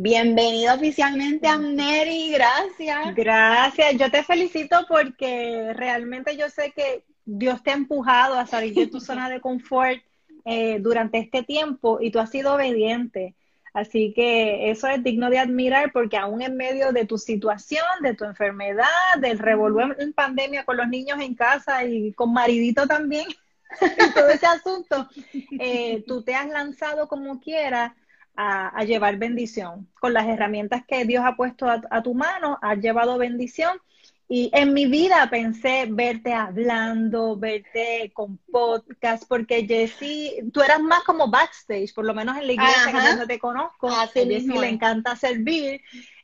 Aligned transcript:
Bienvenido 0.00 0.76
oficialmente 0.76 1.48
a 1.48 1.58
Mary, 1.58 2.30
gracias. 2.30 3.16
Gracias, 3.16 3.96
yo 3.96 4.08
te 4.12 4.22
felicito 4.22 4.86
porque 4.88 5.72
realmente 5.74 6.36
yo 6.36 6.48
sé 6.50 6.70
que 6.70 7.04
Dios 7.24 7.64
te 7.64 7.72
ha 7.72 7.74
empujado 7.74 8.36
a 8.38 8.46
salir 8.46 8.74
de 8.74 8.86
tu 8.86 9.00
zona 9.00 9.28
de 9.28 9.40
confort 9.40 9.98
eh, 10.44 10.78
durante 10.78 11.18
este 11.18 11.42
tiempo 11.42 11.98
y 12.00 12.12
tú 12.12 12.20
has 12.20 12.30
sido 12.30 12.54
obediente. 12.54 13.34
Así 13.74 14.12
que 14.14 14.70
eso 14.70 14.86
es 14.86 15.02
digno 15.02 15.30
de 15.30 15.40
admirar 15.40 15.90
porque 15.90 16.16
aún 16.16 16.42
en 16.42 16.56
medio 16.56 16.92
de 16.92 17.04
tu 17.04 17.18
situación, 17.18 17.82
de 18.00 18.14
tu 18.14 18.24
enfermedad, 18.24 18.86
del 19.20 19.40
revolver 19.40 19.96
en 19.98 20.12
pandemia 20.12 20.64
con 20.64 20.76
los 20.76 20.86
niños 20.86 21.20
en 21.20 21.34
casa 21.34 21.82
y 21.82 22.12
con 22.12 22.32
maridito 22.32 22.86
también, 22.86 23.26
todo 24.14 24.28
ese 24.28 24.46
asunto, 24.46 25.08
eh, 25.58 26.04
tú 26.06 26.22
te 26.22 26.36
has 26.36 26.46
lanzado 26.46 27.08
como 27.08 27.40
quieras 27.40 27.94
a, 28.40 28.84
llevar 28.84 29.16
bendición. 29.16 29.88
Con 30.00 30.12
las 30.12 30.28
herramientas 30.28 30.84
que 30.86 31.04
Dios 31.04 31.24
ha 31.26 31.34
puesto 31.34 31.66
a, 31.68 32.02
tu 32.02 32.14
mano, 32.14 32.56
has 32.62 32.78
llevado 32.78 33.18
bendición. 33.18 33.80
Y 34.28 34.50
en 34.52 34.74
mi 34.74 34.86
vida 34.86 35.28
pensé 35.28 35.88
verte 35.90 36.32
hablando, 36.34 37.36
verte 37.36 38.12
con 38.14 38.38
podcast, 38.52 39.24
porque 39.26 39.66
Jessie, 39.66 40.44
tú 40.52 40.62
eras 40.62 40.80
más 40.80 41.02
como 41.02 41.28
backstage, 41.28 41.92
por 41.92 42.04
lo 42.04 42.14
menos 42.14 42.36
en 42.36 42.46
la 42.46 42.52
iglesia 42.52 42.92
que 42.92 43.16
no 43.16 43.26
te 43.26 43.38
conozco. 43.40 43.88
A 43.88 44.06
Jessie 44.06 44.60
le 44.60 44.68
encanta 44.68 45.16
servir. 45.16 45.80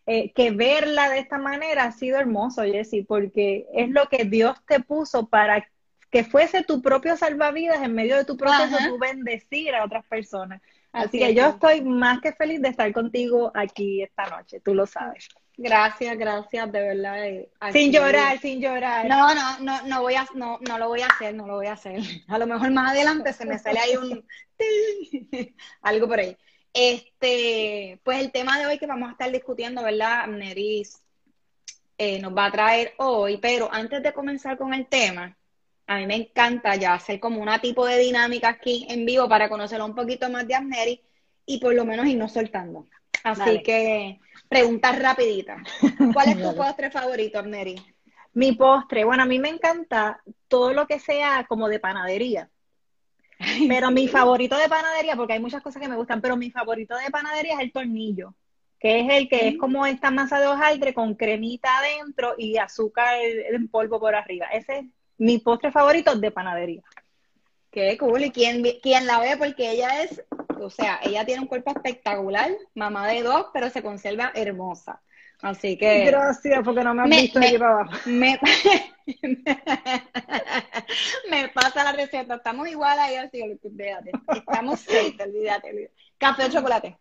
Eh, 0.06 0.32
que 0.34 0.50
verla 0.50 1.08
de 1.08 1.19
esta 1.19 1.38
manera 1.38 1.84
ha 1.84 1.92
sido 1.92 2.19
hermoso, 2.19 2.62
Jessie, 2.62 3.04
porque 3.04 3.66
es 3.72 3.88
lo 3.88 4.06
que 4.10 4.26
Dios 4.26 4.54
te 4.66 4.81
puso 4.81 5.28
para 5.28 5.66
que 6.10 6.25
fuese 6.25 6.62
tu 6.62 6.82
propio 6.82 7.16
salvavidas 7.16 7.82
en 7.82 7.94
medio 7.94 8.16
de 8.16 8.26
tu 8.26 8.36
proceso, 8.36 8.76
tu 8.86 8.98
bendecir 8.98 9.75
a 9.75 9.82
otras 9.82 10.04
personas. 10.04 10.60
Así, 10.94 11.19
que 11.19 11.34
yo 11.34 11.49
estoy 11.49 11.82
más 11.82 12.21
que 12.21 12.32
feliz 12.32 12.62
de 12.62 12.69
estar 12.69 12.93
contigo 12.93 13.50
aquí 13.53 14.00
esta 14.00 14.27
noche, 14.27 14.60
tú 14.60 14.75
lo 14.75 14.87
sabes. 14.87 15.28
Gracias, 15.56 16.16
gracias, 16.16 16.71
de 16.71 16.81
verdad. 16.81 17.27
Eh, 17.27 17.50
sin 17.72 17.93
llorar, 17.93 18.38
sin 18.38 18.60
llorar. 18.60 19.09
No, 19.09 19.34
no, 19.34 19.59
no, 19.59 19.87
no 19.87 20.03
voy 20.03 20.15
a, 20.15 20.25
no, 20.34 20.59
no 20.60 20.78
lo 20.78 20.88
voy 20.88 21.00
a 21.00 21.06
hacer, 21.06 21.34
no 21.34 21.49
lo 21.49 21.56
voy 21.56 21.66
a 21.66 21.72
hacer. 21.72 21.99
A 22.28 22.38
lo 22.38 22.47
mejor 22.47 22.71
más 22.71 22.93
adelante 22.93 23.32
se 23.32 23.44
me 23.44 23.59
sale 23.59 23.81
ahí 23.81 23.97
un 23.97 24.25
algo 25.82 26.06
por 26.06 26.21
ahí. 26.21 26.37
Este, 26.72 28.00
pues 28.05 28.21
el 28.21 28.31
tema 28.31 28.59
de 28.59 28.66
hoy 28.66 28.78
que 28.78 28.87
vamos 28.87 29.09
a 29.09 29.12
estar 29.12 29.31
discutiendo, 29.32 29.82
¿verdad? 29.82 30.28
Neris 30.28 31.03
eh, 31.99 32.21
nos 32.21 32.37
va 32.37 32.47
a 32.47 32.53
traer 32.53 32.94
hoy, 32.99 33.38
pero 33.38 33.69
antes 33.72 34.00
de 34.00 34.12
comenzar 34.12 34.56
con 34.56 34.72
el 34.75 34.87
tema, 34.87 35.37
a 35.87 35.99
mí 35.99 36.06
me 36.06 36.17
encanta 36.17 36.77
ya 36.77 36.95
hacer 36.95 37.21
como 37.21 37.41
una 37.41 37.61
tipo 37.61 37.87
de 37.87 37.99
dinámica 37.99 38.49
aquí 38.49 38.87
en 38.89 39.05
vivo 39.05 39.28
para 39.28 39.49
conocerlo 39.49 39.84
un 39.84 39.95
poquito 39.95 40.31
más 40.31 40.47
de 40.47 40.55
Amneri 40.55 41.03
y 41.47 41.59
por 41.59 41.75
lo 41.75 41.84
menos 41.84 42.06
irnos 42.06 42.33
soltando. 42.33 42.87
Así 43.22 43.62
que, 43.62 44.21
preguntas 44.49 44.99
rapiditas. 44.99 45.62
¿Cuál 46.12 46.28
es 46.28 46.43
tu 46.43 46.55
postre 46.56 46.91
favorito, 46.91 47.39
Amneri? 47.39 47.77
Mi 48.33 48.53
postre, 48.53 49.05
bueno, 49.05 49.23
a 49.23 49.27
mí 49.27 49.39
me 49.39 49.49
encanta 49.49 50.21
todo 50.49 50.73
lo 50.73 50.87
que 50.87 50.99
sea 50.99 51.44
como 51.49 51.69
de 51.69 51.78
panadería. 51.78 52.50
Pero 53.69 53.91
mi 53.91 54.09
favorito 54.09 54.56
de 54.56 54.69
panadería, 54.69 55.17
porque 55.17 55.34
hay 55.34 55.41
muchas 55.41 55.62
cosas 55.62 55.81
que 55.81 55.89
me 55.89 55.97
gustan, 55.97 56.21
pero 56.21 56.37
mi 56.37 56.50
favorito 56.50 56.97
de 56.97 57.11
panadería 57.11 57.55
es 57.55 57.61
el 57.61 57.73
tornillo, 57.73 58.34
que 58.78 59.00
es 59.00 59.12
el 59.12 59.28
que 59.28 59.49
es 59.49 59.55
mm. 59.55 59.59
como 59.59 59.87
esta 59.87 60.11
masa 60.11 60.41
de 60.41 60.47
hojaldre 60.47 60.94
con 60.94 61.15
cremita 61.15 61.78
adentro 61.78 62.34
y 62.39 62.56
azúcar 62.56 63.17
en 63.21 63.69
polvo 63.69 64.00
por 64.00 64.15
arriba. 64.15 64.47
Ese 64.47 64.78
es 64.78 64.84
mi 65.19 65.38
postre 65.38 65.72
favorito 65.72 66.14
de 66.16 66.30
panadería. 66.30 66.82
Qué 67.70 67.98
cool. 67.98 68.25
¿Y 68.25 68.30
quién, 68.30 68.62
quién 68.82 69.06
la 69.06 69.19
ve? 69.19 69.36
Porque 69.36 69.72
ella 69.72 70.02
es, 70.02 70.22
o 70.60 70.70
sea, 70.70 71.00
ella 71.02 71.25
tiene 71.25 71.42
un 71.42 71.48
cuerpo 71.48 71.72
espectacular, 71.72 72.50
mamá 72.75 73.08
de 73.08 73.22
dos, 73.22 73.47
pero 73.52 73.69
se 73.70 73.82
conserva 73.82 74.30
hermosa. 74.34 75.00
Así 75.42 75.76
que. 75.76 76.04
Gracias, 76.06 76.62
porque 76.64 76.84
no 76.84 76.94
me 76.94 77.02
han 77.02 77.10
visto 77.10 77.41
me, 77.41 77.58
para 77.58 77.80
abajo. 77.80 77.92
Me, 81.28 81.48
pasa 81.48 81.84
la 81.84 81.92
receta. 81.92 82.36
Estamos 82.36 82.66
igual 82.69 82.98
ahí, 82.98 83.16
así 83.16 83.42
olvídate. 83.42 84.12
Estamos 84.34 84.81
safe, 84.81 85.16
olvídate, 85.20 85.91
¿Café 86.16 86.44
o 86.44 86.50
chocolate? 86.50 86.96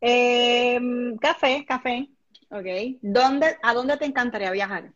Em, 0.00 1.16
café, 1.18 1.64
café. 1.64 2.08
Ok. 2.50 2.66
¿Dónde, 3.02 3.56
¿A 3.62 3.74
dónde 3.74 3.96
te 3.96 4.06
encantaría 4.06 4.50
viajar? 4.50 4.90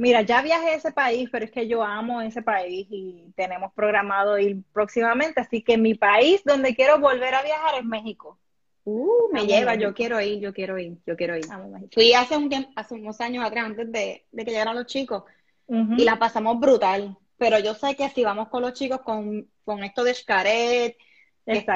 Mira, 0.00 0.22
ya 0.22 0.40
viajé 0.40 0.70
a 0.70 0.74
ese 0.76 0.92
país, 0.92 1.28
pero 1.30 1.44
es 1.44 1.50
que 1.50 1.68
yo 1.68 1.82
amo 1.82 2.22
ese 2.22 2.40
país 2.40 2.86
y 2.88 3.30
tenemos 3.36 3.70
programado 3.74 4.38
ir 4.38 4.62
próximamente, 4.72 5.42
así 5.42 5.60
que 5.60 5.76
mi 5.76 5.94
país 5.94 6.40
donde 6.42 6.74
quiero 6.74 6.98
volver 6.98 7.34
a 7.34 7.42
viajar 7.42 7.74
es 7.78 7.84
México. 7.84 8.38
Uh, 8.84 9.30
me 9.30 9.46
lleva, 9.46 9.74
yo 9.74 9.92
quiero 9.92 10.18
ir, 10.18 10.40
yo 10.40 10.54
quiero 10.54 10.78
ir, 10.78 10.96
yo 11.04 11.18
quiero 11.18 11.36
ir. 11.36 11.44
Fui 11.92 12.14
hace 12.14 12.34
un 12.38 12.48
tiempo, 12.48 12.70
hace 12.76 12.94
unos 12.94 13.20
años 13.20 13.44
atrás, 13.44 13.66
antes 13.66 13.92
de, 13.92 14.24
que 14.34 14.44
llegaran 14.44 14.74
los 14.74 14.86
chicos, 14.86 15.24
y 15.68 16.02
la 16.02 16.18
pasamos 16.18 16.58
brutal. 16.58 17.18
Pero 17.36 17.58
yo 17.58 17.74
sé 17.74 17.94
que 17.94 18.08
si 18.08 18.24
vamos 18.24 18.48
con 18.48 18.62
los 18.62 18.72
chicos 18.72 19.02
con, 19.02 19.50
esto 19.84 20.02
de 20.02 20.14
Xcaret, 20.14 20.96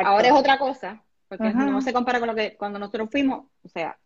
ahora 0.02 0.28
es 0.28 0.32
otra 0.32 0.58
cosa, 0.58 1.02
porque 1.28 1.50
no 1.52 1.82
se 1.82 1.92
compara 1.92 2.20
con 2.20 2.28
lo 2.28 2.34
que 2.34 2.56
cuando 2.56 2.78
nosotros 2.78 3.10
fuimos, 3.10 3.48
o 3.62 3.68
sea, 3.68 3.98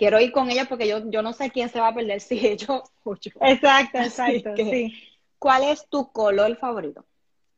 quiero 0.00 0.18
ir 0.18 0.32
con 0.32 0.48
ella 0.48 0.64
porque 0.64 0.88
yo, 0.88 1.10
yo 1.10 1.20
no 1.20 1.34
sé 1.34 1.50
quién 1.50 1.68
se 1.68 1.78
va 1.78 1.88
a 1.88 1.94
perder 1.94 2.20
si 2.28 2.46
ellos 2.46 2.82
o 3.04 3.14
yo. 3.16 3.30
Exacto, 3.42 3.98
exacto. 3.98 4.56
sí. 4.56 4.94
¿Cuál 5.38 5.64
es 5.64 5.86
tu 5.88 6.10
color 6.10 6.56
favorito? 6.56 7.04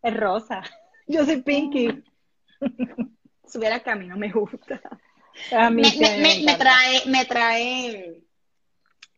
Es 0.02 0.16
rosa. 0.16 0.62
Yo 1.08 1.24
soy 1.24 1.42
Pinky. 1.42 2.02
Subiera 3.44 3.76
el 3.76 3.82
camino, 3.82 4.16
me 4.16 4.30
gusta. 4.30 4.80
A 5.50 5.68
mí 5.68 5.82
me, 5.98 6.18
me, 6.18 6.42
me, 6.44 6.54
trae, 6.56 7.02
me 7.06 7.24
trae, 7.24 8.22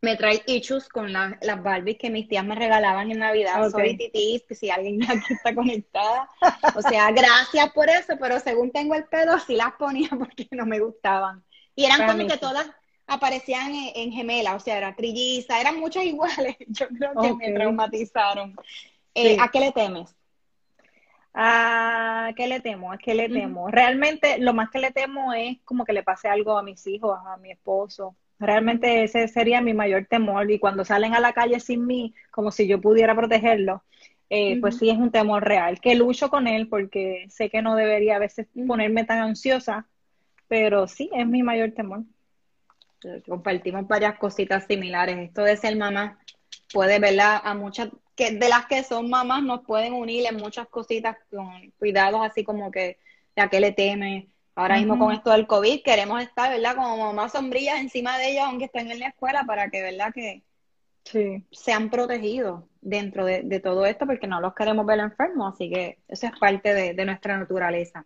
me 0.01 0.15
trae 0.15 0.41
issues 0.47 0.89
con 0.89 1.13
las 1.13 1.63
Barbies 1.63 1.99
que 1.99 2.09
mis 2.09 2.27
tías 2.27 2.43
me 2.43 2.55
regalaban 2.55 3.11
en 3.11 3.19
Navidad. 3.19 3.69
Soy 3.69 3.95
titis, 3.97 4.43
si 4.57 4.71
alguien 4.71 4.99
aquí 5.09 5.33
está 5.33 5.53
conectada. 5.53 6.27
O 6.75 6.81
sea, 6.81 7.11
gracias 7.11 7.71
por 7.71 7.87
eso, 7.87 8.17
pero 8.19 8.39
según 8.39 8.71
tengo 8.71 8.95
el 8.95 9.05
pedo, 9.05 9.37
sí 9.39 9.55
las 9.55 9.73
ponía 9.73 10.09
porque 10.09 10.47
no 10.51 10.65
me 10.65 10.79
gustaban. 10.79 11.43
Y 11.75 11.85
eran 11.85 12.07
como 12.07 12.27
que 12.27 12.37
todas 12.37 12.67
aparecían 13.07 13.71
en, 13.95 14.11
gemelas, 14.11 14.55
o 14.55 14.59
sea, 14.59 14.77
era 14.77 14.95
trilliza, 14.95 15.59
eran 15.59 15.79
muchas 15.79 16.03
iguales. 16.05 16.55
Yo 16.67 16.87
creo 16.87 17.13
que 17.21 17.33
me 17.33 17.53
traumatizaron. 17.53 18.55
Eh, 19.13 19.37
¿A 19.39 19.49
qué 19.49 19.59
le 19.59 19.71
temes? 19.71 20.15
¿A 21.37 22.31
qué 22.35 22.47
le 22.47 22.61
temo? 22.61 22.93
¿A 22.93 22.97
qué 22.97 23.13
le 23.13 23.27
temo? 23.27 23.69
Realmente 23.69 24.37
lo 24.37 24.53
más 24.53 24.69
que 24.69 24.79
le 24.79 24.91
temo 24.91 25.33
es 25.33 25.57
como 25.65 25.83
que 25.83 25.91
le 25.91 26.01
pase 26.01 26.29
algo 26.29 26.57
a 26.57 26.63
mis 26.63 26.87
hijos, 26.87 27.19
a 27.25 27.35
mi 27.37 27.51
esposo. 27.51 28.15
Realmente 28.39 29.03
ese 29.03 29.27
sería 29.27 29.61
mi 29.61 29.73
mayor 29.73 30.05
temor 30.09 30.49
y 30.49 30.59
cuando 30.59 30.85
salen 30.85 31.13
a 31.13 31.19
la 31.19 31.33
calle 31.33 31.59
sin 31.59 31.85
mí, 31.85 32.13
como 32.31 32.51
si 32.51 32.67
yo 32.67 32.79
pudiera 32.79 33.15
protegerlos, 33.15 33.81
eh, 34.29 34.59
pues 34.61 34.77
sí 34.77 34.89
es 34.89 34.97
un 34.97 35.11
temor 35.11 35.43
real, 35.43 35.79
que 35.79 35.95
lucho 35.95 36.29
con 36.29 36.47
él 36.47 36.67
porque 36.67 37.25
sé 37.29 37.49
que 37.49 37.61
no 37.61 37.75
debería 37.75 38.15
a 38.15 38.19
veces 38.19 38.47
ponerme 38.65 39.03
tan 39.03 39.19
ansiosa, 39.19 39.87
pero 40.47 40.87
sí 40.87 41.09
es 41.13 41.27
mi 41.27 41.43
mayor 41.43 41.71
temor. 41.71 42.03
Compartimos 43.27 43.87
varias 43.87 44.17
cositas 44.17 44.65
similares. 44.65 45.17
Esto 45.17 45.43
de 45.43 45.57
ser 45.57 45.75
mamá 45.75 46.19
puede, 46.73 46.99
¿verdad? 46.99 47.41
A 47.43 47.53
muchas, 47.53 47.89
que 48.15 48.31
de 48.31 48.49
las 48.49 48.65
que 48.65 48.83
son 48.83 49.09
mamás 49.09 49.43
nos 49.43 49.61
pueden 49.65 49.93
unir 49.93 50.25
en 50.25 50.37
muchas 50.37 50.67
cositas 50.67 51.17
con 51.29 51.71
cuidados 51.77 52.21
así 52.23 52.43
como 52.43 52.71
que 52.71 52.97
a 53.35 53.49
qué 53.49 53.59
le 53.59 53.71
teme. 53.71 54.29
Ahora 54.55 54.77
mismo 54.77 54.97
con 54.97 55.11
esto 55.11 55.31
del 55.31 55.47
COVID 55.47 55.83
queremos 55.83 56.21
estar, 56.23 56.49
¿verdad? 56.49 56.75
Como 56.75 56.97
mamás 56.97 57.33
sombrillas 57.33 57.79
encima 57.79 58.17
de 58.17 58.31
ellos 58.31 58.45
aunque 58.45 58.65
estén 58.65 58.89
en 58.89 58.99
la 58.99 59.07
escuela 59.09 59.43
para 59.45 59.69
que, 59.69 59.81
¿verdad? 59.81 60.13
Que 60.13 60.43
sean 61.51 61.89
protegidos 61.89 62.63
dentro 62.81 63.25
de, 63.25 63.59
todo 63.59 63.85
esto 63.85 64.05
porque 64.05 64.27
no 64.27 64.41
los 64.41 64.55
queremos 64.55 64.85
ver 64.85 64.99
enfermos, 64.99 65.53
así 65.53 65.69
que 65.69 65.99
eso 66.07 66.27
es 66.27 66.39
parte 66.39 66.73
de, 66.73 67.05
nuestra 67.05 67.37
naturaleza. 67.37 68.05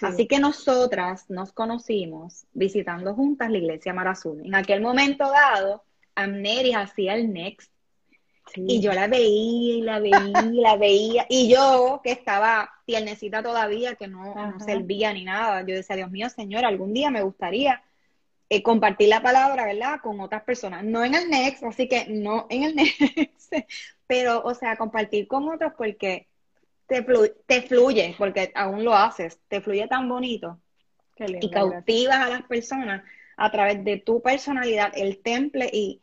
Así 0.00 0.26
que 0.26 0.38
nosotras 0.38 1.28
nos 1.28 1.52
conocimos 1.52 2.46
visitando 2.52 3.14
juntas 3.14 3.50
la 3.50 3.58
iglesia 3.58 3.92
Marazul. 3.92 4.40
En 4.44 4.54
aquel 4.54 4.80
momento 4.80 5.28
dado, 5.28 5.84
Amneris 6.14 6.76
hacía 6.76 7.14
el 7.14 7.32
Next 7.32 7.70
y 8.56 8.80
yo 8.80 8.92
la 8.92 9.06
veía 9.06 9.74
y 9.74 9.82
la 9.82 9.98
veía 9.98 10.42
y 10.52 10.60
la 10.60 10.76
veía. 10.76 11.26
Y 11.28 11.48
yo, 11.48 12.00
que 12.02 12.12
estaba 12.12 12.70
tiernecita 12.86 13.42
todavía, 13.42 13.94
que 13.94 14.08
no, 14.08 14.34
servía 14.64 15.12
ni 15.12 15.24
nada, 15.24 15.60
yo 15.62 15.74
decía, 15.74 15.96
Dios 15.96 16.10
mío, 16.10 16.28
Señor, 16.28 16.64
algún 16.64 16.92
día 16.92 17.10
me 17.10 17.22
gustaría 17.22 17.82
eh, 18.48 18.62
compartir 18.62 19.08
la 19.08 19.22
palabra, 19.22 19.64
¿verdad? 19.64 20.00
Con 20.02 20.20
otras 20.20 20.42
personas. 20.42 20.84
No 20.84 21.04
en 21.04 21.14
el 21.14 21.30
Next, 21.30 21.62
así 21.64 21.88
que 21.88 22.06
no 22.08 22.46
en 22.50 22.64
el 22.64 22.74
Next, 22.76 23.52
pero, 24.06 24.42
o 24.42 24.54
sea, 24.54 24.76
compartir 24.76 25.26
con 25.26 25.48
otros 25.48 25.72
porque 25.76 26.28
te, 26.92 27.34
te 27.46 27.62
fluye, 27.62 28.14
porque 28.18 28.52
aún 28.54 28.84
lo 28.84 28.94
haces, 28.94 29.40
te 29.48 29.60
fluye 29.60 29.86
tan 29.88 30.08
bonito 30.08 30.60
y 31.16 31.50
cautivas 31.50 32.16
a 32.16 32.28
las 32.28 32.42
personas 32.42 33.02
a 33.36 33.50
través 33.50 33.82
de 33.84 33.98
tu 33.98 34.20
personalidad, 34.20 34.92
el 34.94 35.22
temple, 35.22 35.68
y 35.72 36.02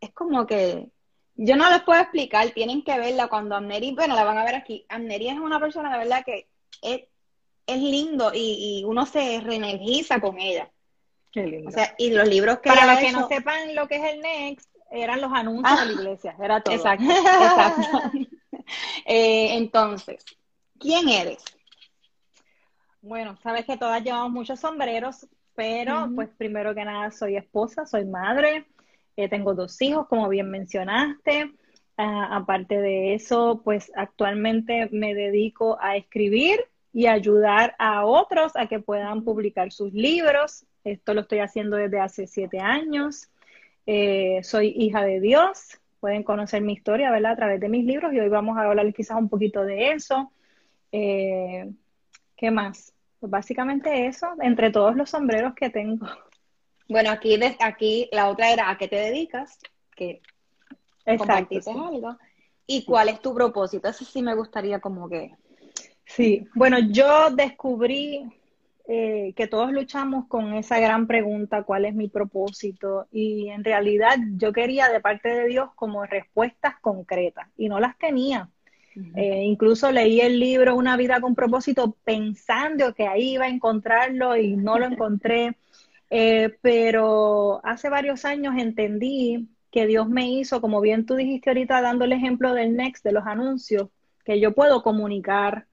es 0.00 0.10
como 0.12 0.46
que 0.46 0.88
yo 1.34 1.56
no 1.56 1.70
les 1.70 1.82
puedo 1.82 2.00
explicar, 2.00 2.50
tienen 2.50 2.82
que 2.82 2.98
verla 2.98 3.28
cuando 3.28 3.56
Amneri, 3.56 3.94
bueno, 3.94 4.14
la 4.14 4.24
van 4.24 4.38
a 4.38 4.44
ver 4.44 4.54
aquí. 4.54 4.86
Amneri 4.88 5.28
es 5.28 5.38
una 5.38 5.60
persona 5.60 5.90
de 5.92 5.98
verdad 5.98 6.22
que 6.24 6.48
es, 6.82 7.02
es 7.66 7.80
lindo 7.80 8.30
y, 8.34 8.84
uno 8.86 9.06
se 9.06 9.40
reenergiza 9.40 10.20
con 10.20 10.38
ella. 10.38 10.70
Qué 11.32 11.44
lindo. 11.44 11.68
O 11.68 11.72
sea, 11.72 11.94
y 11.98 12.10
los 12.10 12.28
libros 12.28 12.58
que 12.60 12.68
Para 12.70 12.86
los 12.86 12.98
que 12.98 13.12
no 13.12 13.28
sepan 13.28 13.74
lo 13.74 13.86
que 13.88 13.96
es 13.96 14.14
el 14.14 14.20
Next, 14.20 14.70
eran 14.90 15.20
los 15.20 15.32
anuncios 15.32 15.80
de 15.80 15.86
la 15.86 15.90
ah, 15.90 15.94
iglesia, 15.94 16.36
era 16.40 16.60
todo. 16.60 16.74
Exacto, 16.74 17.04
exacto. 17.10 18.10
Eh, 19.04 19.56
entonces, 19.56 20.24
¿quién 20.78 21.08
eres? 21.08 21.44
Bueno, 23.00 23.36
sabes 23.42 23.64
que 23.64 23.76
todas 23.76 24.02
llevamos 24.02 24.32
muchos 24.32 24.58
sombreros, 24.58 25.26
pero 25.54 26.10
pues 26.14 26.28
primero 26.36 26.74
que 26.74 26.84
nada 26.84 27.10
soy 27.10 27.36
esposa, 27.36 27.86
soy 27.86 28.04
madre, 28.04 28.66
eh, 29.16 29.28
tengo 29.28 29.54
dos 29.54 29.80
hijos, 29.80 30.06
como 30.08 30.28
bien 30.28 30.50
mencionaste. 30.50 31.52
Ah, 31.96 32.36
aparte 32.36 32.78
de 32.78 33.14
eso, 33.14 33.62
pues 33.64 33.90
actualmente 33.94 34.88
me 34.92 35.14
dedico 35.14 35.78
a 35.80 35.96
escribir 35.96 36.60
y 36.92 37.06
ayudar 37.06 37.74
a 37.78 38.04
otros 38.04 38.56
a 38.56 38.66
que 38.66 38.80
puedan 38.80 39.24
publicar 39.24 39.72
sus 39.72 39.92
libros. 39.92 40.66
Esto 40.84 41.14
lo 41.14 41.22
estoy 41.22 41.38
haciendo 41.38 41.76
desde 41.76 42.00
hace 42.00 42.26
siete 42.26 42.58
años. 42.58 43.30
Eh, 43.86 44.40
soy 44.42 44.74
hija 44.76 45.04
de 45.04 45.20
Dios. 45.20 45.78
Pueden 46.00 46.22
conocer 46.22 46.62
mi 46.62 46.74
historia, 46.74 47.10
¿verdad? 47.10 47.32
A 47.32 47.36
través 47.36 47.60
de 47.60 47.68
mis 47.68 47.84
libros 47.84 48.12
y 48.12 48.20
hoy 48.20 48.28
vamos 48.28 48.56
a 48.58 48.62
hablar 48.62 48.92
quizás 48.92 49.18
un 49.18 49.28
poquito 49.28 49.64
de 49.64 49.92
eso. 49.92 50.32
Eh, 50.92 51.70
¿Qué 52.36 52.50
más? 52.50 52.92
Pues 53.18 53.30
básicamente 53.30 54.06
eso, 54.06 54.28
entre 54.40 54.70
todos 54.70 54.94
los 54.94 55.10
sombreros 55.10 55.54
que 55.54 55.70
tengo. 55.70 56.06
Bueno, 56.88 57.10
aquí, 57.10 57.36
aquí 57.58 58.08
la 58.12 58.28
otra 58.28 58.52
era 58.52 58.70
a 58.70 58.78
qué 58.78 58.86
te 58.86 58.94
dedicas, 58.94 59.58
que 59.96 60.20
compartiste 61.04 61.68
algo, 61.72 62.16
y 62.64 62.84
cuál 62.84 63.08
es 63.08 63.20
tu 63.20 63.34
propósito. 63.34 63.88
Eso 63.88 64.04
sí 64.04 64.22
me 64.22 64.36
gustaría 64.36 64.78
como 64.78 65.08
que... 65.08 65.32
Sí, 66.04 66.46
bueno, 66.54 66.78
yo 66.78 67.30
descubrí 67.30 68.24
eh, 68.88 69.32
que 69.36 69.48
todos 69.48 69.72
luchamos 69.72 70.26
con 70.28 70.54
esa 70.54 70.78
gran 70.78 71.08
pregunta, 71.08 71.64
¿cuál 71.64 71.84
es 71.86 71.94
mi 71.94 72.08
propósito? 72.08 73.08
Y 73.10 73.48
en 73.48 73.64
realidad 73.64 74.16
yo 74.36 74.52
quería 74.52 74.88
de 74.88 75.00
parte 75.00 75.28
de 75.28 75.46
Dios 75.48 75.70
como 75.74 76.04
respuestas 76.06 76.74
concretas 76.80 77.48
y 77.56 77.68
no 77.68 77.80
las 77.80 77.98
tenía. 77.98 78.48
Eh, 79.14 79.42
incluso 79.44 79.92
leí 79.92 80.22
el 80.22 80.40
libro 80.40 80.74
Una 80.74 80.96
vida 80.96 81.20
con 81.20 81.34
propósito 81.34 81.96
pensando 82.02 82.94
que 82.94 83.06
ahí 83.06 83.34
iba 83.34 83.44
a 83.44 83.50
encontrarlo 83.50 84.36
y 84.36 84.56
no 84.56 84.78
lo 84.78 84.86
encontré. 84.86 85.56
Eh, 86.08 86.56
pero 86.62 87.60
hace 87.64 87.88
varios 87.88 88.24
años 88.24 88.54
entendí 88.56 89.48
que 89.72 89.88
Dios 89.88 90.08
me 90.08 90.30
hizo, 90.30 90.60
como 90.60 90.80
bien 90.80 91.04
tú 91.04 91.16
dijiste 91.16 91.50
ahorita, 91.50 91.82
dando 91.82 92.04
el 92.04 92.12
ejemplo 92.12 92.54
del 92.54 92.76
Next, 92.76 93.02
de 93.04 93.10
los 93.10 93.26
anuncios, 93.26 93.88
que 94.24 94.38
yo 94.38 94.54
puedo 94.54 94.84
comunicar 94.84 95.66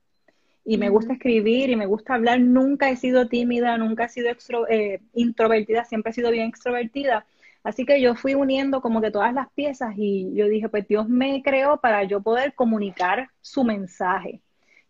y 0.66 0.78
me 0.78 0.90
gusta 0.90 1.14
escribir 1.14 1.70
y 1.70 1.76
me 1.76 1.86
gusta 1.86 2.14
hablar. 2.16 2.40
Nunca 2.40 2.90
he 2.90 2.96
sido 2.96 3.28
tímida, 3.28 3.78
nunca 3.78 4.06
he 4.06 4.10
sido 4.10 4.30
eh, 4.70 5.02
introvertida, 5.14 5.86
siempre 5.86 6.12
he 6.12 6.14
sido 6.14 6.32
bien 6.32 6.48
extrovertida. 6.48 7.26
Así 7.64 7.86
que 7.86 8.02
yo 8.02 8.16
fui 8.16 8.36
uniendo 8.36 8.82
como 8.82 9.02
que 9.02 9.12
todas 9.12 9.34
las 9.34 9.50
piezas 9.54 9.94
y 9.98 10.34
yo 10.36 10.48
dije, 10.48 10.70
pues 10.70 10.88
Dios 10.88 11.08
me 11.08 11.42
creó 11.44 11.80
para 11.80 12.04
yo 12.04 12.22
poder 12.22 12.54
comunicar 12.56 13.30
su 13.42 13.64
mensaje. 13.64 14.42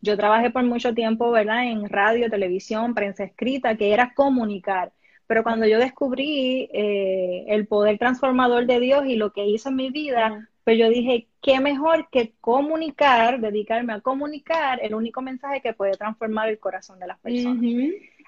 Yo 0.01 0.17
trabajé 0.17 0.49
por 0.51 0.63
mucho 0.63 0.93
tiempo, 0.93 1.31
¿verdad? 1.31 1.65
En 1.65 1.87
radio, 1.89 2.29
televisión, 2.29 2.93
prensa 2.93 3.23
escrita, 3.23 3.77
que 3.77 3.93
era 3.93 4.13
comunicar. 4.13 4.91
Pero 5.27 5.43
cuando 5.43 5.65
yo 5.65 5.79
descubrí 5.79 6.69
eh, 6.73 7.45
el 7.47 7.67
poder 7.67 7.97
transformador 7.97 8.65
de 8.65 8.79
Dios 8.79 9.05
y 9.05 9.15
lo 9.15 9.31
que 9.31 9.45
hizo 9.45 9.69
en 9.69 9.75
mi 9.75 9.91
vida, 9.91 10.49
pues 10.63 10.77
yo 10.77 10.89
dije, 10.89 11.27
qué 11.41 11.59
mejor 11.59 12.07
que 12.09 12.33
comunicar, 12.39 13.39
dedicarme 13.41 13.93
a 13.93 14.01
comunicar 14.01 14.79
el 14.81 14.95
único 14.95 15.21
mensaje 15.21 15.61
que 15.61 15.73
puede 15.73 15.93
transformar 15.93 16.49
el 16.49 16.59
corazón 16.59 16.99
de 16.99 17.07
las 17.07 17.19
personas. 17.19 17.63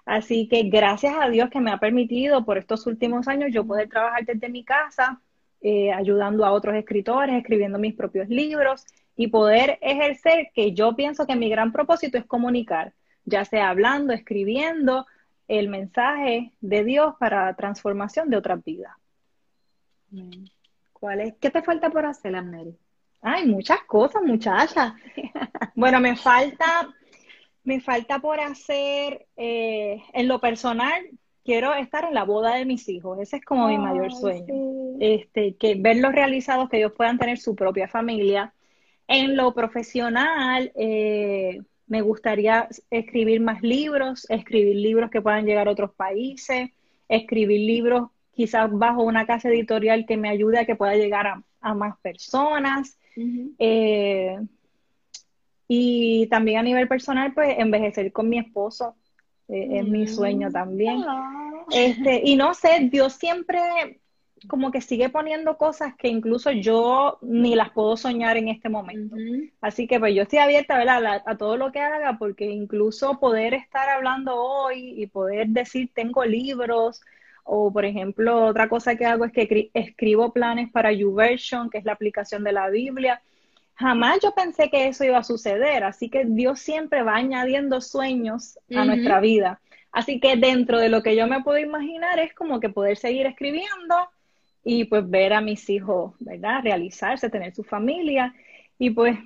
Así 0.05 0.47
que 0.47 0.63
gracias 0.63 1.15
a 1.19 1.29
Dios 1.29 1.49
que 1.49 1.59
me 1.59 1.71
ha 1.71 1.77
permitido 1.77 2.45
por 2.45 2.57
estos 2.57 2.85
últimos 2.85 3.27
años 3.27 3.51
yo 3.51 3.65
poder 3.65 3.89
trabajar 3.89 4.25
desde 4.25 4.49
mi 4.49 4.63
casa, 4.63 5.21
eh, 5.61 5.91
ayudando 5.91 6.45
a 6.45 6.51
otros 6.51 6.75
escritores, 6.75 7.35
escribiendo 7.35 7.79
mis 7.79 7.95
propios 7.95 8.29
libros 8.29 8.85
y 9.15 9.27
poder 9.27 9.79
ejercer 9.81 10.49
que 10.53 10.73
yo 10.73 10.95
pienso 10.95 11.25
que 11.25 11.35
mi 11.35 11.49
gran 11.49 11.71
propósito 11.71 12.17
es 12.17 12.25
comunicar, 12.25 12.93
ya 13.23 13.45
sea 13.45 13.69
hablando, 13.69 14.13
escribiendo, 14.13 15.05
el 15.47 15.69
mensaje 15.69 16.51
de 16.59 16.83
Dios 16.83 17.15
para 17.19 17.45
la 17.45 17.55
transformación 17.55 18.29
de 18.29 18.37
otras 18.37 18.63
vidas. 18.63 18.93
¿Cuál 20.99 21.19
es? 21.19 21.33
¿Qué 21.41 21.49
te 21.49 21.61
falta 21.61 21.89
por 21.89 22.05
hacer, 22.05 22.31
Mary? 22.41 22.73
Hay 23.21 23.45
muchas 23.45 23.83
cosas, 23.83 24.23
muchacha. 24.23 24.95
bueno, 25.75 25.99
me 25.99 26.15
falta, 26.15 26.89
me 27.63 27.81
falta 27.81 28.19
por 28.19 28.39
hacer, 28.39 29.27
eh, 29.35 30.01
en 30.13 30.27
lo 30.27 30.39
personal, 30.39 31.05
quiero 31.43 31.73
estar 31.73 32.05
en 32.05 32.13
la 32.13 32.23
boda 32.23 32.55
de 32.55 32.65
mis 32.65 32.87
hijos. 32.87 33.19
Ese 33.19 33.37
es 33.37 33.45
como 33.45 33.67
mi 33.67 33.77
mayor 33.77 34.13
sueño. 34.13 34.53
Este, 35.01 35.55
que 35.55 35.75
verlos 35.75 36.13
realizados, 36.13 36.69
que 36.69 36.77
ellos 36.77 36.93
puedan 36.95 37.17
tener 37.17 37.39
su 37.39 37.55
propia 37.55 37.89
familia. 37.89 38.53
En 39.07 39.35
lo 39.35 39.53
profesional, 39.53 40.71
eh, 40.75 41.61
me 41.87 42.01
gustaría 42.01 42.69
escribir 42.89 43.41
más 43.41 43.61
libros, 43.61 44.25
escribir 44.29 44.77
libros 44.77 45.11
que 45.11 45.21
puedan 45.21 45.45
llegar 45.45 45.67
a 45.67 45.71
otros 45.71 45.91
países, 45.93 46.69
escribir 47.09 47.59
libros 47.59 48.09
quizás 48.35 48.69
bajo 48.71 49.03
una 49.03 49.25
casa 49.25 49.49
editorial 49.49 50.05
que 50.05 50.17
me 50.17 50.29
ayude 50.29 50.59
a 50.59 50.65
que 50.65 50.75
pueda 50.75 50.95
llegar 50.95 51.41
a, 51.61 51.73
más 51.73 51.97
personas. 51.99 52.99
Eh, 53.57 54.37
y 55.67 56.27
también 56.27 56.59
a 56.59 56.63
nivel 56.63 56.87
personal, 56.87 57.33
pues 57.33 57.57
envejecer 57.57 58.11
con 58.11 58.29
mi 58.29 58.37
esposo 58.37 58.95
eh, 59.47 59.79
es 59.79 59.87
mi 59.87 60.07
sueño 60.07 60.51
también. 60.51 61.03
Este, 61.71 62.21
y 62.23 62.35
no 62.35 62.53
sé, 62.53 62.87
Dios 62.91 63.13
siempre 63.13 63.99
como 64.47 64.71
que 64.71 64.81
sigue 64.81 65.09
poniendo 65.09 65.57
cosas 65.57 65.95
que 65.95 66.07
incluso 66.07 66.51
yo 66.51 67.17
ni 67.21 67.55
las 67.55 67.71
puedo 67.71 67.97
soñar 67.97 68.37
en 68.37 68.49
este 68.49 68.69
momento. 68.69 69.15
Así 69.61 69.87
que 69.87 69.99
pues 69.99 70.13
yo 70.13 70.23
estoy 70.23 70.39
abierta 70.39 70.77
¿verdad? 70.77 71.23
A, 71.25 71.37
todo 71.37 71.57
lo 71.57 71.71
que 71.71 71.79
haga, 71.79 72.17
porque 72.17 72.45
incluso 72.45 73.19
poder 73.19 73.53
estar 73.53 73.89
hablando 73.89 74.35
hoy 74.35 75.01
y 75.01 75.07
poder 75.07 75.47
decir 75.47 75.89
tengo 75.93 76.23
libros, 76.25 77.01
o 77.45 77.71
por 77.71 77.85
ejemplo, 77.85 78.45
otra 78.47 78.67
cosa 78.67 78.95
que 78.95 79.05
hago 79.05 79.23
es 79.23 79.31
que 79.31 79.69
escribo 79.73 80.33
planes 80.33 80.71
para 80.71 80.91
YouVersion, 80.91 81.69
que 81.69 81.77
es 81.77 81.85
la 81.85 81.93
aplicación 81.93 82.43
de 82.43 82.51
la 82.51 82.69
Biblia. 82.69 83.21
Jamás 83.75 84.19
yo 84.21 84.33
pensé 84.33 84.69
que 84.69 84.87
eso 84.87 85.03
iba 85.03 85.19
a 85.19 85.23
suceder, 85.23 85.83
así 85.83 86.09
que 86.09 86.25
Dios 86.25 86.59
siempre 86.59 87.03
va 87.03 87.15
añadiendo 87.15 87.81
sueños 87.81 88.57
a 88.75 88.83
nuestra 88.83 89.19
vida. 89.19 89.61
Así 89.91 90.19
que 90.19 90.35
dentro 90.37 90.79
de 90.79 90.89
lo 90.89 91.03
que 91.03 91.15
yo 91.15 91.27
me 91.27 91.43
puedo 91.43 91.59
imaginar 91.59 92.19
es 92.19 92.33
como 92.33 92.59
que 92.59 92.69
poder 92.69 92.97
seguir 92.97 93.27
escribiendo 93.27 93.95
y 94.63 94.85
pues 94.85 95.07
ver 95.07 95.33
a 95.33 95.41
mis 95.41 95.69
hijos, 95.69 96.13
¿verdad? 96.19 96.63
Realizarse, 96.63 97.29
tener 97.29 97.53
su 97.53 97.63
familia 97.63 98.33
y 98.79 98.89
pues 98.89 99.17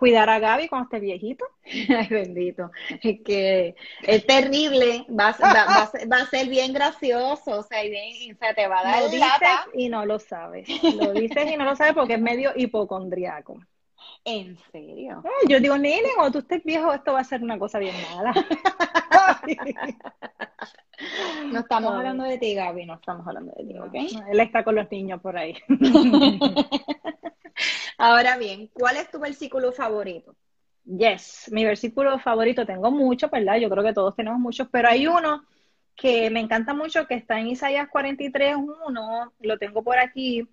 cuidar 0.00 0.28
a 0.30 0.40
Gaby 0.40 0.68
cuando 0.68 0.86
esté 0.86 0.98
viejito. 0.98 1.44
Ay, 1.64 2.08
bendito. 2.08 2.72
Es 3.02 3.20
que 3.22 3.76
es 4.02 4.26
terrible, 4.26 5.06
va, 5.08 5.36
va, 5.40 5.90
va, 6.10 6.16
a 6.16 6.26
ser 6.26 6.48
bien 6.48 6.72
gracioso, 6.72 7.60
o 7.60 7.62
sea, 7.62 7.84
y 7.84 7.90
bien, 7.90 8.36
se 8.36 8.54
te 8.54 8.66
va 8.66 8.80
a 8.80 8.82
dar 8.82 9.02
lo 9.02 9.08
dices 9.10 9.30
y 9.74 9.88
no 9.90 10.06
lo 10.06 10.18
sabes. 10.18 10.66
Lo 10.82 11.12
dices 11.12 11.52
y 11.52 11.56
no 11.56 11.64
lo 11.64 11.76
sabes 11.76 11.92
porque 11.92 12.14
es 12.14 12.20
medio 12.20 12.52
hipocondriaco. 12.56 13.60
¿En 14.24 14.56
serio? 14.72 15.22
yo 15.48 15.60
digo, 15.60 15.76
nene, 15.76 16.08
cuando 16.14 16.32
tú 16.32 16.38
estés 16.40 16.64
viejo, 16.64 16.92
esto 16.92 17.12
va 17.12 17.20
a 17.20 17.24
ser 17.24 17.42
una 17.42 17.58
cosa 17.58 17.78
bien 17.78 17.94
mala. 18.14 18.32
no 21.52 21.60
estamos 21.60 21.92
hablando 21.92 22.24
de 22.24 22.38
ti, 22.38 22.54
Gaby, 22.54 22.86
no 22.86 22.94
estamos 22.94 23.26
hablando 23.26 23.52
de 23.56 23.64
ti, 23.64 23.78
¿ok? 23.78 23.94
él 24.30 24.40
está 24.40 24.64
con 24.64 24.74
los 24.74 24.90
niños 24.90 25.20
por 25.20 25.36
ahí. 25.36 25.54
Ahora 27.98 28.36
bien, 28.36 28.68
¿cuál 28.72 28.96
es 28.96 29.10
tu 29.10 29.18
versículo 29.18 29.72
favorito? 29.72 30.34
Yes, 30.84 31.48
mi 31.52 31.64
versículo 31.64 32.18
favorito, 32.18 32.66
tengo 32.66 32.90
muchos, 32.90 33.30
¿verdad? 33.30 33.58
Yo 33.58 33.70
creo 33.70 33.84
que 33.84 33.92
todos 33.92 34.16
tenemos 34.16 34.40
muchos, 34.40 34.68
pero 34.70 34.88
hay 34.88 35.06
uno 35.06 35.44
que 35.94 36.30
me 36.30 36.40
encanta 36.40 36.74
mucho, 36.74 37.06
que 37.06 37.14
está 37.14 37.38
en 37.38 37.48
Isaías 37.48 37.88
43, 37.90 38.56
1, 38.56 39.32
lo 39.40 39.58
tengo 39.58 39.82
por 39.82 39.98
aquí, 39.98 40.48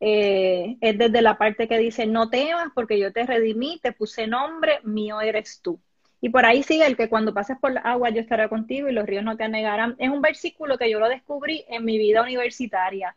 eh, 0.00 0.76
es 0.80 0.98
desde 0.98 1.22
la 1.22 1.36
parte 1.38 1.68
que 1.68 1.78
dice, 1.78 2.06
no 2.06 2.30
temas 2.30 2.68
porque 2.74 2.98
yo 2.98 3.12
te 3.12 3.26
redimí, 3.26 3.78
te 3.82 3.92
puse 3.92 4.26
nombre, 4.26 4.80
mío 4.84 5.20
eres 5.20 5.60
tú. 5.62 5.80
Y 6.20 6.30
por 6.30 6.46
ahí 6.46 6.62
sigue 6.62 6.86
el 6.86 6.96
que 6.96 7.08
cuando 7.08 7.34
pases 7.34 7.58
por 7.58 7.72
la 7.72 7.80
agua 7.80 8.10
yo 8.10 8.20
estaré 8.20 8.48
contigo 8.48 8.88
y 8.88 8.92
los 8.92 9.06
ríos 9.06 9.24
no 9.24 9.36
te 9.36 9.44
anegarán. 9.44 9.96
Es 9.98 10.08
un 10.08 10.22
versículo 10.22 10.78
que 10.78 10.88
yo 10.90 11.00
lo 11.00 11.08
descubrí 11.08 11.64
en 11.68 11.84
mi 11.84 11.98
vida 11.98 12.22
universitaria 12.22 13.16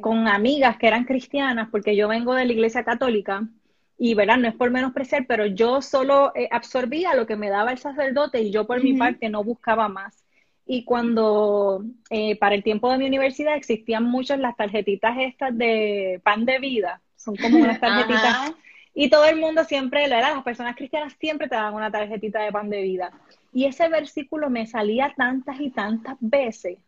con 0.00 0.28
amigas 0.28 0.76
que 0.76 0.86
eran 0.86 1.04
cristianas, 1.04 1.68
porque 1.70 1.96
yo 1.96 2.08
vengo 2.08 2.34
de 2.34 2.44
la 2.44 2.52
iglesia 2.52 2.84
católica 2.84 3.48
y, 3.96 4.14
¿verdad? 4.14 4.38
No 4.38 4.48
es 4.48 4.54
por 4.54 4.70
menospreciar, 4.70 5.26
pero 5.26 5.46
yo 5.46 5.80
solo 5.80 6.32
eh, 6.34 6.48
absorbía 6.50 7.14
lo 7.14 7.26
que 7.26 7.36
me 7.36 7.48
daba 7.48 7.72
el 7.72 7.78
sacerdote 7.78 8.42
y 8.42 8.50
yo 8.50 8.66
por 8.66 8.82
mi 8.82 8.94
parte 8.94 9.28
no 9.28 9.44
buscaba 9.44 9.88
más. 9.88 10.24
Y 10.66 10.84
cuando 10.84 11.84
eh, 12.10 12.36
para 12.36 12.54
el 12.54 12.62
tiempo 12.62 12.90
de 12.90 12.98
mi 12.98 13.06
universidad 13.06 13.56
existían 13.56 14.04
muchas 14.04 14.38
las 14.38 14.56
tarjetitas 14.56 15.16
estas 15.18 15.56
de 15.56 16.20
pan 16.24 16.44
de 16.44 16.58
vida, 16.58 17.00
son 17.16 17.36
como 17.36 17.58
unas 17.58 17.80
tarjetitas. 17.80 18.52
y 18.94 19.10
todo 19.10 19.26
el 19.26 19.36
mundo 19.36 19.64
siempre, 19.64 20.08
las 20.08 20.42
personas 20.42 20.74
cristianas 20.76 21.14
siempre 21.20 21.48
te 21.48 21.54
dan 21.54 21.74
una 21.74 21.90
tarjetita 21.90 22.42
de 22.42 22.52
pan 22.52 22.70
de 22.70 22.82
vida. 22.82 23.12
Y 23.52 23.66
ese 23.66 23.88
versículo 23.88 24.50
me 24.50 24.66
salía 24.66 25.14
tantas 25.16 25.60
y 25.60 25.70
tantas 25.70 26.16
veces 26.20 26.78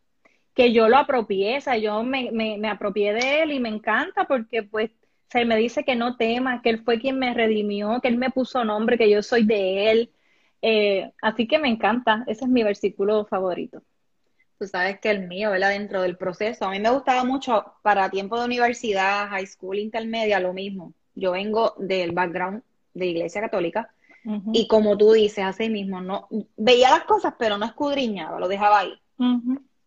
que 0.56 0.72
yo 0.72 0.88
lo 0.88 0.96
apropié, 0.96 1.58
o 1.58 1.60
sea, 1.60 1.76
yo 1.76 2.02
me, 2.02 2.30
me, 2.32 2.56
me 2.58 2.68
apropié 2.68 3.12
de 3.12 3.42
él 3.42 3.52
y 3.52 3.60
me 3.60 3.68
encanta 3.68 4.24
porque 4.26 4.62
pues 4.62 4.90
se 5.30 5.44
me 5.44 5.56
dice 5.56 5.84
que 5.84 5.96
no 5.96 6.16
tema, 6.16 6.62
que 6.62 6.70
él 6.70 6.82
fue 6.82 6.98
quien 6.98 7.18
me 7.18 7.34
redimió, 7.34 8.00
que 8.00 8.08
él 8.08 8.16
me 8.16 8.30
puso 8.30 8.64
nombre, 8.64 8.96
que 8.96 9.10
yo 9.10 9.22
soy 9.22 9.44
de 9.44 9.90
él, 9.90 10.10
eh, 10.62 11.12
así 11.20 11.46
que 11.46 11.58
me 11.58 11.68
encanta, 11.68 12.24
ese 12.26 12.44
es 12.44 12.50
mi 12.50 12.62
versículo 12.62 13.26
favorito. 13.26 13.82
Tú 14.58 14.66
sabes 14.66 14.98
que 15.00 15.10
el 15.10 15.28
mío, 15.28 15.50
¿verdad? 15.50 15.70
Dentro 15.70 16.00
del 16.00 16.16
proceso, 16.16 16.64
a 16.64 16.70
mí 16.70 16.80
me 16.80 16.90
gustaba 16.90 17.24
mucho 17.24 17.74
para 17.82 18.10
tiempo 18.10 18.38
de 18.38 18.46
universidad, 18.46 19.28
high 19.28 19.46
school, 19.46 19.78
intermedia, 19.78 20.40
lo 20.40 20.54
mismo. 20.54 20.94
Yo 21.14 21.32
vengo 21.32 21.74
del 21.78 22.12
background 22.12 22.62
de 22.94 23.06
Iglesia 23.06 23.42
Católica 23.42 23.90
y 24.52 24.66
como 24.68 24.96
tú 24.96 25.12
dices, 25.12 25.44
así 25.44 25.68
mismo, 25.68 26.00
no 26.00 26.28
veía 26.56 26.90
las 26.90 27.04
cosas, 27.04 27.34
pero 27.38 27.58
no 27.58 27.66
escudriñaba, 27.66 28.40
lo 28.40 28.48
dejaba 28.48 28.80
ahí. 28.80 28.94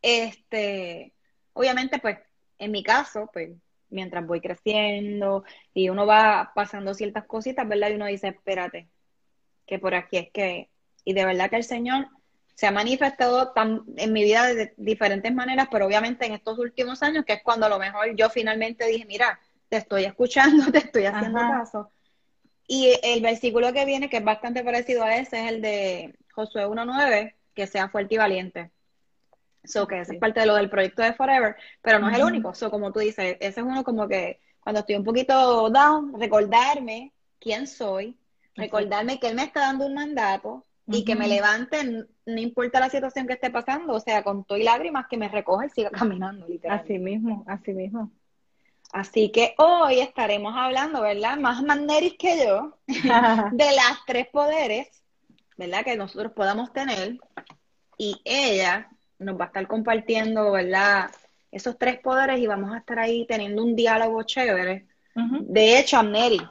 Este, 0.01 1.13
obviamente, 1.53 2.00
pues, 2.00 2.18
en 2.58 2.72
mi 2.72 2.84
caso, 2.84 3.29
pues, 3.32 3.51
mientras 3.89 4.25
voy 4.25 4.41
creciendo 4.41 5.44
y 5.74 5.89
uno 5.89 6.06
va 6.06 6.51
pasando 6.56 6.94
ciertas 6.94 7.25
cositas, 7.25 7.68
¿verdad? 7.68 7.89
Y 7.89 7.96
uno 7.96 8.06
dice, 8.06 8.29
espérate, 8.29 8.88
que 9.65 9.79
por 9.79 9.96
aquí 9.96 10.18
es 10.18 10.32
que, 10.32 10.70
y 11.03 11.13
de 11.13 11.25
verdad 11.25 11.50
que 11.50 11.58
el 11.58 11.63
Señor 11.63 12.08
se 12.56 12.68
ha 12.68 12.72
manifestado 12.72 13.51
tan, 13.51 13.84
en 13.96 14.12
mi 14.12 14.24
vida 14.24 14.53
de 14.53 14.74
diferentes 14.77 15.34
maneras, 15.34 15.70
pero 15.72 15.86
obviamente 15.86 16.25
en 16.25 16.34
estos 16.34 16.60
últimos 16.60 17.01
años, 17.03 17.24
que 17.25 17.34
es 17.34 17.44
cuando 17.44 17.65
a 17.65 17.70
lo 17.70 17.79
mejor 17.79 18.15
yo 18.15 18.29
finalmente 18.29 18.86
dije, 18.86 19.06
mira, 19.06 19.39
te 19.70 19.77
estoy 19.77 20.06
escuchando, 20.06 20.65
te 20.72 20.79
estoy 20.79 21.06
haciendo 21.06 21.39
caso. 21.39 21.91
Y 22.68 22.94
el 23.01 23.22
versículo 23.22 23.74
que 23.74 23.86
viene, 23.86 24.10
que 24.10 24.18
es 24.18 24.24
bastante 24.24 24.63
parecido 24.63 25.03
a 25.03 25.15
ese, 25.15 25.39
es 25.46 25.51
el 25.51 25.62
de 25.62 26.15
Josué 26.34 26.68
1.9, 26.68 27.34
que 27.56 27.65
sea 27.65 27.89
fuerte 27.89 28.15
y 28.15 28.18
valiente. 28.18 28.72
So, 29.70 29.88
que 29.88 30.00
es 30.00 30.10
parte 30.20 30.40
de 30.40 30.48
lo 30.48 30.56
del 30.56 30.70
proyecto 30.70 31.04
de 31.04 31.14
Forever, 31.14 31.56
pero 31.82 32.00
no 32.00 32.10
es 32.10 32.18
el 32.18 32.24
único. 32.24 32.56
So, 32.56 32.72
como 32.72 32.92
tú 32.92 33.00
dices, 33.00 33.38
ese 33.40 33.60
es 33.60 33.66
uno 33.66 33.84
como 33.84 34.08
que 34.08 34.40
cuando 34.60 34.80
estoy 34.80 34.96
un 34.96 35.04
poquito 35.04 35.70
down, 35.70 36.20
recordarme 36.20 37.14
quién 37.40 37.68
soy, 37.68 38.18
recordarme 38.56 39.20
que 39.20 39.28
Él 39.28 39.36
me 39.36 39.44
está 39.44 39.62
dando 39.62 39.86
un 39.86 39.94
mandato 39.94 40.66
y 40.88 41.06
que 41.06 41.16
me 41.16 41.28
levante, 41.28 41.84
no 42.26 42.42
importa 42.42 42.80
la 42.80 42.90
situación 42.90 43.28
que 43.28 43.34
esté 43.34 43.52
pasando, 43.52 43.94
o 43.94 44.00
sea, 44.00 44.24
con 44.24 44.44
todo 44.44 44.58
y 44.58 44.64
lágrimas, 44.64 45.06
que 45.08 45.18
me 45.18 45.30
recoja 45.30 45.68
y 45.68 45.70
siga 45.70 45.92
caminando, 45.92 46.48
literalmente. 46.48 46.94
Así 46.94 47.00
mismo, 47.00 47.44
así 47.48 47.74
mismo. 47.74 48.12
Así 48.92 49.30
que 49.32 49.54
hoy 49.60 50.00
estaremos 50.00 50.56
hablando, 50.58 51.02
¿verdad? 51.02 51.38
Más 51.38 51.62
maneris 51.62 52.16
que 52.18 52.44
yo, 52.44 52.76
de 52.88 53.72
las 53.72 54.04
tres 54.08 54.28
poderes, 54.30 54.88
¿verdad? 55.58 55.86
Que 55.86 55.96
nosotros 55.96 56.32
podamos 56.32 56.74
tener. 56.74 57.20
Y 58.00 58.20
ella 58.26 58.90
nos 59.20 59.40
va 59.40 59.46
a 59.46 59.48
estar 59.48 59.68
compartiendo, 59.68 60.52
¿verdad? 60.52 61.12
Esos 61.52 61.78
tres 61.78 62.00
poderes 62.00 62.40
y 62.40 62.48
vamos 62.48 62.74
a 62.74 62.78
estar 62.78 63.00
ahí 63.00 63.26
teniendo 63.28 63.64
un 63.64 63.76
diálogo 63.76 64.24
chévere. 64.24 64.88
De 65.14 65.80
hecho, 65.80 65.98
Amneri, 65.98 66.42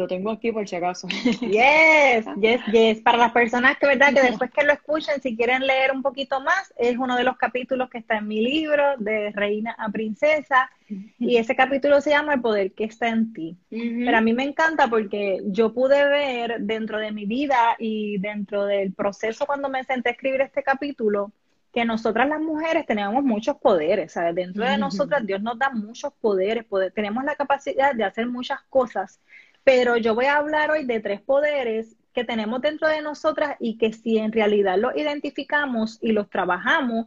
lo 0.00 0.08
tengo 0.08 0.30
aquí 0.30 0.50
por 0.50 0.66
si 0.66 0.76
acaso. 0.76 1.06
Yes, 1.08 2.24
yes, 2.40 2.60
yes. 2.72 3.00
Para 3.02 3.18
las 3.18 3.32
personas 3.32 3.78
que, 3.78 3.86
¿verdad? 3.86 4.14
Que 4.14 4.22
después 4.30 4.50
que 4.50 4.64
lo 4.64 4.72
escuchen, 4.72 5.20
si 5.20 5.36
quieren 5.36 5.66
leer 5.66 5.92
un 5.92 6.02
poquito 6.02 6.40
más, 6.40 6.72
es 6.76 6.96
uno 6.96 7.16
de 7.16 7.24
los 7.24 7.36
capítulos 7.36 7.90
que 7.90 7.98
está 7.98 8.16
en 8.18 8.28
mi 8.28 8.40
libro, 8.40 8.96
de 8.98 9.30
Reina 9.30 9.76
a 9.78 9.90
Princesa. 9.90 10.70
Y 11.18 11.36
ese 11.36 11.54
capítulo 11.54 12.00
se 12.00 12.10
llama 12.10 12.34
El 12.34 12.40
poder 12.40 12.72
que 12.72 12.84
está 12.84 13.08
en 13.08 13.32
ti. 13.32 13.56
Pero 13.68 14.16
a 14.16 14.20
mí 14.20 14.32
me 14.32 14.42
encanta 14.42 14.88
porque 14.88 15.40
yo 15.44 15.72
pude 15.72 16.04
ver 16.08 16.60
dentro 16.60 16.98
de 16.98 17.12
mi 17.12 17.26
vida 17.26 17.76
y 17.78 18.18
dentro 18.18 18.64
del 18.64 18.92
proceso 18.92 19.46
cuando 19.46 19.68
me 19.68 19.84
senté 19.84 20.08
a 20.08 20.12
escribir 20.12 20.40
este 20.40 20.64
capítulo, 20.64 21.32
que 21.72 21.84
nosotras 21.84 22.28
las 22.28 22.40
mujeres 22.40 22.84
tenemos 22.86 23.22
muchos 23.22 23.56
poderes, 23.58 24.12
¿sabes? 24.12 24.34
Dentro 24.34 24.64
de 24.64 24.76
nosotras 24.76 25.24
Dios 25.24 25.40
nos 25.40 25.56
da 25.56 25.70
muchos 25.70 26.12
poderes, 26.14 26.64
poder, 26.64 26.90
tenemos 26.92 27.22
la 27.22 27.36
capacidad 27.36 27.94
de 27.94 28.02
hacer 28.02 28.26
muchas 28.26 28.60
cosas 28.68 29.20
pero 29.64 29.96
yo 29.96 30.14
voy 30.14 30.26
a 30.26 30.36
hablar 30.36 30.70
hoy 30.70 30.84
de 30.84 31.00
tres 31.00 31.20
poderes 31.20 31.96
que 32.12 32.24
tenemos 32.24 32.60
dentro 32.60 32.88
de 32.88 33.02
nosotras 33.02 33.56
y 33.60 33.78
que 33.78 33.92
si 33.92 34.18
en 34.18 34.32
realidad 34.32 34.78
los 34.78 34.96
identificamos 34.96 35.98
y 36.00 36.12
los 36.12 36.28
trabajamos, 36.28 37.06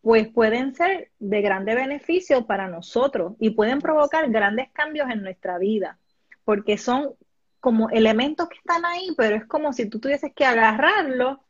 pues 0.00 0.28
pueden 0.28 0.74
ser 0.74 1.10
de 1.18 1.42
grande 1.42 1.74
beneficio 1.74 2.46
para 2.46 2.68
nosotros 2.68 3.34
y 3.40 3.50
pueden 3.50 3.80
provocar 3.80 4.30
grandes 4.30 4.70
cambios 4.72 5.10
en 5.10 5.22
nuestra 5.22 5.58
vida, 5.58 5.98
porque 6.44 6.78
son 6.78 7.14
como 7.60 7.90
elementos 7.90 8.48
que 8.48 8.58
están 8.58 8.84
ahí, 8.86 9.08
pero 9.16 9.36
es 9.36 9.44
como 9.44 9.72
si 9.72 9.88
tú 9.88 9.98
tuvieses 9.98 10.32
que 10.34 10.44
agarrarlo 10.44 11.42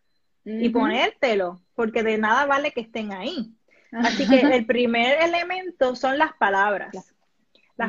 y 0.45 0.71
ponértelo, 0.71 1.61
porque 1.75 2.02
de 2.02 2.17
nada 2.17 2.47
vale 2.47 2.73
que 2.73 2.81
estén 2.81 3.12
ahí. 3.12 3.52
Así 3.93 4.26
que 4.26 4.40
el 4.57 4.64
primer 4.64 5.23
elemento 5.23 5.95
son 5.95 6.17
las 6.17 6.33
palabras. 6.35 6.95
Las 6.95 7.14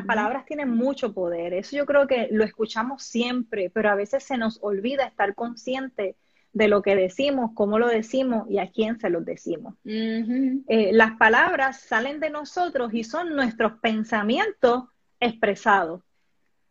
palabras 0.04 0.46
tienen 0.46 0.70
mucho 0.70 1.12
poder, 1.12 1.52
eso 1.52 1.76
yo 1.76 1.84
creo 1.84 2.06
que 2.06 2.28
lo 2.30 2.44
escuchamos 2.44 3.02
siempre, 3.02 3.70
pero 3.70 3.90
a 3.90 3.96
veces 3.96 4.22
se 4.22 4.38
nos 4.38 4.58
olvida 4.62 5.04
estar 5.04 5.34
consciente 5.34 6.16
de 6.52 6.68
lo 6.68 6.82
que 6.82 6.96
decimos, 6.96 7.52
cómo 7.54 7.78
lo 7.78 7.88
decimos 7.88 8.48
y 8.48 8.58
a 8.58 8.70
quién 8.70 8.98
se 8.98 9.10
lo 9.10 9.20
decimos. 9.20 9.74
Eh, 9.84 10.90
las 10.92 11.12
palabras 11.16 11.80
salen 11.80 12.20
de 12.20 12.30
nosotros 12.30 12.92
y 12.92 13.04
son 13.04 13.34
nuestros 13.34 13.80
pensamientos 13.80 14.84
expresados. 15.20 16.02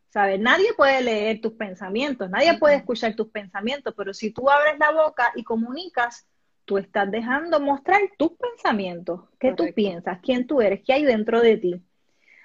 ¿Sabes? 0.10 0.40
Nadie 0.40 0.74
puede 0.76 1.04
leer 1.04 1.40
tus 1.40 1.54
pensamientos, 1.54 2.32
nadie 2.32 2.58
puede 2.58 2.76
escuchar 2.76 3.16
tus 3.16 3.30
pensamientos, 3.30 3.94
pero 3.96 4.12
si 4.12 4.32
tú 4.32 4.50
abres 4.50 4.80
la 4.80 4.92
boca 4.92 5.32
y 5.36 5.44
comunicas, 5.44 6.28
tú 6.66 6.80
estás 6.80 7.12
dejando 7.12 7.60
mostrar 7.60 8.02
tus 8.18 8.32
pensamientos, 8.32 9.22
qué 9.40 9.54
tú 9.54 9.66
piensas, 9.76 10.20
quién 10.24 10.48
tú 10.48 10.62
eres, 10.62 10.82
qué 10.84 10.94
hay 10.94 11.04
dentro 11.04 11.42
de 11.42 11.58
ti. 11.58 11.84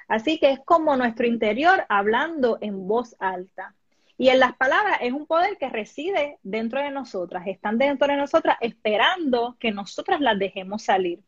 Así 0.08 0.38
que 0.38 0.50
es 0.50 0.60
como 0.64 0.96
nuestro 0.96 1.26
interior 1.26 1.84
hablando 1.88 2.58
en 2.60 2.86
voz 2.86 3.16
alta. 3.18 3.74
Y 4.16 4.28
en 4.28 4.38
las 4.38 4.56
palabras 4.56 4.98
es 5.00 5.12
un 5.12 5.26
poder 5.26 5.56
que 5.58 5.68
reside 5.68 6.38
dentro 6.42 6.80
de 6.80 6.90
nosotras, 6.90 7.46
están 7.46 7.78
dentro 7.78 8.06
de 8.06 8.16
nosotras 8.16 8.56
esperando 8.60 9.56
que 9.58 9.72
nosotras 9.72 10.20
las 10.20 10.38
dejemos 10.38 10.82
salir. 10.82 11.20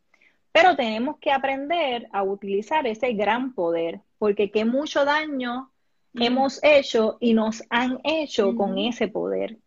Pero 0.51 0.75
tenemos 0.75 1.17
que 1.19 1.31
aprender 1.31 2.07
a 2.11 2.23
utilizar 2.23 2.87
ese 2.87 3.13
gran 3.13 3.53
poder, 3.53 3.99
porque 4.17 4.49
qué 4.51 4.65
mucho 4.65 5.05
daño 5.05 5.69
hemos 6.15 6.63
hecho 6.63 7.17
y 7.19 7.33
nos 7.33 7.63
han 7.69 7.99
hecho 8.03 8.55
con 8.55 8.77
ese 8.77 9.07
poder. 9.07 9.57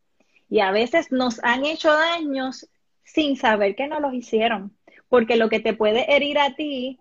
Y 0.49 0.61
a 0.61 0.73
veces 0.73 1.12
nos 1.12 1.43
han 1.45 1.64
hecho 1.64 1.93
daños 1.93 2.69
sin 3.05 3.37
saber 3.37 3.76
que 3.76 3.87
no 3.87 4.00
los 4.00 4.14
hicieron. 4.14 4.76
Porque 5.09 5.37
lo 5.37 5.49
que 5.49 5.61
te 5.61 5.75
puede 5.75 6.12
herir 6.14 6.38
a 6.38 6.55
ti, 6.55 6.99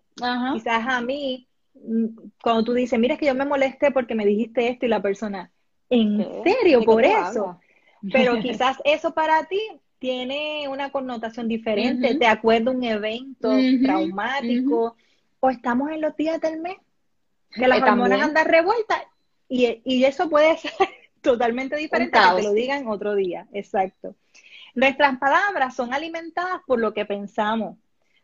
quizás 0.54 0.88
a 0.88 1.02
mí, 1.02 1.48
mm, 1.48 1.49
cuando 2.42 2.64
tú 2.64 2.74
dices, 2.74 3.00
mira, 3.00 3.14
es 3.14 3.20
que 3.20 3.26
yo 3.26 3.36
me 3.36 3.46
molesté 3.46 3.92
porque 3.92 4.16
me 4.16 4.26
dijiste 4.26 4.68
esto 4.68 4.86
y 4.86 4.90
la 4.90 5.02
persona, 5.02 5.52
¿en 5.90 6.26
serio 6.44 6.84
por 6.84 7.04
eso? 7.04 7.60
Pero 8.12 8.40
quizás 8.42 8.78
eso 8.84 9.14
para 9.14 9.46
ti 9.46 9.60
tiene 10.00 10.68
una 10.70 10.92
connotación 10.92 11.48
diferente, 11.48 12.16
te 12.16 12.26
acuerda 12.26 12.72
un 12.72 12.84
evento 12.84 13.52
traumático, 13.84 14.96
o 15.42 15.50
estamos 15.50 15.92
en 15.92 16.02
los 16.02 16.16
días 16.16 16.40
del 16.40 16.62
mes, 16.62 16.78
que 17.52 17.68
las 17.68 17.82
hormonas 17.82 18.22
andan 18.22 18.48
revueltas, 18.48 19.00
y, 19.50 19.82
y, 19.84 20.04
eso 20.06 20.30
puede 20.30 20.58
ser 20.58 20.72
totalmente 21.22 21.76
diferente 21.76 22.18
a 22.18 22.36
que 22.36 22.42
te 22.42 22.48
lo 22.48 22.54
digan 22.54 22.88
otro 22.88 23.16
día, 23.16 23.48
exacto. 23.52 24.16
Nuestras 24.76 25.18
palabras 25.18 25.76
son 25.76 25.94
alimentadas 25.94 26.62
por 26.66 26.80
lo 26.80 26.94
que 26.94 27.06
pensamos, 27.06 27.78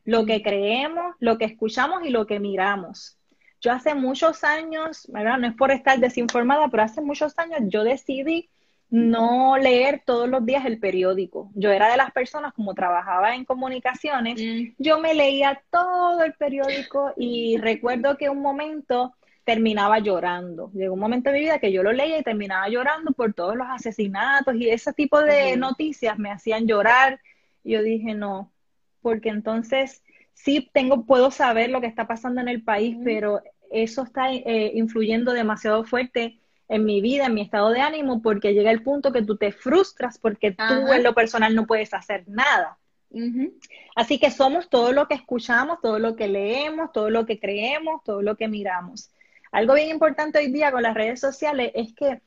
lo 0.06 0.26
que 0.26 0.42
creemos, 0.42 1.16
lo 1.20 1.38
que 1.38 1.46
escuchamos 1.46 2.06
y 2.06 2.10
lo 2.10 2.28
que 2.28 2.40
miramos. 2.40 3.18
Yo 3.62 3.72
hace 3.72 3.96
muchos 3.96 4.44
años, 4.44 5.08
¿verdad? 5.12 5.38
no 5.38 5.48
es 5.48 5.54
por 5.54 5.72
estar 5.72 6.00
desinformada, 6.00 6.68
pero 6.70 6.84
hace 6.84 7.02
muchos 7.02 7.38
años 7.38 7.60
yo 7.68 7.84
decidí 7.84 8.50
no 8.90 9.58
leer 9.58 10.04
todos 10.06 10.30
los 10.30 10.46
días 10.46 10.66
el 10.66 10.80
periódico. 10.80 11.50
Yo 11.56 11.72
era 11.72 11.90
de 11.90 11.98
las 11.98 12.12
personas, 12.12 12.54
como 12.54 12.74
trabajaba 12.76 13.36
en 13.36 13.46
comunicaciones, 13.46 14.40
mm. 14.42 14.76
yo 14.78 15.00
me 15.00 15.14
leía 15.14 15.62
todo 15.72 16.24
el 16.24 16.34
periódico 16.34 17.14
y 17.18 17.58
recuerdo 17.58 18.18
que 18.18 18.30
un 18.30 18.42
momento 18.42 19.16
terminaba 19.44 20.00
llorando. 20.00 20.72
Llegó 20.74 20.94
un 20.94 21.00
momento 21.00 21.30
de 21.30 21.36
mi 21.36 21.42
vida 21.42 21.60
que 21.60 21.72
yo 21.72 21.84
lo 21.84 21.94
leía 21.94 22.20
y 22.20 22.24
terminaba 22.24 22.68
llorando 22.68 23.12
por 23.12 23.34
todos 23.34 23.56
los 23.56 23.68
asesinatos 23.70 24.56
y 24.56 24.70
ese 24.70 24.94
tipo 24.94 25.22
de 25.22 25.56
noticias 25.58 26.18
me 26.18 26.32
hacían 26.32 26.68
llorar. 26.68 27.20
Yo 27.64 27.84
dije, 27.84 28.14
no, 28.14 28.52
porque 29.02 29.30
entonces 29.30 30.04
sí 30.36 30.70
tengo, 30.72 31.06
puedo 31.06 31.32
saber 31.32 31.72
lo 31.72 31.82
que 31.82 31.88
está 31.88 32.06
pasando 32.06 32.42
en 32.42 32.48
el 32.48 32.62
país, 32.62 32.98
pero 33.04 33.42
eso 33.72 34.04
está 34.04 34.32
eh, 34.32 34.72
influyendo 34.76 35.34
demasiado 35.34 35.84
fuerte 35.84 36.40
en 36.68 36.86
mi 36.86 37.02
vida, 37.02 37.26
en 37.26 37.34
mi 37.34 37.42
estado 37.42 37.72
de 37.72 37.82
ánimo, 37.82 38.22
porque 38.22 38.54
llega 38.54 38.70
el 38.70 38.84
punto 38.84 39.12
que 39.12 39.24
tú 39.24 39.38
te 39.38 39.52
frustras 39.52 40.20
porque 40.20 40.52
tú 40.52 40.94
en 40.94 41.04
lo 41.04 41.14
personal 41.14 41.56
no 41.56 41.66
puedes 41.66 41.94
hacer 41.94 42.26
nada. 42.28 42.78
Así 43.96 44.20
que 44.20 44.30
somos 44.30 44.70
todo 44.70 44.92
lo 44.92 45.08
que 45.08 45.14
escuchamos, 45.14 45.80
todo 45.82 46.00
lo 46.00 46.16
que 46.16 46.28
leemos, 46.28 46.92
todo 46.92 47.10
lo 47.10 47.26
que 47.26 47.40
creemos, 47.40 48.04
todo 48.04 48.22
lo 48.22 48.36
que 48.36 48.48
miramos. 48.48 49.10
Algo 49.52 49.74
bien 49.76 49.90
importante 49.90 50.40
hoy 50.40 50.52
día 50.52 50.72
con 50.72 50.84
las 50.84 50.96
redes 50.96 51.22
sociales 51.22 51.72
es 51.76 51.94
que 51.94 52.22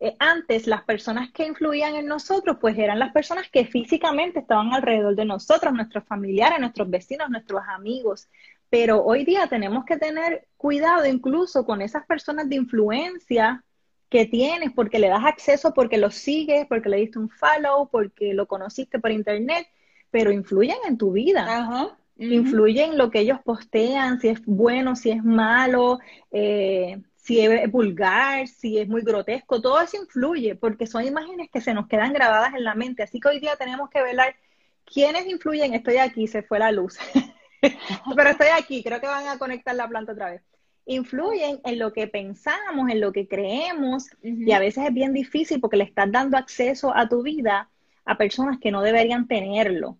eh, 0.00 0.16
antes 0.18 0.66
las 0.66 0.82
personas 0.82 1.30
que 1.32 1.46
influían 1.46 1.94
en 1.94 2.06
nosotros, 2.06 2.58
pues 2.60 2.76
eran 2.76 2.98
las 2.98 3.12
personas 3.12 3.48
que 3.50 3.64
físicamente 3.64 4.40
estaban 4.40 4.72
alrededor 4.72 5.14
de 5.14 5.24
nosotros, 5.24 5.72
nuestros 5.72 6.04
familiares, 6.04 6.58
nuestros 6.60 6.90
vecinos, 6.90 7.30
nuestros 7.30 7.62
amigos. 7.68 8.28
Pero 8.70 9.04
hoy 9.04 9.24
día 9.24 9.46
tenemos 9.46 9.84
que 9.84 9.96
tener 9.96 10.48
cuidado 10.56 11.06
incluso 11.06 11.64
con 11.64 11.80
esas 11.80 12.04
personas 12.06 12.48
de 12.48 12.56
influencia 12.56 13.62
que 14.08 14.26
tienes 14.26 14.72
porque 14.72 14.98
le 14.98 15.08
das 15.08 15.24
acceso, 15.24 15.74
porque 15.74 15.98
lo 15.98 16.10
sigues, 16.10 16.66
porque 16.66 16.88
le 16.88 16.98
diste 16.98 17.18
un 17.18 17.28
follow, 17.28 17.88
porque 17.90 18.34
lo 18.34 18.46
conociste 18.46 18.98
por 18.98 19.10
internet, 19.10 19.66
pero 20.10 20.30
influyen 20.30 20.76
en 20.86 20.98
tu 20.98 21.12
vida. 21.12 21.96
Influyen 22.16 22.92
en 22.92 22.98
lo 22.98 23.10
que 23.10 23.20
ellos 23.20 23.40
postean, 23.44 24.20
si 24.20 24.28
es 24.28 24.40
bueno, 24.44 24.94
si 24.94 25.10
es 25.10 25.24
malo, 25.24 25.98
eh, 26.30 27.02
si 27.24 27.40
es 27.40 27.70
vulgar, 27.70 28.46
si 28.48 28.78
es 28.78 28.86
muy 28.86 29.00
grotesco, 29.00 29.62
todo 29.62 29.80
eso 29.80 29.96
influye 29.96 30.56
porque 30.56 30.86
son 30.86 31.06
imágenes 31.06 31.48
que 31.50 31.62
se 31.62 31.72
nos 31.72 31.86
quedan 31.86 32.12
grabadas 32.12 32.52
en 32.52 32.64
la 32.64 32.74
mente. 32.74 33.02
Así 33.02 33.18
que 33.18 33.28
hoy 33.28 33.40
día 33.40 33.56
tenemos 33.56 33.88
que 33.88 34.02
velar 34.02 34.36
quiénes 34.84 35.26
influyen. 35.26 35.72
Estoy 35.72 35.96
aquí, 35.96 36.26
se 36.26 36.42
fue 36.42 36.58
la 36.58 36.70
luz. 36.70 36.98
pero 38.16 38.28
estoy 38.28 38.48
aquí, 38.54 38.82
creo 38.84 39.00
que 39.00 39.06
van 39.06 39.26
a 39.26 39.38
conectar 39.38 39.74
la 39.74 39.88
planta 39.88 40.12
otra 40.12 40.32
vez. 40.32 40.42
Influyen 40.84 41.62
en 41.64 41.78
lo 41.78 41.94
que 41.94 42.08
pensamos, 42.08 42.90
en 42.90 43.00
lo 43.00 43.10
que 43.10 43.26
creemos, 43.26 44.04
y 44.22 44.52
a 44.52 44.58
veces 44.58 44.84
es 44.84 44.92
bien 44.92 45.14
difícil 45.14 45.60
porque 45.60 45.78
le 45.78 45.84
estás 45.84 46.12
dando 46.12 46.36
acceso 46.36 46.94
a 46.94 47.08
tu 47.08 47.22
vida 47.22 47.70
a 48.04 48.18
personas 48.18 48.58
que 48.60 48.70
no 48.70 48.82
deberían 48.82 49.26
tenerlo. 49.26 49.98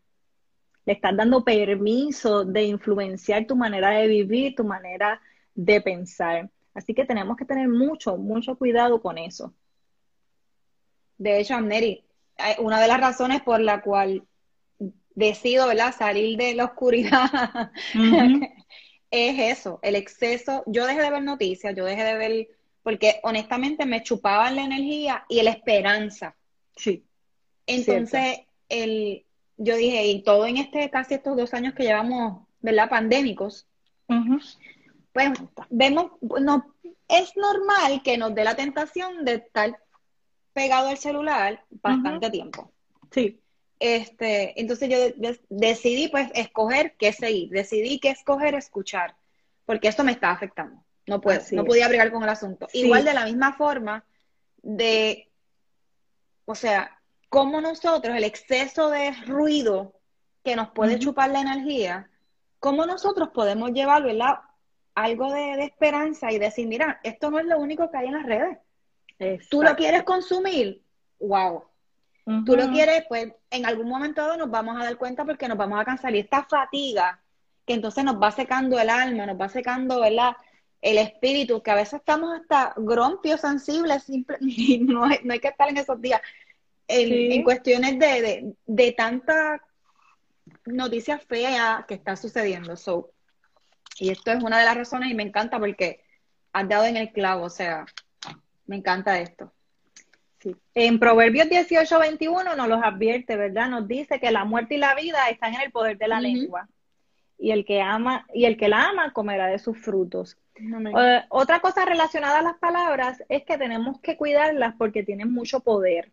Le 0.85 0.93
estás 0.93 1.17
dando 1.17 1.43
permiso 1.43 2.45
de 2.45 2.65
influenciar 2.65 3.47
tu 3.47 3.57
manera 3.57 3.93
de 3.93 4.09
vivir, 4.09 4.55
tu 4.55 4.65
manera 4.65 5.23
de 5.55 5.81
pensar. 5.81 6.51
Así 6.75 6.93
que 6.93 7.05
tenemos 7.05 7.37
que 7.37 7.45
tener 7.45 7.69
mucho, 7.69 8.17
mucho 8.17 8.57
cuidado 8.57 9.01
con 9.01 9.17
eso. 9.17 9.55
De 11.17 11.39
hecho, 11.41 11.55
Amneri, 11.55 12.05
una 12.59 12.81
de 12.81 12.89
las 12.89 13.01
razones 13.01 13.43
por 13.43 13.61
la 13.61 13.81
cual 13.81 14.27
decido, 15.15 15.69
¿verdad?, 15.69 15.95
salir 15.97 16.37
de 16.37 16.55
la 16.55 16.65
oscuridad, 16.65 17.71
es 19.11 19.59
eso, 19.59 19.79
el 19.83 19.95
exceso. 19.95 20.65
Yo 20.67 20.87
dejé 20.87 21.01
de 21.01 21.11
ver 21.11 21.23
noticias, 21.23 21.75
yo 21.77 21.85
dejé 21.85 22.03
de 22.03 22.17
ver, 22.17 22.49
porque 22.83 23.21
honestamente 23.23 23.87
me 23.87 24.03
chupaban 24.03 24.57
la 24.57 24.65
energía 24.65 25.25
y 25.29 25.41
la 25.43 25.51
esperanza. 25.51 26.35
Sí. 26.77 27.05
Entonces, 27.67 28.41
el, 28.69 29.25
yo 29.57 29.77
dije, 29.77 30.07
y 30.07 30.23
todo 30.23 30.47
en 30.47 30.57
este, 30.57 30.91
casi 30.91 31.15
estos 31.15 31.37
dos 31.37 31.55
años 31.55 31.75
que 31.75 31.85
llevamos, 31.85 32.47
¿verdad?, 32.61 32.91
pandémicos, 32.91 33.69
pues 35.14 35.31
vemos, 35.70 36.11
no, 36.40 36.74
es 37.09 37.37
normal 37.37 38.03
que 38.03 38.18
nos 38.18 38.35
dé 38.35 38.42
la 38.42 38.57
tentación 38.57 39.24
de 39.24 39.35
estar 39.35 39.79
pegado 40.53 40.88
al 40.88 40.98
celular 40.98 41.64
bastante 41.70 42.31
tiempo. 42.31 42.72
Sí. 43.12 43.40
Este, 43.79 44.61
entonces 44.61 44.88
yo 44.88 45.31
decidí 45.48 46.09
pues 46.09 46.31
escoger 46.35 46.96
qué 46.98 47.12
seguir, 47.12 47.50
decidí 47.50 48.00
qué 48.00 48.11
escoger 48.11 48.57
escuchar, 48.57 49.14
porque 49.64 49.87
esto 49.87 50.03
me 50.03 50.12
está 50.12 50.33
afectando. 50.33 50.85
No 51.07 51.20
puedo, 51.20 51.40
no 51.53 51.64
podía 51.64 51.87
bregar 51.87 52.11
con 52.11 52.24
el 52.24 52.29
asunto. 52.29 52.66
Igual 52.72 53.05
de 53.05 53.14
la 53.14 53.24
misma 53.24 53.53
forma 53.53 54.05
de, 54.62 55.31
o 56.44 56.57
sea, 56.57 56.98
como 57.29 57.61
nosotros, 57.61 58.16
el 58.16 58.24
exceso 58.24 58.90
de 58.90 59.12
ruido 59.27 60.00
que 60.42 60.57
nos 60.57 60.70
puede 60.70 60.98
chupar 60.98 61.31
la 61.31 61.40
energía, 61.40 62.11
cómo 62.59 62.85
nosotros 62.85 63.29
podemos 63.33 63.70
llevar, 63.70 64.03
¿verdad? 64.03 64.38
Algo 64.95 65.33
de, 65.33 65.65
esperanza 65.65 66.31
y 66.31 66.39
decir, 66.39 66.69
mira, 66.69 67.01
esto 67.03 67.31
no 67.31 67.39
es 67.39 67.47
lo 67.47 67.59
único 67.59 67.91
que 67.91 67.97
hay 67.97 68.07
en 68.07 68.15
las 68.15 68.27
redes. 68.27 68.59
Tú 69.49 69.63
lo 69.63 69.75
quieres 69.77 70.03
consumir, 70.03 70.83
wow, 71.19 71.65
Tú 72.47 72.57
lo 72.57 72.71
quieres, 72.71 73.05
pues 73.07 73.33
en 73.51 73.67
algún 73.67 73.87
momento 73.87 74.37
nos 74.39 74.51
vamos 74.51 74.81
a 74.81 74.85
dar 74.85 74.97
cuenta 74.97 75.27
porque 75.27 75.47
nos 75.47 75.59
vamos 75.59 75.79
a 75.79 75.85
cansar 75.85 76.15
y 76.15 76.21
esta 76.21 76.45
fatiga 76.45 77.21
que 77.67 77.75
entonces 77.75 78.03
nos 78.03 78.21
va 78.21 78.31
secando 78.31 78.81
el 78.81 78.89
alma, 78.89 79.27
nos 79.27 79.39
va 79.39 79.49
secando, 79.51 80.01
¿verdad? 80.01 80.35
El 80.81 80.97
espíritu, 80.97 81.63
que 81.63 81.71
a 81.71 81.75
veces 81.75 82.01
estamos 82.01 82.33
hasta 82.39 82.73
grompios, 82.77 83.41
sensibles, 83.43 84.05
simple, 84.05 84.39
y 84.41 84.79
no, 84.79 85.05
hay, 85.05 85.19
no 85.23 85.35
hay 85.35 85.41
que 85.41 85.49
estar 85.49 85.69
en 85.69 85.77
esos 85.77 86.01
días. 86.01 86.21
En, 86.89 87.43
cuestiones 87.43 87.99
de, 87.99 88.55
de, 88.67 88.93
tanta 88.93 89.63
noticia 90.67 91.19
fea 91.19 91.85
que 91.89 91.95
está 91.95 92.17
sucediendo. 92.17 92.77
So, 92.77 93.13
y 93.99 94.11
esto 94.11 94.33
es 94.33 94.43
una 94.43 94.59
de 94.59 94.65
las 94.65 94.77
razones 94.77 95.11
y 95.11 95.15
me 95.15 95.23
encanta 95.23 95.59
porque 95.59 96.01
has 96.53 96.69
dado 96.69 96.85
en 96.85 96.97
el 96.97 97.13
clavo, 97.13 97.45
o 97.45 97.51
sea, 97.51 97.85
me 98.67 98.77
encanta 98.77 99.21
esto. 99.21 99.53
En 100.75 100.99
Proverbios 100.99 101.49
18, 101.49 101.99
21 101.99 102.57
nos 102.57 102.69
los 102.69 102.83
advierte, 102.83 103.37
¿verdad? 103.37 103.69
Nos 103.71 103.89
dice 103.89 104.21
que 104.21 104.31
la 104.31 104.45
muerte 104.45 104.75
y 104.75 104.79
la 104.79 104.95
vida 104.95 105.29
están 105.31 105.55
en 105.55 105.63
el 105.63 105.73
poder 105.73 105.97
de 105.97 106.09
la 106.09 106.21
lengua. 106.21 106.69
Y 107.39 107.51
el 107.51 107.65
que 107.65 107.81
ama, 107.81 108.27
y 108.33 108.45
el 108.45 108.57
que 108.57 108.69
la 108.69 108.89
ama 108.89 109.13
comerá 109.13 109.47
de 109.47 109.59
sus 109.59 109.79
frutos. 109.79 110.37
Eh, 110.57 111.23
otra 111.31 111.61
cosa 111.61 111.85
relacionada 111.85 112.39
a 112.39 112.43
las 112.43 112.59
palabras 112.59 113.23
es 113.29 113.45
que 113.45 113.59
tenemos 113.59 114.01
que 114.01 114.17
cuidarlas 114.17 114.75
porque 114.77 115.03
tienen 115.03 115.33
mucho 115.33 115.61
poder. 115.61 116.13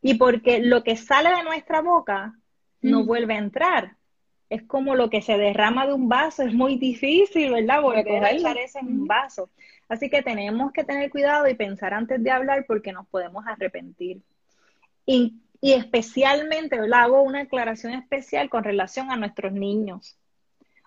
Y 0.00 0.14
porque 0.14 0.60
lo 0.60 0.82
que 0.82 0.96
sale 0.96 1.30
de 1.30 1.42
nuestra 1.44 1.80
boca 1.80 2.34
no 2.80 3.04
vuelve 3.04 3.34
a 3.34 3.38
entrar. 3.38 3.96
Es 4.52 4.62
como 4.64 4.94
lo 4.94 5.08
que 5.10 5.22
se 5.22 5.38
derrama 5.38 5.86
de 5.86 5.94
un 5.94 6.08
vaso, 6.08 6.42
es 6.42 6.54
muy 6.54 6.76
difícil, 6.78 7.50
¿verdad? 7.52 7.82
Volver 7.82 8.24
a 8.24 8.32
echar 8.32 8.56
en 8.58 8.86
un 8.86 9.06
vaso. 9.06 9.50
Así 9.88 10.10
que 10.10 10.22
tenemos 10.22 10.72
que 10.72 10.84
tener 10.84 11.10
cuidado 11.10 11.48
y 11.48 11.54
pensar 11.54 11.94
antes 11.94 12.22
de 12.22 12.30
hablar 12.30 12.64
porque 12.66 12.92
nos 12.92 13.06
podemos 13.08 13.44
arrepentir. 13.46 14.22
Y 15.06 15.38
Y 15.60 15.72
especialmente, 15.74 16.76
hago 16.92 17.22
una 17.22 17.40
aclaración 17.42 17.92
especial 17.94 18.50
con 18.50 18.64
relación 18.64 19.10
a 19.12 19.16
nuestros 19.16 19.52
niños. 19.52 20.18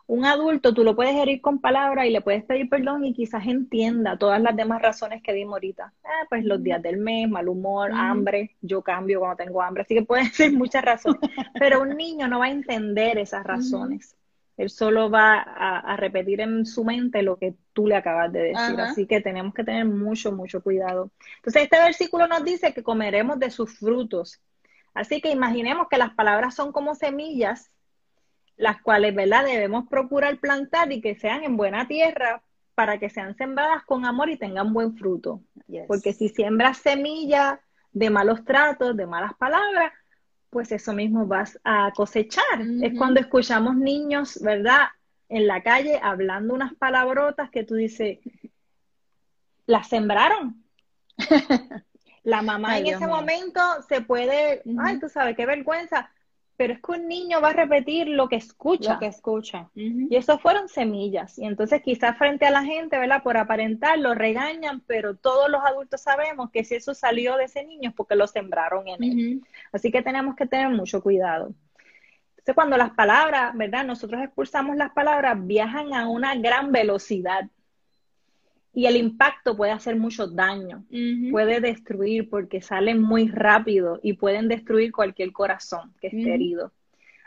Un 0.08 0.26
adulto 0.26 0.74
tú 0.74 0.84
lo 0.84 0.96
puedes 0.96 1.16
herir 1.16 1.42
con 1.42 1.60
palabras 1.60 2.06
y 2.06 2.12
le 2.12 2.22
puedes 2.22 2.44
pedir 2.44 2.70
perdón 2.70 3.06
y 3.06 3.14
quizás 3.14 3.48
entienda 3.48 4.18
todas 4.18 4.40
las 4.40 4.56
demás 4.56 4.82
razones 4.82 5.24
que 5.24 5.34
dimos 5.34 5.54
ahorita. 5.54 5.94
Ah, 6.04 6.26
pues 6.30 6.46
los 6.46 6.62
días 6.62 6.82
del 6.82 6.98
mes, 6.98 7.28
mal 7.28 7.50
humor, 7.50 7.92
hambre, 7.92 8.56
yo 8.62 8.84
cambio 8.84 9.20
cuando 9.20 9.44
tengo 9.44 9.62
hambre, 9.64 9.82
así 9.82 9.96
que 9.96 10.04
pueden 10.04 10.26
ser 10.34 10.52
muchas 10.52 10.84
razones. 10.84 11.20
Pero 11.58 11.82
un 11.82 11.98
niño 11.98 12.28
no 12.28 12.40
va 12.40 12.46
a 12.46 12.52
entender 12.52 13.18
esas 13.18 13.44
razones. 13.44 14.16
Él 14.58 14.70
solo 14.70 15.10
va 15.10 15.42
a, 15.42 15.98
repetir 15.98 16.40
en 16.40 16.66
su 16.66 16.86
mente 16.86 17.22
lo 17.22 17.38
que 17.38 17.56
tú 17.74 17.88
le 17.88 17.96
acabas 17.96 18.32
de 18.32 18.54
decir. 18.54 18.80
Así 18.80 19.06
que 19.06 19.20
tenemos 19.20 19.54
que 19.54 19.66
tener 19.66 19.86
mucho, 19.86 20.32
mucho 20.32 20.62
cuidado. 20.62 21.12
Entonces, 21.38 21.64
este 21.64 21.78
versículo 21.78 22.28
nos 22.28 22.46
dice 22.46 22.74
que 22.74 22.84
comeremos 22.84 23.38
de 23.38 23.50
sus 23.50 23.78
frutos. 23.78 24.40
Así 24.94 25.20
que 25.20 25.30
imaginemos 25.30 25.88
que 25.90 25.98
las 25.98 26.14
palabras 26.14 26.56
son 26.56 26.72
como 26.72 26.96
semillas 26.96 27.75
las 28.58 28.82
cuales, 28.82 29.14
¿verdad? 29.14 29.46
Debemos 29.46 29.88
procurar 29.88 30.38
plantar 30.40 30.92
y 30.92 31.02
que 31.02 31.16
sean 31.16 31.44
en 31.44 31.58
buena 31.58 31.88
tierra 31.88 32.42
para 32.74 33.00
que 33.00 33.10
sean 33.10 33.36
sembradas 33.36 33.84
con 33.86 34.06
amor 34.06 34.30
y 34.30 34.38
tengan 34.38 34.74
buen 34.74 34.96
fruto. 34.96 35.42
Porque 35.88 36.14
si 36.14 36.30
siembras 36.30 36.78
semillas 36.78 37.60
de 37.92 38.10
malos 38.10 38.44
tratos, 38.44 38.96
de 38.96 39.08
malas 39.08 39.34
palabras, 39.36 39.94
pues 40.50 40.72
eso 40.72 40.94
mismo 40.94 41.26
vas 41.26 41.60
a 41.64 41.92
cosechar. 41.96 42.62
Es 42.82 42.98
cuando 42.98 43.20
escuchamos 43.20 43.76
niños, 43.76 44.40
¿verdad? 44.42 44.88
En 45.28 45.48
la 45.48 45.64
calle 45.64 46.00
hablando 46.02 46.54
unas 46.54 46.74
palabrotas 46.76 47.50
que 47.50 47.64
tú 47.64 47.76
dices, 47.76 48.20
las 49.66 49.88
sembraron. 49.88 50.64
la 52.24 52.42
mamá 52.42 52.78
en 52.78 52.88
ese 52.88 53.08
momento 53.08 53.62
se 53.88 54.02
puede, 54.02 54.62
ay, 54.80 55.00
tú 55.00 55.10
sabes, 55.10 55.36
qué 55.36 55.46
vergüenza, 55.46 56.10
pero 56.58 56.74
es 56.74 56.82
que 56.82 56.92
un 56.92 57.08
niño 57.08 57.42
va 57.42 57.50
a 57.50 57.54
repetir 57.54 58.08
lo 58.08 58.30
que 58.30 58.38
escucha. 58.38 58.94
Lo 58.94 59.00
que 59.00 59.08
escucha. 59.08 59.70
Y 59.76 60.16
eso 60.16 60.38
fueron 60.40 60.70
semillas. 60.70 61.38
Y 61.38 61.46
entonces 61.46 61.82
quizás 61.82 62.18
frente 62.18 62.46
a 62.46 62.52
la 62.52 62.64
gente, 62.64 62.98
¿verdad? 62.98 63.24
Por 63.24 63.38
aparentar, 63.38 64.00
lo 64.00 64.14
regañan, 64.14 64.82
pero 64.88 65.16
todos 65.16 65.50
los 65.50 65.62
adultos 65.64 66.02
sabemos 66.02 66.52
que 66.52 66.64
si 66.64 66.76
eso 66.76 66.94
salió 66.94 67.36
de 67.36 67.46
ese 67.46 67.66
niño 67.66 67.90
es 67.90 67.96
porque 67.96 68.16
lo 68.16 68.28
sembraron 68.28 68.88
en 68.88 69.04
él. 69.04 69.42
Así 69.72 69.92
que 69.92 70.02
tenemos 70.02 70.36
que 70.36 70.46
tener 70.46 70.70
mucho 70.70 71.02
cuidado. 71.02 71.54
Entonces 72.30 72.56
cuando 72.56 72.78
las 72.78 72.92
palabras, 72.92 73.56
¿verdad? 73.58 73.86
Nosotros 73.86 74.22
expulsamos 74.22 74.76
las 74.76 74.92
palabras, 74.92 75.36
viajan 75.46 75.94
a 75.94 76.08
una 76.08 76.36
gran 76.36 76.72
velocidad 76.72 77.50
y 78.76 78.88
el 78.88 78.98
impacto 78.98 79.56
puede 79.56 79.72
hacer 79.72 79.96
mucho 79.96 80.28
daño, 80.28 80.84
puede 81.32 81.62
destruir 81.62 82.30
porque 82.30 82.62
salen 82.62 83.02
muy 83.02 83.30
rápido 83.30 84.02
y 84.04 84.14
pueden 84.14 84.50
destruir 84.50 84.92
cualquier 84.92 85.32
corazón 85.32 85.94
que 86.02 86.08
esté 86.08 86.34
herido. 86.34 86.74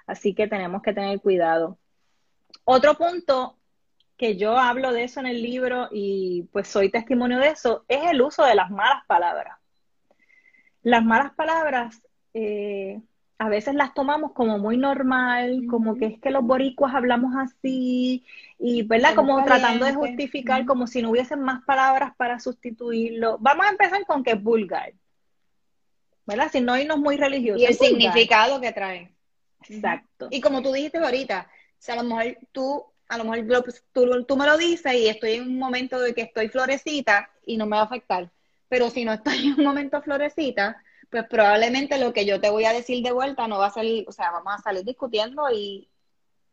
Así 0.07 0.35
que 0.35 0.47
tenemos 0.47 0.83
que 0.83 0.93
tener 0.93 1.19
cuidado. 1.21 1.79
Otro 2.65 2.95
punto 2.97 3.57
que 4.19 4.37
yo 4.37 4.59
hablo 4.59 4.93
de 4.93 5.05
eso 5.05 5.21
en 5.21 5.27
el 5.27 5.43
libro 5.43 5.89
y 5.91 6.47
pues 6.53 6.69
soy 6.69 6.91
testimonio 6.91 7.39
de 7.39 7.49
eso 7.49 7.87
es 7.89 8.11
el 8.11 8.21
uso 8.21 8.45
de 8.45 8.55
las 8.55 8.71
malas 8.71 9.07
palabras. 9.07 9.57
Las 10.83 11.03
malas 11.03 11.33
palabras 11.33 12.03
eh, 12.35 13.01
a 13.39 13.49
veces 13.49 13.75
las 13.75 13.95
tomamos 13.95 14.33
como 14.33 14.59
muy 14.59 14.77
normal, 14.77 15.63
como 15.71 15.97
que 15.97 16.07
es 16.07 16.21
que 16.21 16.31
los 16.31 16.43
boricuas 16.43 16.93
hablamos 16.93 17.35
así, 17.37 18.25
y 18.59 18.83
¿verdad? 18.83 19.15
Como 19.15 19.45
tratando 19.45 19.87
de 19.87 19.95
justificar 19.95 20.67
como 20.67 20.89
si 20.89 21.03
no 21.03 21.11
hubiesen 21.11 21.41
más 21.41 21.65
palabras 21.65 22.15
para 22.17 22.41
sustituirlo. 22.41 23.39
Vamos 23.39 23.67
a 23.67 23.71
empezar 23.71 24.05
con 24.07 24.25
que 24.25 24.33
es 24.33 24.43
vulgar, 24.43 24.93
¿verdad? 26.27 26.51
Si 26.51 26.61
no 26.61 26.77
irnos 26.77 26.99
muy 26.99 27.17
religiosos. 27.17 27.63
Y 27.63 27.67
el 27.67 27.75
significado 27.75 28.61
que 28.61 28.73
trae. 28.73 29.13
Exacto. 29.69 30.27
Y 30.33 30.41
como 30.41 30.61
tú 30.61 30.73
dijiste 30.73 30.99
ahorita, 30.99 31.49
o 31.49 31.77
sea, 31.79 31.95
a 31.95 32.03
lo 32.03 32.09
mejor 32.09 32.39
tú, 32.51 32.85
a 33.09 33.19
lo 33.19 33.25
mejor 33.25 33.65
tú, 33.93 34.25
tú 34.27 34.37
me 34.37 34.47
lo 34.47 34.59
dices 34.59 34.93
y 34.95 35.07
estoy 35.07 35.35
en 35.35 35.43
un 35.45 35.59
momento 35.61 36.01
de 36.01 36.13
que 36.13 36.23
estoy 36.23 36.49
florecita 36.49 37.31
y 37.47 37.57
no 37.57 37.67
me 37.67 37.77
va 37.77 37.83
a 37.83 37.87
afectar. 37.87 38.31
Pero 38.69 38.91
si 38.91 39.05
no 39.05 39.13
estoy 39.13 39.47
en 39.47 39.55
un 39.55 39.65
momento 39.65 40.03
florecita, 40.03 40.83
pues 41.11 41.25
probablemente 41.29 41.99
lo 41.99 42.13
que 42.13 42.27
yo 42.27 42.41
te 42.41 42.51
voy 42.51 42.65
a 42.65 42.73
decir 42.73 43.03
de 43.03 43.13
vuelta 43.13 43.47
no 43.49 43.59
va 43.59 43.67
a 43.67 43.71
salir, 43.71 44.05
o 44.09 44.13
sea, 44.13 44.31
vamos 44.31 44.55
a 44.55 44.63
salir 44.63 44.85
discutiendo 44.85 45.51
y 45.51 45.89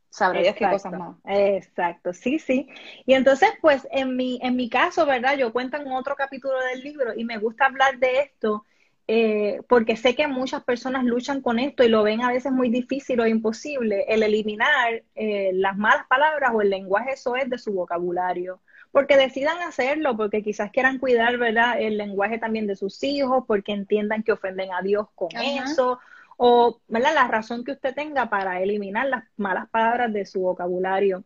sabré 0.09 0.43
Dios 0.43 0.55
qué 0.55 0.69
cosas 0.69 0.93
más. 0.93 1.17
Exacto, 1.25 2.13
sí, 2.13 2.39
sí. 2.39 2.67
Y 3.05 3.13
entonces, 3.13 3.49
pues 3.61 3.87
en 3.91 4.15
mi, 4.15 4.39
en 4.41 4.55
mi 4.55 4.69
caso, 4.69 5.05
¿verdad? 5.05 5.37
Yo 5.37 5.51
cuento 5.51 5.77
en 5.77 5.91
otro 5.91 6.15
capítulo 6.15 6.57
del 6.71 6.81
libro 6.81 7.13
y 7.15 7.25
me 7.25 7.37
gusta 7.37 7.65
hablar 7.65 7.99
de 7.99 8.19
esto 8.19 8.65
eh, 9.07 9.61
porque 9.69 9.97
sé 9.97 10.15
que 10.15 10.27
muchas 10.27 10.63
personas 10.63 11.03
luchan 11.03 11.41
con 11.41 11.59
esto 11.59 11.83
y 11.83 11.89
lo 11.89 12.01
ven 12.01 12.21
a 12.21 12.29
veces 12.29 12.51
muy 12.51 12.69
difícil 12.69 13.19
o 13.19 13.27
imposible, 13.27 14.05
el 14.07 14.23
eliminar 14.23 15.03
eh, 15.13 15.51
las 15.53 15.77
malas 15.77 16.07
palabras 16.07 16.51
o 16.55 16.61
el 16.61 16.71
lenguaje 16.71 17.11
eso 17.11 17.35
es 17.35 17.47
de 17.47 17.59
su 17.59 17.71
vocabulario 17.71 18.61
porque 18.95 19.17
decidan 19.17 19.61
hacerlo, 19.61 20.15
porque 20.15 20.41
quizás 20.41 20.71
quieran 20.71 20.99
cuidar, 20.99 21.37
¿verdad? 21.37 21.81
El 21.81 21.97
lenguaje 21.97 22.37
también 22.37 22.65
de 22.65 22.77
sus 22.77 23.03
hijos, 23.03 23.43
porque 23.45 23.73
entiendan 23.73 24.23
que 24.23 24.31
ofenden 24.31 24.73
a 24.73 24.81
Dios 24.81 25.07
con 25.15 25.27
eso, 25.35 25.99
o, 26.37 26.79
¿verdad? 26.87 27.13
La 27.13 27.27
razón 27.27 27.65
que 27.65 27.73
usted 27.73 27.93
tenga 27.93 28.29
para 28.29 28.61
eliminar 28.61 29.07
las 29.07 29.25
malas 29.35 29.67
palabras 29.67 30.13
de 30.13 30.25
su 30.25 30.39
vocabulario. 30.39 31.25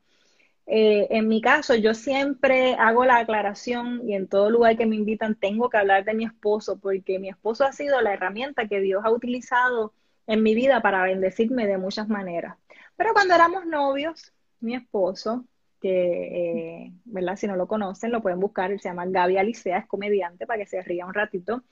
Eh, 0.66 1.10
en 1.12 1.28
mi 1.28 1.42
caso, 1.42 1.76
yo 1.76 1.94
siempre 1.94 2.74
hago 2.74 3.06
la 3.06 3.18
aclaración 3.18 4.02
y 4.04 4.16
en 4.16 4.28
todo 4.28 4.50
lugar 4.50 4.76
que 4.76 4.88
me 4.88 4.96
invitan 4.96 5.36
tengo 5.36 5.70
que 5.70 5.78
hablar 5.78 6.06
de 6.06 6.16
mi 6.16 6.26
esposo, 6.26 6.80
porque 6.80 7.20
mi 7.20 7.30
esposo 7.30 7.66
ha 7.66 7.72
sido 7.72 8.02
la 8.02 8.14
herramienta 8.14 8.68
que 8.68 8.80
Dios 8.80 9.04
ha 9.06 9.12
utilizado 9.12 9.94
en 10.26 10.42
mi 10.42 10.56
vida 10.56 10.82
para 10.82 11.04
bendecirme 11.04 11.68
de 11.68 11.78
muchas 11.78 12.10
maneras. 12.10 12.58
Pero 12.98 13.14
cuando 13.14 13.36
éramos 13.36 13.68
novios, 13.68 14.34
mi 14.60 14.74
esposo, 14.74 15.46
que, 15.80 16.84
eh, 16.84 16.94
¿verdad? 17.06 17.36
Si 17.36 17.48
no 17.48 17.56
lo 17.56 17.68
conocen, 17.68 18.12
lo 18.12 18.22
pueden 18.22 18.40
buscar, 18.40 18.70
se 18.80 18.90
llama 18.90 19.06
Gaby 19.06 19.38
Alicea, 19.38 19.80
es 19.80 19.88
comediante, 19.88 20.46
para 20.46 20.60
que 20.60 20.66
se 20.66 20.82
ría 20.82 21.06
un 21.06 21.14
ratito. 21.14 21.64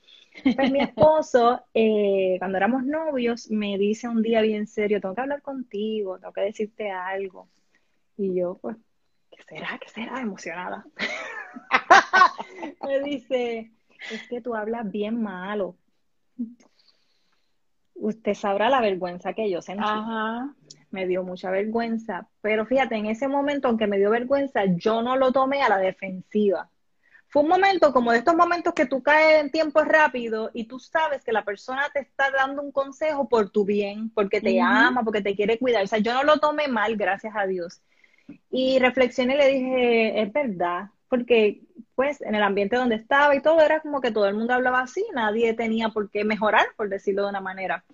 Pues 0.42 0.70
mi 0.70 0.80
esposo, 0.80 1.62
eh, 1.74 2.36
cuando 2.38 2.56
éramos 2.56 2.84
novios, 2.84 3.50
me 3.50 3.78
dice 3.78 4.08
un 4.08 4.22
día 4.22 4.40
bien 4.40 4.66
serio, 4.66 5.00
tengo 5.00 5.14
que 5.14 5.20
hablar 5.20 5.42
contigo, 5.42 6.18
tengo 6.18 6.32
que 6.32 6.40
decirte 6.42 6.90
algo. 6.90 7.48
Y 8.16 8.34
yo, 8.34 8.58
pues, 8.60 8.76
¿qué 9.30 9.42
será? 9.44 9.78
¿Qué 9.80 9.88
será? 9.88 10.20
Emocionada. 10.20 10.86
me 12.86 13.00
dice, 13.00 13.70
es 14.10 14.28
que 14.28 14.40
tú 14.40 14.54
hablas 14.54 14.90
bien 14.90 15.22
malo. 15.22 15.76
Usted 17.94 18.34
sabrá 18.34 18.70
la 18.70 18.80
vergüenza 18.80 19.32
que 19.32 19.50
yo 19.50 19.60
sentí. 19.60 19.84
Ajá 19.84 20.54
me 20.90 21.06
dio 21.06 21.22
mucha 21.22 21.50
vergüenza, 21.50 22.28
pero 22.40 22.66
fíjate, 22.66 22.96
en 22.96 23.06
ese 23.06 23.28
momento, 23.28 23.68
aunque 23.68 23.86
me 23.86 23.98
dio 23.98 24.10
vergüenza, 24.10 24.64
yo 24.66 25.02
no 25.02 25.16
lo 25.16 25.32
tomé 25.32 25.62
a 25.62 25.68
la 25.68 25.78
defensiva. 25.78 26.70
Fue 27.30 27.42
un 27.42 27.48
momento 27.48 27.92
como 27.92 28.12
de 28.12 28.18
estos 28.18 28.34
momentos 28.34 28.72
que 28.72 28.86
tú 28.86 29.02
caes 29.02 29.42
en 29.42 29.50
tiempo 29.50 29.82
rápido 29.82 30.50
y 30.54 30.64
tú 30.64 30.78
sabes 30.78 31.22
que 31.22 31.32
la 31.32 31.44
persona 31.44 31.86
te 31.92 32.00
está 32.00 32.30
dando 32.30 32.62
un 32.62 32.72
consejo 32.72 33.28
por 33.28 33.50
tu 33.50 33.66
bien, 33.66 34.10
porque 34.10 34.40
te 34.40 34.58
ama, 34.60 35.04
porque 35.04 35.20
te 35.20 35.36
quiere 35.36 35.58
cuidar. 35.58 35.84
O 35.84 35.86
sea, 35.86 35.98
yo 35.98 36.14
no 36.14 36.22
lo 36.22 36.38
tomé 36.38 36.68
mal, 36.68 36.96
gracias 36.96 37.34
a 37.36 37.46
Dios. 37.46 37.82
Y 38.50 38.78
reflexioné 38.78 39.34
y 39.34 39.38
le 39.38 39.48
dije, 39.48 40.22
es 40.22 40.32
verdad, 40.32 40.88
porque 41.10 41.60
pues 41.94 42.20
en 42.22 42.34
el 42.34 42.42
ambiente 42.42 42.76
donde 42.76 42.94
estaba 42.94 43.34
y 43.34 43.42
todo 43.42 43.60
era 43.60 43.80
como 43.80 44.00
que 44.00 44.10
todo 44.10 44.26
el 44.26 44.34
mundo 44.34 44.54
hablaba 44.54 44.80
así, 44.80 45.04
nadie 45.14 45.52
tenía 45.52 45.90
por 45.90 46.10
qué 46.10 46.24
mejorar, 46.24 46.66
por 46.76 46.88
decirlo 46.88 47.24
de 47.24 47.30
una 47.30 47.40
manera. 47.40 47.84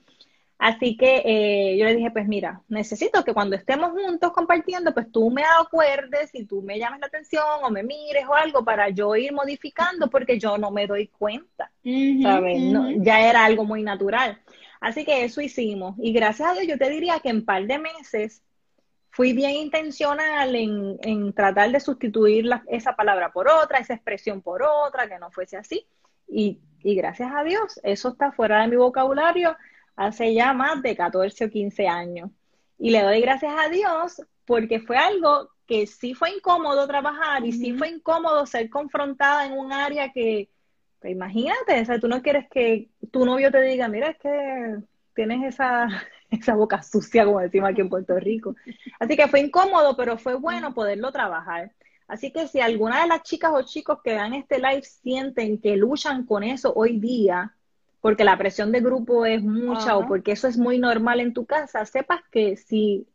Así 0.59 0.97
que 0.97 1.23
eh, 1.25 1.77
yo 1.77 1.85
le 1.85 1.97
dije, 1.97 2.11
pues 2.11 2.27
mira, 2.27 2.63
necesito 2.69 3.25
que 3.25 3.35
cuando 3.35 3.57
estemos 3.57 3.91
juntos 3.91 4.33
compartiendo, 4.33 4.95
pues 4.95 5.11
tú 5.11 5.31
me 5.31 5.43
acuerdes 5.61 6.31
y 6.33 6.47
tú 6.47 6.63
me 6.63 6.79
llames 6.79 7.01
la 7.01 7.09
atención 7.09 7.45
o 7.63 7.71
me 7.71 7.83
mires 7.83 8.25
o 8.29 8.35
algo 8.35 8.65
para 8.65 8.89
yo 8.89 9.15
ir 9.17 9.33
modificando 9.33 10.09
porque 10.09 10.39
yo 10.39 10.57
no 10.57 10.71
me 10.71 10.87
doy 10.87 11.09
cuenta, 11.09 11.71
¿sabes? 12.23 12.63
ya 12.99 13.29
era 13.29 13.45
algo 13.45 13.65
muy 13.65 13.83
natural. 13.83 14.41
Así 14.81 15.05
que 15.05 15.25
eso 15.25 15.41
hicimos. 15.41 15.97
Y 15.99 16.13
gracias 16.13 16.49
a 16.49 16.53
Dios 16.55 16.67
yo 16.67 16.79
te 16.79 16.91
diría 16.91 17.19
que 17.21 17.31
en 17.31 17.37
un 17.37 17.45
par 17.45 17.67
de 17.67 17.79
meses 17.79 18.43
fui 19.11 19.33
bien 19.33 19.53
intencional 19.53 20.55
en, 20.55 20.99
en 21.03 21.33
tratar 21.33 21.71
de 21.71 21.81
sustituir 21.81 22.49
esa 22.69 22.95
palabra 22.95 23.33
por 23.33 23.49
otra, 23.49 23.79
esa 23.79 23.95
expresión 23.95 24.41
por 24.43 24.63
otra, 24.63 25.09
que 25.09 25.19
no 25.19 25.31
fuese 25.31 25.57
así. 25.57 25.87
Y, 26.29 26.61
y 26.83 26.95
gracias 26.95 27.33
a 27.35 27.45
Dios, 27.45 27.81
eso 27.83 28.11
está 28.11 28.33
fuera 28.33 28.63
de 28.63 28.69
mi 28.69 28.77
vocabulario 28.77 29.57
hace 29.97 30.35
ya 30.35 30.53
más 30.53 30.83
de 30.83 30.97
14 30.97 31.45
o 31.45 31.51
15 31.51 31.89
años. 31.89 32.31
Y 32.79 32.91
le 32.91 33.03
doy 33.03 33.21
gracias 33.21 33.55
a 33.57 33.69
Dios 33.69 34.23
porque 34.45 34.81
fue 34.81 34.97
algo 34.97 35.51
que 35.67 35.87
sí 35.87 36.15
fue 36.15 36.31
incómodo 36.31 36.87
trabajar 36.87 37.45
y 37.45 37.53
sí 37.53 37.73
fue 37.73 37.89
incómodo 37.89 38.45
ser 38.47 38.69
confrontada 38.69 39.47
en 39.47 39.53
un 39.53 39.73
área 39.73 40.13
que, 40.13 40.51
pues, 41.01 41.13
imagínate, 41.13 41.81
o 41.81 41.85
sea, 41.85 41.99
tú 41.99 42.09
no 42.09 42.23
quieres 42.23 42.47
que 42.51 42.91
tu 43.11 43.25
novio 43.25 43.51
te 43.51 43.63
diga, 43.63 43.89
mira, 43.89 44.11
es 44.11 44.19
que 44.19 44.77
tienes 45.15 45.55
esa, 45.55 45.89
esa 46.31 46.55
boca 46.55 46.83
sucia, 46.83 47.25
como 47.25 47.41
decimos 47.41 47.71
aquí 47.71 47.81
en 47.81 47.89
Puerto 47.89 48.19
Rico. 48.19 48.55
Así 48.99 49.17
que 49.17 49.29
fue 49.29 49.41
incómodo, 49.41 49.97
pero 49.97 50.19
fue 50.19 50.35
bueno 50.35 50.75
poderlo 50.75 51.11
trabajar. 51.13 51.73
Así 52.07 52.31
que 52.31 52.47
si 52.49 52.61
alguna 52.61 53.03
de 53.03 53.09
las 53.09 53.23
chicas 53.23 53.53
o 53.55 53.63
chicos 53.63 53.99
que 54.05 54.13
dan 54.13 54.35
este 54.35 54.59
live 54.59 54.83
sienten 54.83 55.59
que 55.59 55.77
luchan 55.77 56.27
con 56.27 56.43
eso 56.43 56.73
hoy 56.75 56.99
día, 56.99 57.55
porque 58.05 58.23
la 58.23 58.37
presión 58.37 58.71
de 58.71 58.83
grupo 58.83 59.25
es 59.25 59.43
mucha 59.43 59.97
o 59.97 60.07
porque 60.07 60.33
eso 60.33 60.47
es 60.47 60.59
muy 60.59 60.79
normal 60.79 61.21
en 61.21 61.33
tu 61.33 61.47
casa, 61.47 61.87
sepas 61.87 62.21
que 62.31 62.55
si 62.59 63.09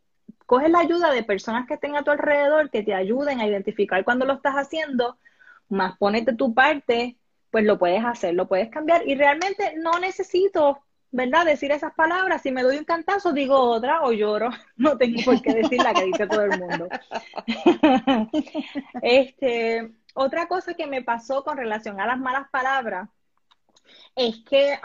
coges 0.46 0.68
la 0.68 0.80
ayuda 0.80 1.12
de 1.12 1.22
personas 1.22 1.68
que 1.68 1.74
estén 1.74 1.94
a 1.94 2.02
tu 2.02 2.10
alrededor, 2.10 2.70
que 2.70 2.82
te 2.82 2.92
ayuden 2.92 3.38
a 3.38 3.46
identificar 3.46 4.04
cuando 4.04 4.26
lo 4.26 4.32
estás 4.32 4.56
haciendo, 4.56 5.16
más 5.68 5.96
ponete 5.96 6.34
tu 6.34 6.54
parte, 6.54 7.16
pues 7.52 7.64
lo 7.66 7.78
puedes 7.78 8.04
hacer, 8.04 8.34
lo 8.34 8.48
puedes 8.48 8.68
cambiar. 8.68 9.06
Y 9.06 9.14
realmente 9.14 9.74
no 9.76 10.00
necesito, 10.00 10.80
¿verdad?, 11.12 11.46
decir 11.46 11.70
esas 11.70 11.94
palabras. 11.94 12.42
Si 12.42 12.50
me 12.50 12.64
doy 12.64 12.76
un 12.76 12.84
cantazo, 12.84 13.32
digo 13.32 13.60
otra 13.60 14.02
o 14.02 14.10
lloro. 14.10 14.50
No 14.76 14.98
tengo 14.98 15.22
por 15.24 15.40
qué 15.40 15.54
decir 15.54 15.80
la 15.80 15.94
que 15.94 16.06
dice 16.06 16.26
todo 16.26 16.42
el 16.42 16.58
mundo. 16.58 16.88
este, 19.02 19.92
otra 20.14 20.48
cosa 20.48 20.74
que 20.74 20.88
me 20.88 21.02
pasó 21.02 21.44
con 21.44 21.56
relación 21.56 22.00
a 22.00 22.06
las 22.06 22.18
malas 22.18 22.48
palabras 22.50 23.08
es 24.20 24.38
que 24.44 24.78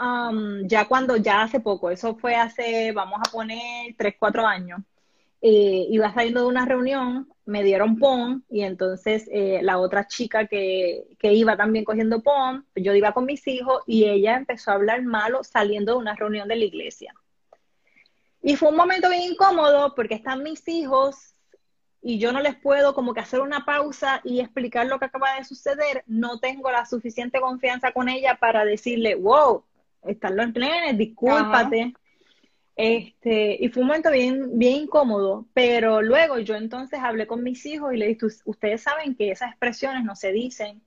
ya 0.64 0.88
cuando, 0.88 1.16
ya 1.16 1.42
hace 1.42 1.60
poco, 1.60 1.90
eso 1.90 2.16
fue 2.16 2.34
hace, 2.34 2.92
vamos 2.92 3.20
a 3.20 3.30
poner, 3.30 3.94
tres, 3.96 4.14
cuatro 4.18 4.46
años, 4.46 4.80
eh, 5.42 5.86
iba 5.90 6.12
saliendo 6.14 6.40
de 6.40 6.46
una 6.46 6.64
reunión, 6.64 7.28
me 7.44 7.62
dieron 7.62 7.98
PON 7.98 8.44
y 8.48 8.62
entonces 8.62 9.28
eh, 9.30 9.60
la 9.62 9.78
otra 9.78 10.06
chica 10.08 10.46
que, 10.46 11.04
que, 11.18 11.34
iba 11.34 11.56
también 11.56 11.84
cogiendo 11.84 12.22
PON, 12.22 12.66
yo 12.74 12.94
iba 12.94 13.12
con 13.12 13.26
mis 13.26 13.46
hijos 13.46 13.82
y 13.86 14.04
ella 14.04 14.36
empezó 14.36 14.70
a 14.70 14.74
hablar 14.74 15.02
malo 15.02 15.44
saliendo 15.44 15.92
de 15.92 15.98
una 15.98 16.16
reunión 16.16 16.48
de 16.48 16.56
la 16.56 16.64
iglesia. 16.64 17.14
Y 18.42 18.56
fue 18.56 18.70
un 18.70 18.76
momento 18.76 19.10
bien 19.10 19.22
incómodo 19.32 19.94
porque 19.94 20.14
están 20.14 20.42
mis 20.42 20.66
hijos 20.66 21.35
y 22.02 22.18
yo 22.18 22.32
no 22.32 22.40
les 22.40 22.54
puedo 22.54 22.94
como 22.94 23.14
que 23.14 23.20
hacer 23.20 23.40
una 23.40 23.64
pausa 23.64 24.20
y 24.24 24.40
explicar 24.40 24.86
lo 24.86 24.98
que 24.98 25.06
acaba 25.06 25.34
de 25.36 25.44
suceder, 25.44 26.04
no 26.06 26.38
tengo 26.38 26.70
la 26.70 26.86
suficiente 26.86 27.40
confianza 27.40 27.92
con 27.92 28.08
ella 28.08 28.36
para 28.36 28.64
decirle, 28.64 29.14
wow, 29.14 29.64
están 30.02 30.36
los 30.36 30.52
nenes, 30.54 30.96
discúlpate. 30.96 31.94
Este, 32.76 33.56
y 33.58 33.68
fue 33.70 33.82
un 33.82 33.88
momento 33.88 34.10
bien, 34.10 34.58
bien 34.58 34.82
incómodo, 34.82 35.46
pero 35.54 36.02
luego 36.02 36.38
yo 36.38 36.56
entonces 36.56 37.00
hablé 37.02 37.26
con 37.26 37.42
mis 37.42 37.64
hijos 37.64 37.94
y 37.94 37.96
le 37.96 38.06
dije, 38.08 38.26
ustedes 38.44 38.82
saben 38.82 39.14
que 39.16 39.30
esas 39.30 39.50
expresiones 39.50 40.04
no 40.04 40.14
se 40.14 40.30
dicen, 40.30 40.82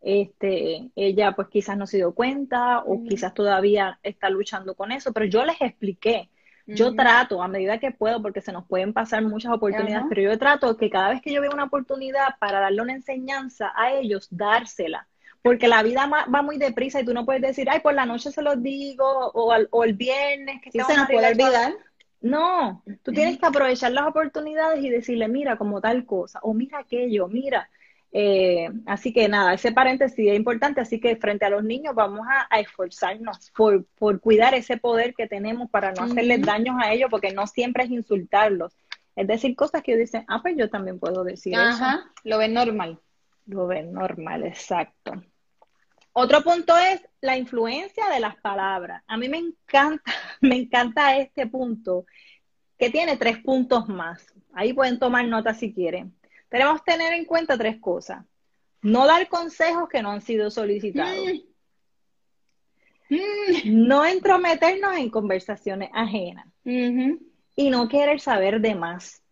este, 0.00 0.90
ella 0.94 1.32
pues 1.32 1.48
quizás 1.48 1.76
no 1.76 1.86
se 1.86 1.96
dio 1.96 2.14
cuenta 2.14 2.80
o 2.80 3.02
quizás 3.02 3.34
todavía 3.34 3.98
está 4.02 4.30
luchando 4.30 4.74
con 4.74 4.92
eso, 4.92 5.12
pero 5.12 5.26
yo 5.26 5.44
les 5.44 5.60
expliqué, 5.60 6.30
yo 6.66 6.94
trato 6.94 7.42
a 7.42 7.48
medida 7.48 7.78
que 7.78 7.90
puedo, 7.90 8.22
porque 8.22 8.40
se 8.40 8.52
nos 8.52 8.66
pueden 8.66 8.92
pasar 8.92 9.22
muchas 9.22 9.52
oportunidades, 9.52 10.06
pero 10.08 10.22
yo 10.22 10.38
trato 10.38 10.76
que 10.76 10.90
cada 10.90 11.10
vez 11.10 11.20
que 11.20 11.32
yo 11.32 11.40
veo 11.40 11.52
una 11.52 11.64
oportunidad 11.64 12.36
para 12.38 12.60
darle 12.60 12.82
una 12.82 12.94
enseñanza 12.94 13.72
a 13.76 13.92
ellos, 13.92 14.28
dársela. 14.30 15.06
Porque 15.42 15.68
la 15.68 15.82
vida 15.82 16.06
va 16.06 16.42
muy 16.42 16.56
deprisa 16.56 17.00
y 17.00 17.04
tú 17.04 17.12
no 17.12 17.26
puedes 17.26 17.42
decir, 17.42 17.68
ay, 17.68 17.80
por 17.80 17.92
la 17.92 18.06
noche 18.06 18.32
se 18.32 18.40
los 18.40 18.62
digo, 18.62 19.04
o, 19.06 19.84
el 19.84 19.92
viernes 19.92 20.62
que 20.62 20.70
se 20.70 20.78
nos 20.78 21.06
puede 21.06 21.32
olvidar. 21.32 21.74
No, 22.22 22.82
tú 23.02 23.12
tienes 23.12 23.38
que 23.38 23.44
aprovechar 23.44 23.92
las 23.92 24.06
oportunidades 24.06 24.82
y 24.82 24.88
decirle, 24.88 25.28
mira, 25.28 25.58
como 25.58 25.82
tal 25.82 26.06
cosa, 26.06 26.40
o 26.42 26.54
mira 26.54 26.78
aquello, 26.78 27.28
mira, 27.28 27.68
eh, 28.16 28.70
así 28.86 29.12
que 29.12 29.28
nada, 29.28 29.54
ese 29.54 29.72
paréntesis 29.72 30.30
es 30.30 30.36
importante, 30.36 30.80
así 30.80 31.00
que 31.00 31.16
frente 31.16 31.46
a 31.46 31.50
los 31.50 31.64
niños 31.64 31.96
vamos 31.96 32.24
a, 32.48 32.60
esforzarnos 32.60 33.50
por, 33.50 34.20
cuidar 34.20 34.54
ese 34.54 34.76
poder 34.76 35.14
que 35.16 35.26
tenemos 35.26 35.68
para 35.68 35.90
no 35.90 36.04
hacerles 36.04 36.42
daños 36.42 36.76
a 36.80 36.92
ellos, 36.92 37.10
porque 37.10 37.32
no 37.32 37.48
siempre 37.48 37.82
es 37.82 37.90
insultarlos. 37.90 38.72
Es 39.16 39.26
decir, 39.26 39.56
cosas 39.56 39.82
que 39.82 39.96
dicen, 39.96 40.24
ah, 40.28 40.40
pues 40.40 40.54
yo 40.56 40.70
también 40.70 41.00
puedo 41.00 41.24
decir 41.24 41.56
Ajá, 41.56 42.04
lo 42.22 42.38
ven 42.38 42.54
normal. 42.54 43.00
Lo 43.46 43.66
ven 43.66 43.92
normal, 43.92 44.44
exacto. 44.44 45.20
Otro 46.12 46.42
punto 46.44 46.76
es 46.76 47.04
la 47.20 47.36
influencia 47.36 48.08
de 48.10 48.20
las 48.20 48.36
palabras. 48.36 49.02
A 49.08 49.16
mí 49.16 49.28
me 49.28 49.38
encanta, 49.38 50.04
me 50.40 50.54
encanta 50.54 51.16
este 51.16 51.48
punto, 51.48 52.06
que 52.78 52.90
tiene 52.90 53.16
tres 53.16 53.38
puntos 53.38 53.88
más. 53.88 54.24
Ahí 54.52 54.72
pueden 54.72 55.00
tomar 55.00 55.26
nota 55.26 55.52
si 55.52 55.74
quieren. 55.74 56.14
Tenemos 56.48 56.82
que 56.82 56.92
tener 56.92 57.12
en 57.12 57.24
cuenta 57.24 57.58
tres 57.58 57.80
cosas. 57.80 58.24
No 58.82 59.06
dar 59.06 59.28
consejos 59.28 59.88
que 59.88 60.02
no 60.02 60.10
han 60.10 60.20
sido 60.20 60.50
solicitados. 60.50 61.26
Mm. 63.08 63.14
Mm. 63.14 63.86
No 63.86 64.04
entrometernos 64.04 64.96
en 64.96 65.10
conversaciones 65.10 65.90
ajenas. 65.92 66.46
Y 66.64 67.70
no 67.70 67.88
querer 67.88 68.20
saber 68.20 68.60
de 68.60 68.74
más. 68.74 69.22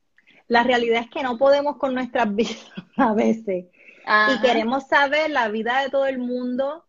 La 0.48 0.62
realidad 0.62 1.02
es 1.02 1.10
que 1.10 1.22
no 1.22 1.38
podemos 1.38 1.76
con 1.76 1.94
nuestras 1.94 2.34
vidas 2.34 2.70
a 2.96 3.12
veces. 3.14 3.66
Y 4.04 4.40
queremos 4.40 4.86
saber 4.88 5.30
la 5.30 5.48
vida 5.48 5.82
de 5.82 5.90
todo 5.90 6.06
el 6.06 6.18
mundo 6.18 6.84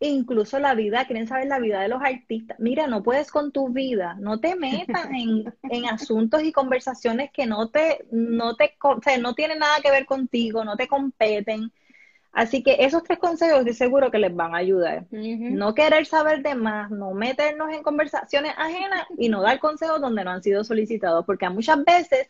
incluso 0.00 0.58
la 0.58 0.74
vida, 0.74 1.06
quieren 1.06 1.26
saber 1.26 1.48
la 1.48 1.58
vida 1.58 1.80
de 1.80 1.88
los 1.88 2.02
artistas. 2.02 2.58
Mira, 2.60 2.86
no 2.86 3.02
puedes 3.02 3.30
con 3.30 3.50
tu 3.50 3.70
vida, 3.70 4.16
no 4.20 4.38
te 4.40 4.54
metas 4.54 5.06
en, 5.10 5.52
en, 5.70 5.86
asuntos 5.86 6.42
y 6.42 6.52
conversaciones 6.52 7.30
que 7.32 7.46
no 7.46 7.70
te, 7.70 8.06
no 8.10 8.54
te, 8.54 8.76
o 8.82 9.00
sea, 9.02 9.18
no 9.18 9.34
tienen 9.34 9.58
nada 9.58 9.80
que 9.82 9.90
ver 9.90 10.06
contigo, 10.06 10.64
no 10.64 10.76
te 10.76 10.86
competen. 10.86 11.72
Así 12.30 12.62
que 12.62 12.76
esos 12.80 13.02
tres 13.02 13.18
consejos 13.18 13.64
de 13.64 13.72
seguro 13.72 14.10
que 14.10 14.18
les 14.18 14.34
van 14.34 14.54
a 14.54 14.58
ayudar. 14.58 15.06
No 15.10 15.74
querer 15.74 16.06
saber 16.06 16.42
de 16.42 16.54
más, 16.54 16.90
no 16.90 17.12
meternos 17.12 17.72
en 17.72 17.82
conversaciones 17.82 18.52
ajenas 18.56 19.06
y 19.16 19.28
no 19.28 19.42
dar 19.42 19.58
consejos 19.58 20.00
donde 20.00 20.22
no 20.22 20.30
han 20.30 20.42
sido 20.42 20.62
solicitados, 20.62 21.24
porque 21.24 21.48
muchas 21.48 21.82
veces 21.84 22.28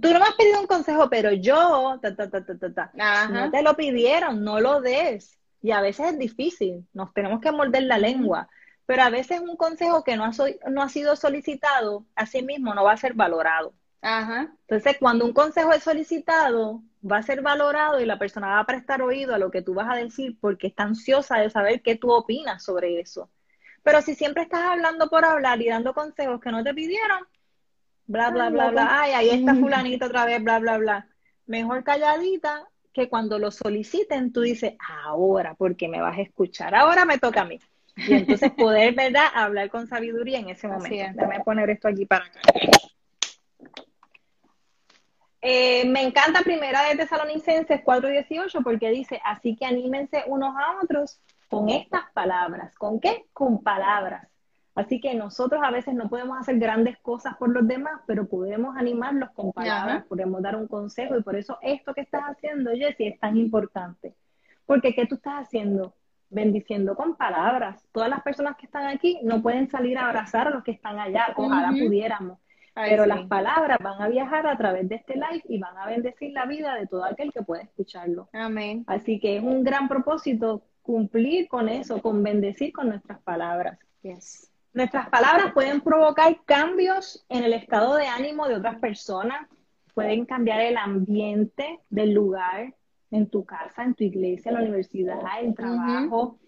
tú 0.00 0.12
no 0.12 0.20
me 0.20 0.26
has 0.26 0.34
pedido 0.36 0.60
un 0.60 0.66
consejo, 0.66 1.10
pero 1.10 1.32
yo, 1.32 1.98
ta, 2.00 2.14
ta, 2.14 2.30
ta, 2.30 2.90
no 3.30 3.50
te 3.50 3.62
lo 3.62 3.76
pidieron, 3.76 4.42
no 4.42 4.60
lo 4.60 4.80
des. 4.80 5.35
Y 5.62 5.70
a 5.72 5.80
veces 5.80 6.12
es 6.12 6.18
difícil, 6.18 6.86
nos 6.92 7.12
tenemos 7.12 7.40
que 7.40 7.52
morder 7.52 7.84
la 7.84 7.98
lengua, 7.98 8.48
pero 8.86 9.02
a 9.02 9.10
veces 9.10 9.40
un 9.40 9.56
consejo 9.56 10.04
que 10.04 10.16
no 10.16 10.24
ha, 10.24 10.30
no 10.70 10.82
ha 10.82 10.88
sido 10.88 11.16
solicitado, 11.16 12.06
así 12.14 12.42
mismo 12.42 12.74
no 12.74 12.84
va 12.84 12.92
a 12.92 12.96
ser 12.96 13.14
valorado. 13.14 13.74
Ajá. 14.00 14.52
Entonces, 14.68 14.96
cuando 15.00 15.24
un 15.24 15.32
consejo 15.32 15.72
es 15.72 15.82
solicitado, 15.82 16.82
va 17.10 17.18
a 17.18 17.22
ser 17.22 17.42
valorado 17.42 18.00
y 18.00 18.06
la 18.06 18.18
persona 18.18 18.48
va 18.48 18.60
a 18.60 18.66
prestar 18.66 19.02
oído 19.02 19.34
a 19.34 19.38
lo 19.38 19.50
que 19.50 19.62
tú 19.62 19.74
vas 19.74 19.88
a 19.90 19.96
decir 19.96 20.38
porque 20.40 20.68
está 20.68 20.84
ansiosa 20.84 21.38
de 21.38 21.50
saber 21.50 21.82
qué 21.82 21.96
tú 21.96 22.12
opinas 22.12 22.62
sobre 22.62 23.00
eso. 23.00 23.30
Pero 23.82 24.02
si 24.02 24.14
siempre 24.14 24.42
estás 24.42 24.62
hablando 24.62 25.08
por 25.08 25.24
hablar 25.24 25.60
y 25.60 25.68
dando 25.68 25.94
consejos 25.94 26.40
que 26.40 26.50
no 26.50 26.62
te 26.62 26.74
pidieron, 26.74 27.26
bla, 28.06 28.30
bla, 28.30 28.50
bla, 28.50 28.70
bla, 28.70 29.00
ay, 29.00 29.12
ahí 29.12 29.30
está 29.30 29.54
fulanito 29.54 30.06
otra 30.06 30.24
vez, 30.24 30.42
bla, 30.42 30.58
bla, 30.58 30.78
bla. 30.78 31.08
Mejor 31.46 31.84
calladita 31.84 32.68
que 32.96 33.10
cuando 33.10 33.38
lo 33.38 33.50
soliciten 33.50 34.32
tú 34.32 34.40
dices, 34.40 34.72
ahora, 35.04 35.54
porque 35.54 35.86
me 35.86 36.00
vas 36.00 36.16
a 36.16 36.22
escuchar, 36.22 36.74
ahora 36.74 37.04
me 37.04 37.18
toca 37.18 37.42
a 37.42 37.44
mí. 37.44 37.60
Y 37.94 38.14
entonces 38.14 38.50
poder, 38.52 38.94
¿verdad?, 38.94 39.26
hablar 39.34 39.68
con 39.68 39.86
sabiduría 39.86 40.38
en 40.38 40.48
ese 40.48 40.66
momento. 40.66 40.88
Déjame 40.88 41.44
poner 41.44 41.68
esto 41.68 41.88
aquí 41.88 42.06
para 42.06 42.24
acá. 42.24 42.40
Eh, 45.42 45.86
me 45.86 46.02
encanta 46.04 46.40
Primera 46.40 46.88
de 46.88 46.96
Tesalonicenses 46.96 47.84
4.18 47.84 48.64
porque 48.64 48.88
dice, 48.88 49.20
así 49.22 49.56
que 49.56 49.66
anímense 49.66 50.24
unos 50.26 50.54
a 50.56 50.82
otros 50.82 51.20
con 51.50 51.68
estas 51.68 52.10
palabras. 52.14 52.74
¿Con 52.76 52.98
qué? 52.98 53.26
Con 53.34 53.62
palabras. 53.62 54.26
Así 54.76 55.00
que 55.00 55.14
nosotros 55.14 55.62
a 55.64 55.70
veces 55.70 55.94
no 55.94 56.10
podemos 56.10 56.38
hacer 56.38 56.58
grandes 56.58 56.98
cosas 56.98 57.34
por 57.38 57.48
los 57.48 57.66
demás, 57.66 58.02
pero 58.06 58.28
podemos 58.28 58.76
animarlos 58.76 59.30
con 59.30 59.50
palabras, 59.50 60.04
podemos 60.04 60.42
dar 60.42 60.54
un 60.54 60.68
consejo 60.68 61.16
y 61.16 61.22
por 61.22 61.34
eso 61.34 61.58
esto 61.62 61.94
que 61.94 62.02
estás 62.02 62.24
haciendo, 62.24 62.70
Jessie, 62.72 63.08
es 63.08 63.18
tan 63.18 63.38
importante. 63.38 64.14
Porque 64.66 64.94
¿qué 64.94 65.06
tú 65.06 65.14
estás 65.14 65.46
haciendo? 65.46 65.94
Bendiciendo 66.28 66.94
con 66.94 67.16
palabras. 67.16 67.88
Todas 67.90 68.10
las 68.10 68.20
personas 68.20 68.58
que 68.58 68.66
están 68.66 68.86
aquí 68.86 69.18
no 69.22 69.40
pueden 69.40 69.70
salir 69.70 69.96
a 69.96 70.08
abrazar 70.08 70.48
a 70.48 70.50
los 70.50 70.62
que 70.62 70.72
están 70.72 70.98
allá, 70.98 71.32
ojalá 71.36 71.70
pudiéramos. 71.70 72.38
pero 72.74 73.06
las 73.06 73.22
palabras 73.28 73.78
van 73.82 74.02
a 74.02 74.08
viajar 74.08 74.46
a 74.46 74.58
través 74.58 74.86
de 74.90 74.96
este 74.96 75.14
live 75.14 75.42
y 75.48 75.58
van 75.58 75.78
a 75.78 75.86
bendecir 75.86 76.32
la 76.32 76.44
vida 76.44 76.74
de 76.74 76.86
todo 76.86 77.02
aquel 77.02 77.32
que 77.32 77.40
pueda 77.40 77.62
escucharlo. 77.62 78.28
Amén. 78.34 78.84
Así 78.86 79.20
que 79.20 79.38
es 79.38 79.42
un 79.42 79.64
gran 79.64 79.88
propósito 79.88 80.62
cumplir 80.82 81.48
con 81.48 81.70
eso, 81.70 82.02
con 82.02 82.22
bendecir 82.22 82.74
con 82.74 82.90
nuestras 82.90 83.22
palabras. 83.22 83.78
Yes. 84.02 84.52
Nuestras 84.76 85.08
palabras 85.08 85.54
pueden 85.54 85.80
provocar 85.80 86.36
cambios 86.44 87.24
en 87.30 87.44
el 87.44 87.54
estado 87.54 87.94
de 87.94 88.08
ánimo 88.08 88.46
de 88.46 88.56
otras 88.56 88.78
personas, 88.78 89.48
pueden 89.94 90.26
cambiar 90.26 90.60
el 90.60 90.76
ambiente 90.76 91.80
del 91.88 92.12
lugar, 92.12 92.74
en 93.10 93.30
tu 93.30 93.46
casa, 93.46 93.84
en 93.84 93.94
tu 93.94 94.04
iglesia, 94.04 94.50
en 94.50 94.56
la 94.56 94.60
universidad, 94.60 95.18
en 95.40 95.46
el 95.46 95.54
trabajo. 95.54 96.38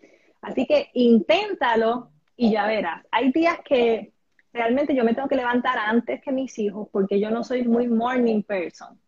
Así 0.42 0.66
que 0.66 0.90
inténtalo 0.92 2.10
y 2.36 2.50
ya 2.50 2.66
verás. 2.66 3.02
Hay 3.12 3.32
días 3.32 3.60
que 3.64 4.12
realmente 4.52 4.94
yo 4.94 5.04
me 5.04 5.14
tengo 5.14 5.28
que 5.28 5.36
levantar 5.36 5.78
antes 5.78 6.20
que 6.20 6.30
mis 6.30 6.58
hijos 6.58 6.86
porque 6.92 7.18
yo 7.18 7.30
no 7.30 7.42
soy 7.42 7.66
muy 7.66 7.88
morning 7.88 8.42
person. 8.42 9.00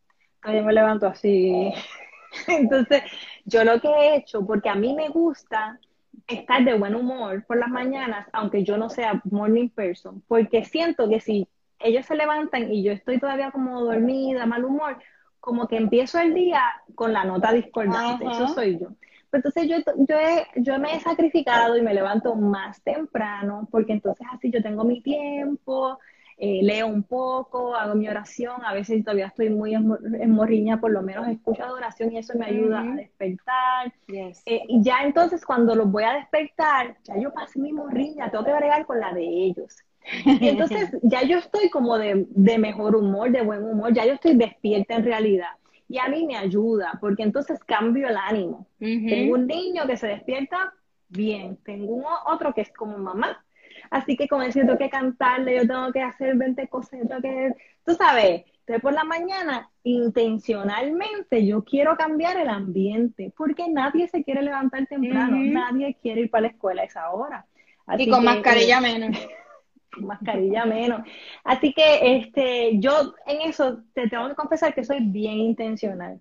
Yo 0.47 0.65
me 0.65 0.73
levanto 0.73 1.07
así. 1.07 1.75
Entonces, 2.49 3.03
yo 3.45 3.65
lo 3.65 3.79
que 3.83 3.89
he 3.89 4.17
hecho, 4.17 4.47
porque 4.47 4.71
a 4.71 4.75
mí 4.77 4.95
me 4.95 5.11
gusta 5.11 5.79
estar 6.27 6.65
de 6.65 6.75
buen 6.75 6.95
humor 6.95 7.45
por 7.47 7.59
las 7.59 7.69
mañanas, 7.69 8.27
aunque 8.33 8.65
yo 8.65 8.77
no 8.77 8.91
sea 8.91 9.21
morning 9.25 9.69
person, 9.69 10.23
porque 10.29 10.65
siento 10.65 11.09
que 11.09 11.21
si 11.21 11.49
ellos 11.79 12.07
se 12.07 12.17
levantan 12.17 12.73
y 12.73 12.83
yo 12.83 12.93
estoy 12.93 13.19
todavía 13.19 13.51
como 13.51 13.81
dormida, 13.83 14.47
mal 14.47 14.65
humor, 14.65 14.99
como 15.41 15.67
que 15.67 15.77
empiezo 15.77 16.19
el 16.19 16.35
día 16.35 16.63
con 16.95 17.13
la 17.13 17.25
nota 17.25 17.53
discordante, 17.53 18.27
eso 18.27 18.49
soy 18.49 18.79
yo. 18.79 18.89
Pues 19.31 19.45
entonces 19.45 19.69
yo, 19.69 19.77
yo, 20.09 20.17
yo 20.57 20.79
me 20.79 20.97
he 20.97 21.01
sacrificado 21.01 21.77
y 21.77 21.83
me 21.83 21.95
levanto 21.95 22.35
más 22.35 22.83
temprano, 22.83 23.69
porque 23.71 23.93
entonces 23.93 24.27
así 24.33 24.51
yo 24.51 24.63
tengo 24.63 24.85
mi 24.85 25.01
tiempo, 25.01 25.99
eh, 26.43 26.61
leo 26.63 26.87
un 26.87 27.03
poco, 27.03 27.75
hago 27.75 27.95
mi 27.95 28.09
oración, 28.09 28.65
a 28.65 28.73
veces 28.73 29.05
todavía 29.05 29.27
estoy 29.27 29.51
muy 29.51 29.75
en 29.75 30.31
morriña, 30.31 30.81
por 30.81 30.91
lo 30.91 31.03
menos 31.03 31.29
escucho 31.29 31.63
adoración 31.63 32.11
y 32.13 32.17
eso 32.17 32.33
me 32.39 32.47
ayuda 32.47 32.81
a 32.81 32.95
despertar. 32.97 33.93
Eh, 34.09 34.33
y 34.47 34.83
ya 34.83 35.01
entonces 35.05 35.45
cuando 35.45 35.75
los 35.75 35.93
voy 35.93 36.05
a 36.05 36.15
despertar, 36.15 36.97
ya 37.05 37.19
yo 37.19 37.31
pasé 37.35 37.59
mi 37.59 37.75
morriña, 37.75 38.31
tengo 38.31 38.43
que 38.43 38.53
agregar 38.53 38.87
con 38.87 38.99
la 38.99 39.13
de 39.13 39.23
ellos. 39.23 39.77
Y 40.25 40.49
entonces 40.49 40.91
ya 41.03 41.25
yo 41.25 41.37
estoy 41.37 41.69
como 41.69 41.99
de, 41.99 42.25
de, 42.31 42.57
mejor 42.57 42.97
humor, 42.97 43.31
de 43.31 43.43
buen 43.43 43.63
humor, 43.63 43.93
ya 43.93 44.07
yo 44.07 44.15
estoy 44.15 44.35
despierta 44.35 44.95
en 44.95 45.05
realidad. 45.05 45.51
Y 45.91 45.99
a 45.99 46.09
mí 46.09 46.25
me 46.25 46.39
ayuda, 46.39 46.97
porque 47.03 47.23
entonces 47.23 47.63
cambio 47.65 48.09
el 48.09 48.17
ánimo. 48.17 48.67
Tengo 48.79 49.35
un 49.35 49.47
niño 49.47 49.87
que 49.87 49.99
se 49.99 50.07
despierta 50.07 50.73
bien, 51.11 51.59
tengo 51.65 51.93
un, 51.93 52.05
otro 52.27 52.55
que 52.55 52.63
es 52.63 52.73
como 52.73 52.97
mamá, 52.97 53.45
Así 53.91 54.17
que 54.17 54.29
como 54.29 54.43
decir, 54.43 54.65
tengo 54.65 54.79
que 54.79 54.89
cantarle, 54.89 55.57
yo 55.57 55.67
tengo 55.67 55.93
que 55.93 56.01
hacer 56.01 56.37
20 56.37 56.69
cosas, 56.69 57.01
yo 57.01 57.09
tengo 57.09 57.23
que, 57.23 57.55
tú 57.85 57.95
sabes, 57.95 58.45
entonces 58.61 58.83
por 58.83 58.93
la 58.93 59.03
mañana, 59.03 59.69
intencionalmente, 59.83 61.45
yo 61.45 61.65
quiero 61.65 61.97
cambiar 61.97 62.37
el 62.37 62.49
ambiente, 62.49 63.33
porque 63.37 63.69
nadie 63.69 64.07
se 64.07 64.23
quiere 64.23 64.43
levantar 64.43 64.87
temprano, 64.87 65.37
nadie 65.37 65.97
quiere 66.01 66.23
ir 66.23 66.31
para 66.31 66.43
la 66.43 66.49
escuela 66.49 66.83
a 66.83 66.85
esa 66.85 67.11
hora. 67.11 67.47
y 67.99 68.09
con 68.09 68.25
mascarilla 68.25 68.79
eh, 68.79 68.81
menos. 68.81 69.19
Con 69.93 70.07
mascarilla 70.07 70.65
menos. 70.67 71.01
Así 71.43 71.73
que 71.73 72.17
este, 72.17 72.79
yo 72.79 73.13
en 73.27 73.41
eso 73.41 73.81
te 73.93 74.09
tengo 74.09 74.29
que 74.29 74.37
confesar 74.37 74.73
que 74.73 74.85
soy 74.85 75.01
bien 75.01 75.39
intencional. 75.39 76.21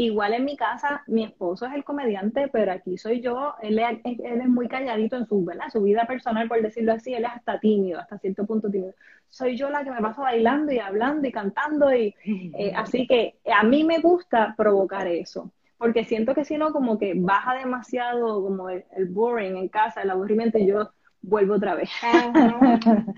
Igual 0.00 0.32
en 0.32 0.46
mi 0.46 0.56
casa, 0.56 1.02
mi 1.08 1.24
esposo 1.24 1.66
es 1.66 1.74
el 1.74 1.84
comediante, 1.84 2.48
pero 2.48 2.72
aquí 2.72 2.96
soy 2.96 3.20
yo. 3.20 3.52
Él 3.60 3.78
es, 3.78 3.98
él 4.04 4.40
es 4.40 4.48
muy 4.48 4.66
calladito 4.66 5.14
en 5.18 5.26
su, 5.26 5.44
¿verdad? 5.44 5.68
su 5.70 5.82
vida 5.82 6.06
personal, 6.06 6.48
por 6.48 6.62
decirlo 6.62 6.94
así. 6.94 7.12
Él 7.12 7.24
es 7.24 7.30
hasta 7.30 7.60
tímido, 7.60 8.00
hasta 8.00 8.16
cierto 8.16 8.46
punto 8.46 8.70
tímido. 8.70 8.94
Soy 9.28 9.58
yo 9.58 9.68
la 9.68 9.84
que 9.84 9.90
me 9.90 10.00
paso 10.00 10.22
bailando 10.22 10.72
y 10.72 10.78
hablando 10.78 11.28
y 11.28 11.32
cantando. 11.32 11.94
y 11.94 12.14
eh, 12.24 12.72
Así 12.76 13.06
que 13.06 13.40
a 13.54 13.62
mí 13.62 13.84
me 13.84 13.98
gusta 13.98 14.54
provocar 14.56 15.06
eso. 15.06 15.52
Porque 15.76 16.06
siento 16.06 16.34
que 16.34 16.46
si 16.46 16.56
no, 16.56 16.72
como 16.72 16.96
que 16.96 17.12
baja 17.14 17.56
demasiado 17.56 18.42
como 18.42 18.70
el, 18.70 18.84
boring 19.10 19.58
en 19.58 19.68
casa, 19.68 20.00
el 20.00 20.08
aburrimiento, 20.08 20.56
y 20.56 20.66
yo 20.66 20.92
vuelvo 21.20 21.56
otra 21.56 21.74
vez. 21.74 21.90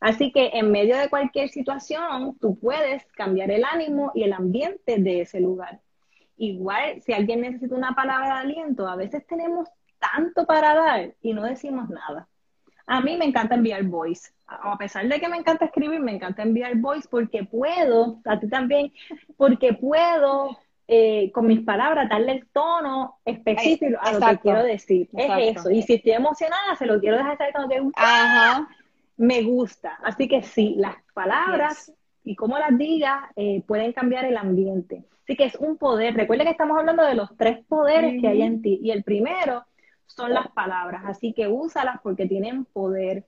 Así 0.00 0.32
que 0.32 0.52
en 0.54 0.70
medio 0.70 0.96
de 0.96 1.10
cualquier 1.10 1.50
situación, 1.50 2.38
tú 2.40 2.58
puedes 2.58 3.04
cambiar 3.18 3.50
el 3.50 3.64
ánimo 3.64 4.12
y 4.14 4.22
el 4.22 4.32
ambiente 4.32 4.96
de 4.96 5.20
ese 5.20 5.38
lugar. 5.38 5.81
Igual, 6.42 7.00
si 7.02 7.12
alguien 7.12 7.40
necesita 7.40 7.76
una 7.76 7.94
palabra 7.94 8.34
de 8.34 8.40
aliento, 8.40 8.88
a 8.88 8.96
veces 8.96 9.24
tenemos 9.28 9.68
tanto 10.00 10.44
para 10.44 10.74
dar 10.74 11.14
y 11.22 11.34
no 11.34 11.44
decimos 11.44 11.88
nada. 11.88 12.26
A 12.84 13.00
mí 13.00 13.16
me 13.16 13.26
encanta 13.26 13.54
enviar 13.54 13.84
voice. 13.84 14.32
A 14.48 14.76
pesar 14.76 15.06
de 15.06 15.20
que 15.20 15.28
me 15.28 15.36
encanta 15.36 15.66
escribir, 15.66 16.00
me 16.00 16.16
encanta 16.16 16.42
enviar 16.42 16.74
voice 16.78 17.06
porque 17.08 17.44
puedo, 17.44 18.20
a 18.24 18.40
ti 18.40 18.48
también, 18.48 18.92
porque 19.36 19.74
puedo 19.74 20.58
eh, 20.88 21.30
con 21.30 21.46
mis 21.46 21.60
palabras 21.60 22.08
darle 22.08 22.32
el 22.32 22.48
tono 22.48 23.20
específico 23.24 23.96
a 24.02 24.12
lo 24.12 24.18
que 24.18 24.38
quiero 24.38 24.64
decir. 24.64 25.08
Es 25.12 25.58
eso. 25.58 25.70
Y 25.70 25.82
si 25.82 25.94
estoy 25.94 26.10
emocionada, 26.10 26.74
se 26.76 26.86
lo 26.86 26.98
quiero 26.98 27.18
dejar 27.18 27.38
saber 27.38 27.52
como 27.54 27.68
que 27.68 27.80
Ajá. 27.94 28.68
me 29.16 29.44
gusta. 29.44 29.96
Así 30.02 30.26
que 30.26 30.42
sí, 30.42 30.74
las 30.76 30.96
palabras 31.14 31.92
y 32.24 32.36
cómo 32.36 32.58
las 32.58 32.76
digas 32.76 33.20
eh, 33.36 33.62
pueden 33.66 33.92
cambiar 33.92 34.24
el 34.24 34.36
ambiente. 34.36 35.04
Así 35.22 35.36
que 35.36 35.44
es 35.44 35.54
un 35.56 35.76
poder. 35.76 36.14
Recuerda 36.14 36.44
que 36.44 36.50
estamos 36.50 36.78
hablando 36.78 37.04
de 37.04 37.14
los 37.14 37.36
tres 37.36 37.64
poderes 37.66 38.20
que 38.20 38.28
hay 38.28 38.42
en 38.42 38.60
ti. 38.62 38.78
Y 38.82 38.90
el 38.90 39.04
primero 39.04 39.64
son 40.06 40.32
las 40.34 40.48
palabras. 40.48 41.02
Así 41.06 41.32
que 41.32 41.48
úsalas 41.48 42.00
porque 42.02 42.26
tienen 42.26 42.64
poder. 42.64 43.24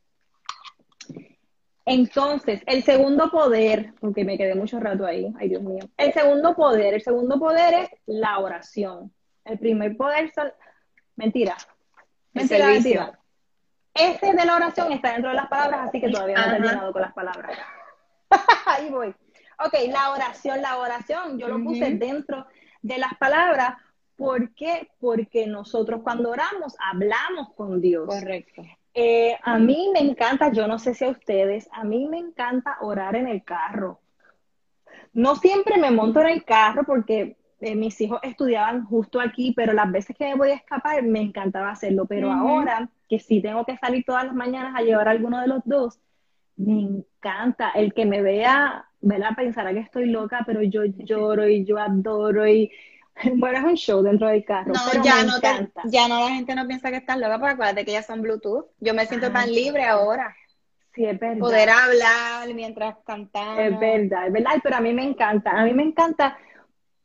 Entonces, 1.87 2.63
el 2.67 2.83
segundo 2.83 3.31
poder, 3.31 3.93
porque 4.01 4.25
me 4.25 4.39
quedé 4.39 4.55
mucho 4.55 4.81
rato 4.81 5.05
ahí, 5.05 5.33
ay 5.39 5.51
Dios 5.51 5.63
mío. 5.63 5.85
El 5.99 6.13
segundo 6.13 6.55
poder, 6.55 6.95
el 6.95 7.03
segundo 7.03 7.39
poder 7.39 7.75
es 7.75 7.91
la 8.07 8.39
oración. 8.39 9.13
El 9.45 9.59
primer 9.59 9.95
poder 9.97 10.33
son, 10.33 10.51
mentira, 11.17 11.57
mentira, 12.33 12.69
mentira. 12.69 13.19
Ese 13.93 14.33
de 14.33 14.45
la 14.45 14.57
oración 14.57 14.93
está 14.93 15.13
dentro 15.13 15.29
de 15.29 15.37
las 15.37 15.47
palabras, 15.49 15.89
así 15.89 16.01
que 16.01 16.09
todavía 16.09 16.37
no 16.37 16.47
he 16.47 16.51
terminado 16.53 16.93
con 16.93 17.03
las 17.03 17.13
palabras. 17.13 17.59
ahí 18.67 18.91
voy. 18.91 19.15
Ok, 19.65 19.75
la 19.91 20.11
oración, 20.11 20.63
la 20.63 20.79
oración, 20.79 21.39
yo 21.39 21.49
lo 21.49 21.63
puse 21.63 21.95
dentro 21.95 22.47
de 22.83 22.99
las 22.99 23.15
palabras. 23.19 23.77
¿Por 24.17 24.55
qué? 24.55 24.91
Porque 25.01 25.47
nosotros 25.47 26.01
cuando 26.03 26.31
oramos 26.31 26.77
hablamos 26.79 27.53
con 27.55 27.81
Dios. 27.81 28.07
Correcto. 28.07 28.63
Eh, 28.95 29.37
a 29.43 29.59
mí 29.59 29.91
me 29.93 30.01
encanta, 30.01 30.53
yo 30.53 30.69
no 30.69 30.79
sé 30.79 30.95
si 30.95 31.05
a 31.05 31.11
ustedes, 31.11 31.69
a 31.73 31.83
mí 31.83 32.07
me 32.07 32.19
encanta 32.19 32.77
orar 32.81 33.17
en 33.17 33.27
el 33.27 33.43
carro. 33.43 34.01
No 35.13 35.35
siempre 35.37 35.79
me 35.79 35.91
monto 35.91 36.21
en 36.21 36.29
el 36.29 36.45
carro 36.45 36.85
porque 36.85 37.37
eh, 37.61 37.75
mis 37.75 38.01
hijos 38.01 38.21
estudiaban 38.23 38.85
justo 38.85 39.21
aquí, 39.21 39.53
pero 39.57 39.73
las 39.73 39.91
veces 39.91 40.17
que 40.17 40.27
me 40.27 40.37
voy 40.37 40.51
a 40.51 40.55
escapar 40.55 41.03
me 41.03 41.21
encantaba 41.21 41.71
hacerlo. 41.71 42.05
Pero 42.07 42.31
ahora 42.31 42.89
que 43.09 43.19
sí 43.19 43.41
tengo 43.41 43.65
que 43.65 43.77
salir 43.79 44.05
todas 44.05 44.25
las 44.27 44.35
mañanas 44.35 44.75
a 44.77 44.83
llevar 44.83 45.09
a 45.09 45.13
alguno 45.13 45.41
de 45.41 45.49
los 45.49 45.63
dos, 45.65 45.99
me 46.57 46.81
encanta. 46.81 47.71
El 47.71 47.93
que 47.95 48.07
me 48.07 48.23
vea, 48.23 48.87
¿verdad? 49.01 49.31
Pensará 49.37 49.73
que 49.73 49.81
estoy 49.81 50.07
loca, 50.07 50.43
pero 50.47 50.63
yo 50.63 50.85
lloro 50.85 51.49
y 51.49 51.65
yo 51.65 51.79
adoro 51.79 52.47
y 52.47 52.71
bueno, 53.37 53.59
es 53.59 53.65
un 53.65 53.77
show 53.77 54.03
dentro 54.03 54.29
del 54.29 54.45
carro. 54.45 54.73
No, 54.73 55.05
ya 55.05 55.25
no 55.25 55.39
ya 55.85 56.09
no 56.09 56.21
la 56.21 56.35
gente 56.35 56.55
no 56.55 56.67
piensa 56.67 56.91
que 56.91 56.97
estás 56.97 57.19
loca, 57.19 57.39
porque 57.39 57.55
acuérdate 57.55 57.85
que 57.85 57.93
ya 57.93 58.03
son 58.03 58.23
Bluetooth. 58.23 58.67
Yo 58.81 58.95
me 58.95 59.07
siento 59.07 59.31
tan 59.31 59.51
libre 59.53 59.85
ahora. 59.85 60.35
Sí, 60.95 61.05
es 61.05 61.19
verdad. 61.19 61.41
Poder 61.41 61.71
hablar 61.71 62.55
mientras 62.55 62.97
cantamos. 63.05 63.59
Es 63.59 63.79
verdad, 63.79 64.27
es 64.29 64.33
verdad, 64.33 64.53
pero 64.63 64.77
a 64.77 64.81
mí 64.81 64.93
me 64.93 65.05
encanta. 65.05 65.51
A 65.51 65.65
mí 65.65 65.75
me 65.75 65.83
encanta 65.83 66.37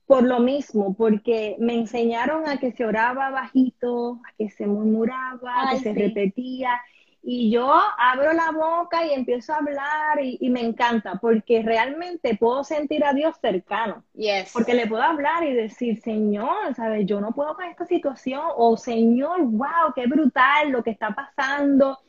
por 0.06 0.24
lo 0.24 0.40
mismo, 0.40 0.96
porque 0.96 1.56
me 1.60 1.76
enseñaron 1.76 2.48
a 2.48 2.58
que 2.58 2.72
se 2.72 2.86
oraba 2.86 3.30
bajito, 3.30 4.20
a 4.28 4.34
que 4.38 4.50
se 4.50 4.66
murmuraba, 4.66 5.70
a 5.70 5.72
que 5.72 5.80
se 5.80 5.94
repetía 5.94 6.82
y 7.22 7.52
yo 7.52 7.72
abro 7.98 8.34
la 8.34 8.52
boca 8.52 9.06
y 9.06 9.14
empiezo 9.14 9.54
a 9.54 9.58
hablar 9.58 10.20
y, 10.22 10.50
me 10.50 10.62
encanta 10.62 11.20
porque 11.22 11.62
realmente 11.62 12.36
puedo 12.38 12.64
sentir 12.64 13.04
a 13.04 13.14
Dios 13.14 13.36
cercano. 13.42 14.04
Yes. 14.14 14.52
Porque 14.54 14.74
le 14.74 14.88
puedo 14.88 15.04
hablar 15.04 15.44
y 15.44 15.54
decir, 15.54 16.02
Señor, 16.02 16.74
¿sabes? 16.76 17.06
Yo 17.06 17.20
no 17.20 17.34
puedo 17.34 17.56
con 17.56 17.66
esta 17.66 17.86
situación 17.86 18.42
o 18.56 18.78
Señor, 18.78 19.42
wow, 19.44 19.94
qué 19.96 20.08
brutal 20.08 20.72
lo 20.72 20.84
que 20.84 20.92
está 20.92 21.10
pasando. 21.10 22.00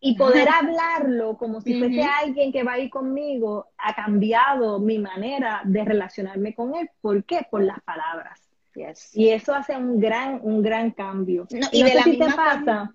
Y 0.00 0.16
poder 0.16 0.48
hablarlo 0.52 1.36
como 1.36 1.60
si 1.60 1.78
fuese 1.78 2.02
alguien 2.02 2.52
que 2.52 2.62
va 2.62 2.74
a 2.74 2.78
ir 2.78 2.90
conmigo 2.90 3.68
ha 3.78 3.94
cambiado 3.94 4.78
mi 4.78 4.98
manera 4.98 5.62
de 5.64 5.84
relacionarme 5.84 6.54
con 6.54 6.74
él. 6.74 6.88
¿Por 7.00 7.24
qué? 7.24 7.46
Por 7.50 7.64
las 7.64 7.80
palabras. 7.82 8.43
Y 9.12 9.28
eso 9.28 9.54
hace 9.54 9.76
un 9.76 10.00
gran, 10.00 10.40
un 10.42 10.62
gran 10.62 10.90
cambio. 10.90 11.46
y, 11.72 11.82
de 11.82 11.94
la 11.94 12.04
misma 12.04 12.30
forma, 12.30 12.94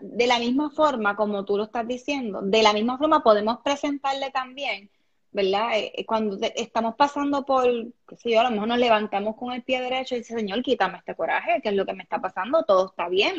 de 0.00 0.26
la 0.26 0.38
misma 0.38 0.70
forma, 0.70 1.16
como 1.16 1.44
tú 1.44 1.56
lo 1.56 1.64
estás 1.64 1.86
diciendo, 1.86 2.40
de 2.42 2.62
la 2.62 2.72
misma 2.72 2.98
forma 2.98 3.22
podemos 3.22 3.58
presentarle 3.64 4.30
también, 4.30 4.90
¿verdad? 5.32 5.76
Eh, 5.76 5.92
eh, 5.94 6.06
cuando 6.06 6.38
estamos 6.54 6.94
pasando 6.94 7.44
por, 7.44 7.64
qué 8.08 8.16
sé 8.16 8.30
yo, 8.30 8.40
a 8.40 8.44
lo 8.44 8.50
mejor 8.50 8.68
nos 8.68 8.78
levantamos 8.78 9.36
con 9.36 9.52
el 9.52 9.62
pie 9.62 9.80
derecho 9.80 10.14
y 10.14 10.18
dice, 10.18 10.34
Señor, 10.34 10.62
quítame 10.62 10.98
este 10.98 11.14
coraje, 11.14 11.60
¿qué 11.62 11.70
es 11.70 11.74
lo 11.74 11.84
que 11.84 11.92
me 11.92 12.02
está 12.02 12.20
pasando? 12.20 12.62
Todo 12.62 12.86
está 12.86 13.08
bien, 13.08 13.36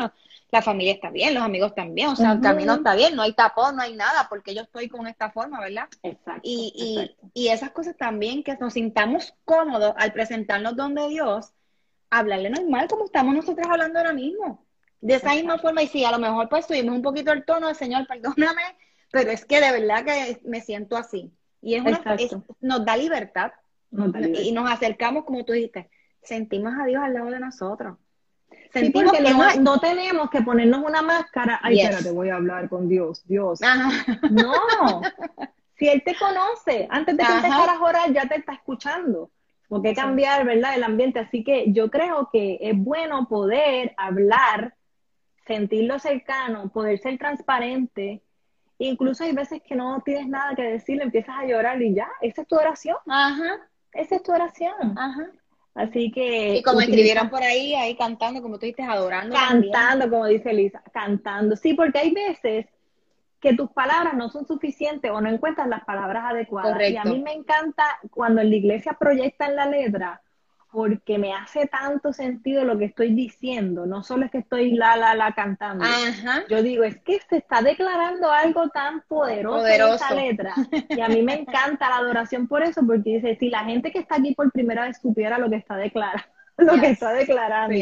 la 0.52 0.62
familia 0.62 0.94
está 0.94 1.10
bien, 1.10 1.34
los 1.34 1.44
amigos 1.44 1.70
están 1.70 1.96
bien, 1.96 2.10
o 2.10 2.16
sea, 2.16 2.34
el 2.34 2.42
camino 2.42 2.76
está 2.76 2.96
bien, 2.96 3.16
no 3.16 3.22
hay 3.22 3.34
tapón, 3.34 3.76
no 3.76 3.82
hay 3.82 3.96
nada, 3.96 4.28
porque 4.30 4.54
yo 4.54 4.62
estoy 4.62 4.90
con 4.90 5.08
esta 5.08 5.32
forma, 5.32 5.60
¿verdad? 5.60 5.88
Exacto. 6.04 6.42
Y, 6.44 7.16
y, 7.34 7.46
y 7.46 7.48
esas 7.50 7.72
cosas 7.72 7.96
también, 7.98 8.44
que 8.44 8.56
nos 8.58 8.74
sintamos 8.74 9.34
cómodos 9.46 9.94
al 9.98 10.14
presentarnos 10.14 10.76
donde 10.76 11.08
Dios, 11.08 11.54
hablarle 12.10 12.50
normal 12.50 12.88
como 12.88 13.06
estamos 13.06 13.36
nosotros 13.36 13.68
hablando 13.70 14.00
ahora 14.00 14.14
mismo. 14.14 14.66
De 15.02 15.16
esa 15.16 15.34
misma 15.34 15.58
forma, 15.58 15.82
y 15.82 15.88
sí, 15.88 16.04
a 16.04 16.12
lo 16.12 16.20
mejor 16.20 16.50
pues 16.50 16.66
subimos 16.66 16.94
un 16.94 17.02
poquito 17.02 17.32
el 17.32 17.46
tono, 17.46 17.74
Señor, 17.74 18.06
perdóname, 18.08 18.62
pero 19.12 19.32
es 19.32 19.46
que 19.46 19.62
de 19.62 19.72
verdad 19.72 20.04
que 20.04 20.42
me 20.44 20.62
siento 20.62 20.98
así. 20.98 21.32
Y 21.62 21.76
es, 21.76 21.82
una, 21.82 22.02
nos 22.62 22.86
da 22.86 22.98
libertad. 22.98 23.52
Y 24.44 24.52
nos 24.52 24.70
acercamos, 24.70 25.26
como 25.26 25.44
tú 25.46 25.54
dijiste, 25.54 25.90
sentimos 26.22 26.74
a 26.80 26.86
Dios 26.86 27.02
al 27.04 27.14
lado 27.14 27.32
de 27.32 27.40
nosotros. 27.40 27.98
Sentimos 28.72 29.12
que 29.14 29.22
no, 29.60 29.80
tenemos 29.80 30.30
que 30.30 30.42
ponernos 30.42 30.84
una 30.84 31.02
máscara. 31.02 31.60
Ay, 31.64 31.82
espérate, 31.82 32.12
voy 32.12 32.30
a 32.30 32.36
hablar 32.36 32.70
con 32.70 32.88
Dios. 32.88 33.24
Dios. 33.26 33.60
No. 34.30 35.02
Si 35.76 35.88
Él 35.88 36.04
te 36.06 36.14
conoce, 36.16 36.88
antes 36.90 37.16
de 37.16 37.24
que 37.24 37.32
empezaras 37.32 37.78
a 37.78 37.82
orar, 37.82 38.12
ya 38.12 38.28
te 38.28 38.36
está 38.36 38.54
escuchando 38.54 39.32
porque 39.70 39.94
cambiar, 39.94 40.46
¿verdad?, 40.46 40.76
el 40.76 40.84
ambiente. 40.84 41.20
Así 41.20 41.44
que 41.44 41.72
yo 41.72 41.90
creo 41.90 42.30
que 42.34 42.58
es 42.60 42.78
bueno 42.78 43.28
poder 43.30 43.94
hablar, 43.98 44.74
sentirlo 45.46 46.00
cercano, 46.00 46.70
poder 46.70 47.00
ser 47.00 47.18
transparente. 47.18 48.22
Incluso 48.80 49.24
hay 49.24 49.32
veces 49.32 49.62
que 49.62 49.76
no 49.76 50.02
tienes 50.04 50.28
nada 50.28 50.56
que 50.56 50.64
decir, 50.64 51.02
empiezas 51.02 51.36
a 51.38 51.46
llorar 51.46 51.82
y 51.82 51.94
ya, 51.94 52.10
esa 52.22 52.42
es 52.42 52.48
tu 52.48 52.56
oración. 52.56 52.98
Ajá. 53.08 53.60
Esa 53.94 54.16
es 54.16 54.24
tu 54.24 54.32
oración. 54.32 54.98
Ajá. 54.98 55.30
Así 55.76 56.12
que... 56.12 56.56
Y 56.56 56.64
como 56.64 56.82
escribieron 56.82 57.30
por 57.30 57.44
ahí, 57.44 57.76
ahí 57.76 57.96
cantando, 57.96 58.42
como 58.42 58.58
tú 58.58 58.66
dices, 58.66 58.86
adorando. 58.88 59.36
Cantando, 59.36 60.10
como 60.10 60.26
dice 60.26 60.50
Elisa, 60.50 60.82
cantando. 60.92 61.56
Sí, 61.56 61.74
porque 61.74 62.00
hay 62.00 62.12
veces 62.12 62.66
que 63.40 63.54
tus 63.54 63.72
palabras 63.72 64.14
no 64.16 64.30
son 64.30 64.46
suficientes 64.46 65.10
o 65.12 65.22
no 65.22 65.30
encuentras 65.30 65.68
las 65.68 65.84
palabras 65.86 66.26
adecuadas. 66.26 66.78
Y 66.90 66.98
a 66.98 67.04
mí 67.04 67.22
me 67.22 67.34
encanta 67.34 67.84
cuando 68.12 68.42
en 68.42 68.50
la 68.50 68.56
iglesia 68.56 68.94
proyectan 69.00 69.56
la 69.56 69.66
letra, 69.66 70.22
porque 70.72 71.18
me 71.18 71.34
hace 71.34 71.66
tanto 71.66 72.14
sentido 72.14 72.64
lo 72.64 72.78
que 72.78 72.86
estoy 72.86 73.14
diciendo. 73.16 73.86
No 73.88 74.04
solo 74.04 74.26
es 74.26 74.32
que 74.32 74.40
estoy 74.40 74.72
la, 74.72 74.96
la, 74.98 75.16
la 75.16 75.32
cantando. 75.32 75.84
Yo 76.50 76.62
digo, 76.62 76.84
es 76.84 76.98
que 77.00 77.20
se 77.28 77.38
está 77.38 77.62
declarando 77.62 78.30
algo 78.30 78.70
tan 78.70 79.02
poderoso, 79.08 79.66
en 79.66 79.82
esa 79.94 80.14
letra. 80.14 80.54
Y 80.90 81.02
a 81.02 81.08
mí 81.08 81.24
me 81.24 81.34
encanta 81.34 81.90
la 81.90 81.98
adoración 81.98 82.48
por 82.48 82.62
eso, 82.62 82.82
porque 82.86 83.16
dice, 83.16 83.38
si 83.40 83.50
la 83.50 83.64
gente 83.64 83.92
que 83.92 84.00
está 84.00 84.16
aquí 84.16 84.36
por 84.36 84.52
primera 84.52 84.84
vez 84.84 85.00
supiera 85.02 85.40
lo 85.40 85.50
que 85.50 85.56
está 85.56 85.76
declarando, 85.76 86.28
lo 86.58 86.74
que 86.80 86.90
está 86.90 87.14
declarando. 87.14 87.76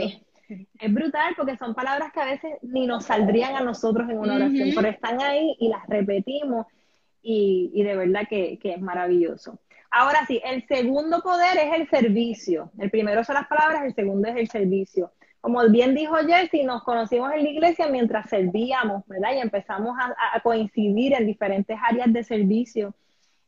Es 0.47 0.93
brutal 0.93 1.33
porque 1.35 1.57
son 1.57 1.75
palabras 1.75 2.11
que 2.13 2.21
a 2.21 2.25
veces 2.25 2.53
ni 2.61 2.87
nos 2.87 3.05
saldrían 3.05 3.55
a 3.55 3.61
nosotros 3.61 4.09
en 4.09 4.17
una 4.17 4.35
oración, 4.35 4.69
pero 4.75 4.87
están 4.87 5.21
ahí 5.21 5.55
y 5.59 5.67
las 5.67 5.85
repetimos 5.87 6.67
y, 7.21 7.71
y 7.73 7.83
de 7.83 7.95
verdad 7.95 8.27
que, 8.29 8.57
que 8.59 8.73
es 8.73 8.81
maravilloso. 8.81 9.59
Ahora 9.91 10.25
sí, 10.25 10.41
el 10.45 10.65
segundo 10.67 11.21
poder 11.21 11.57
es 11.57 11.79
el 11.79 11.89
servicio. 11.89 12.71
El 12.77 12.89
primero 12.89 13.23
son 13.23 13.35
las 13.35 13.47
palabras, 13.47 13.83
el 13.83 13.93
segundo 13.93 14.29
es 14.29 14.37
el 14.37 14.49
servicio. 14.49 15.11
Como 15.41 15.67
bien 15.69 15.95
dijo 15.95 16.15
Jesse, 16.15 16.65
nos 16.65 16.83
conocimos 16.83 17.31
en 17.33 17.43
la 17.43 17.49
iglesia 17.49 17.87
mientras 17.87 18.29
servíamos, 18.29 19.03
¿verdad? 19.07 19.33
Y 19.35 19.39
empezamos 19.39 19.97
a, 19.99 20.39
coincidir 20.41 21.13
en 21.13 21.25
diferentes 21.25 21.77
áreas 21.81 22.11
de 22.11 22.23
servicio. 22.23 22.93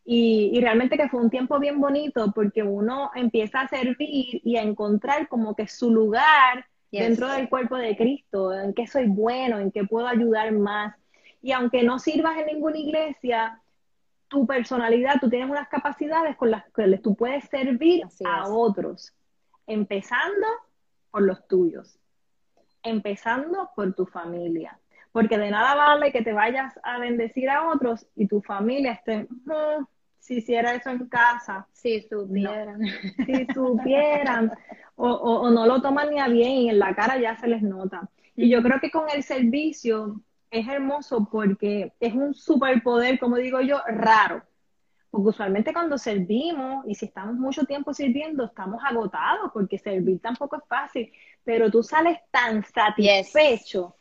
Y, 0.05 0.59
realmente 0.61 0.97
que 0.97 1.09
fue 1.09 1.21
un 1.21 1.29
tiempo 1.29 1.59
bien 1.59 1.79
bonito 1.79 2.31
porque 2.33 2.63
uno 2.63 3.11
empieza 3.15 3.61
a 3.61 3.67
servir 3.67 4.41
y 4.43 4.57
a 4.57 4.63
encontrar 4.63 5.27
como 5.27 5.55
que 5.55 5.67
su 5.67 5.91
lugar 5.91 6.65
dentro 6.91 7.27
del 7.27 7.49
cuerpo 7.49 7.77
de 7.77 7.95
Cristo, 7.95 8.53
en 8.53 8.73
qué 8.73 8.87
soy 8.87 9.07
bueno, 9.07 9.59
en 9.59 9.71
qué 9.71 9.83
puedo 9.83 10.07
ayudar 10.07 10.51
más. 10.51 10.95
Y 11.41 11.51
aunque 11.51 11.83
no 11.83 11.99
sirvas 11.99 12.37
en 12.37 12.47
ninguna 12.47 12.77
iglesia, 12.77 13.61
tu 14.27 14.45
personalidad, 14.45 15.15
tú 15.19 15.29
tienes 15.29 15.49
unas 15.49 15.67
capacidades 15.67 16.37
con 16.37 16.51
las 16.51 16.63
que 16.71 16.97
tú 16.99 17.15
puedes 17.15 17.45
servir 17.45 18.03
a 18.25 18.47
otros, 18.47 19.13
empezando 19.67 20.47
por 21.11 21.23
los 21.23 21.47
tuyos, 21.47 21.99
empezando 22.83 23.69
por 23.75 23.93
tu 23.93 24.05
familia. 24.05 24.79
Porque 25.11 25.39
de 25.39 25.49
nada 25.49 25.73
vale 25.75 26.11
que 26.11 26.21
te 26.21 26.33
vayas 26.33 26.79
a 26.83 26.99
bendecir 26.99 27.49
a 27.49 27.67
otros 27.67 28.05
y 28.15 28.27
tu 28.27 28.41
familia 28.41 28.91
esté, 28.91 29.23
mm, 29.23 29.85
si 30.19 30.37
hiciera 30.37 30.75
eso 30.75 30.91
en 30.91 31.07
casa. 31.07 31.67
Si 31.73 32.01
supieran. 32.01 32.81
si 33.25 33.47
supieran. 33.53 34.51
O, 35.01 35.07
o, 35.09 35.49
no 35.49 35.65
lo 35.65 35.81
toman 35.81 36.09
ni 36.09 36.19
a 36.19 36.27
bien 36.27 36.51
y 36.51 36.69
en 36.69 36.77
la 36.77 36.93
cara 36.93 37.17
ya 37.17 37.37
se 37.37 37.47
les 37.47 37.61
nota. 37.61 38.09
Y 38.35 38.49
yo 38.49 38.61
creo 38.61 38.81
que 38.81 38.91
con 38.91 39.09
el 39.09 39.23
servicio 39.23 40.19
es 40.51 40.67
hermoso 40.67 41.29
porque 41.31 41.93
es 42.01 42.13
un 42.13 42.33
superpoder, 42.33 43.17
como 43.17 43.37
digo 43.37 43.61
yo, 43.61 43.81
raro. 43.87 44.43
Porque 45.09 45.29
usualmente 45.29 45.71
cuando 45.71 45.97
servimos 45.97 46.83
y 46.85 46.95
si 46.95 47.05
estamos 47.05 47.35
mucho 47.35 47.63
tiempo 47.63 47.93
sirviendo, 47.93 48.43
estamos 48.43 48.81
agotados 48.85 49.51
porque 49.53 49.77
servir 49.77 50.19
tampoco 50.19 50.57
es 50.57 50.63
fácil, 50.67 51.11
pero 51.45 51.71
tú 51.71 51.81
sales 51.81 52.19
tan 52.29 52.65
satisfecho 52.65 53.95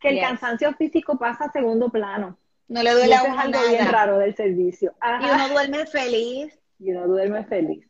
que 0.00 0.08
el 0.08 0.20
cansancio 0.20 0.72
físico 0.72 1.18
pasa 1.18 1.44
a 1.44 1.52
segundo 1.52 1.90
plano. 1.90 2.38
No 2.66 2.82
le 2.82 2.92
duele 2.92 3.14
a 3.14 3.24
uno 3.24 3.34
es 3.34 3.40
algo 3.40 3.68
bien 3.68 3.88
raro 3.92 4.18
del 4.18 4.34
servicio. 4.34 4.94
Y 5.02 5.24
uno 5.24 5.48
duerme 5.50 5.84
feliz. 5.84 6.58
Y 6.78 6.92
uno 6.92 7.06
duerme 7.06 7.44
feliz. 7.44 7.89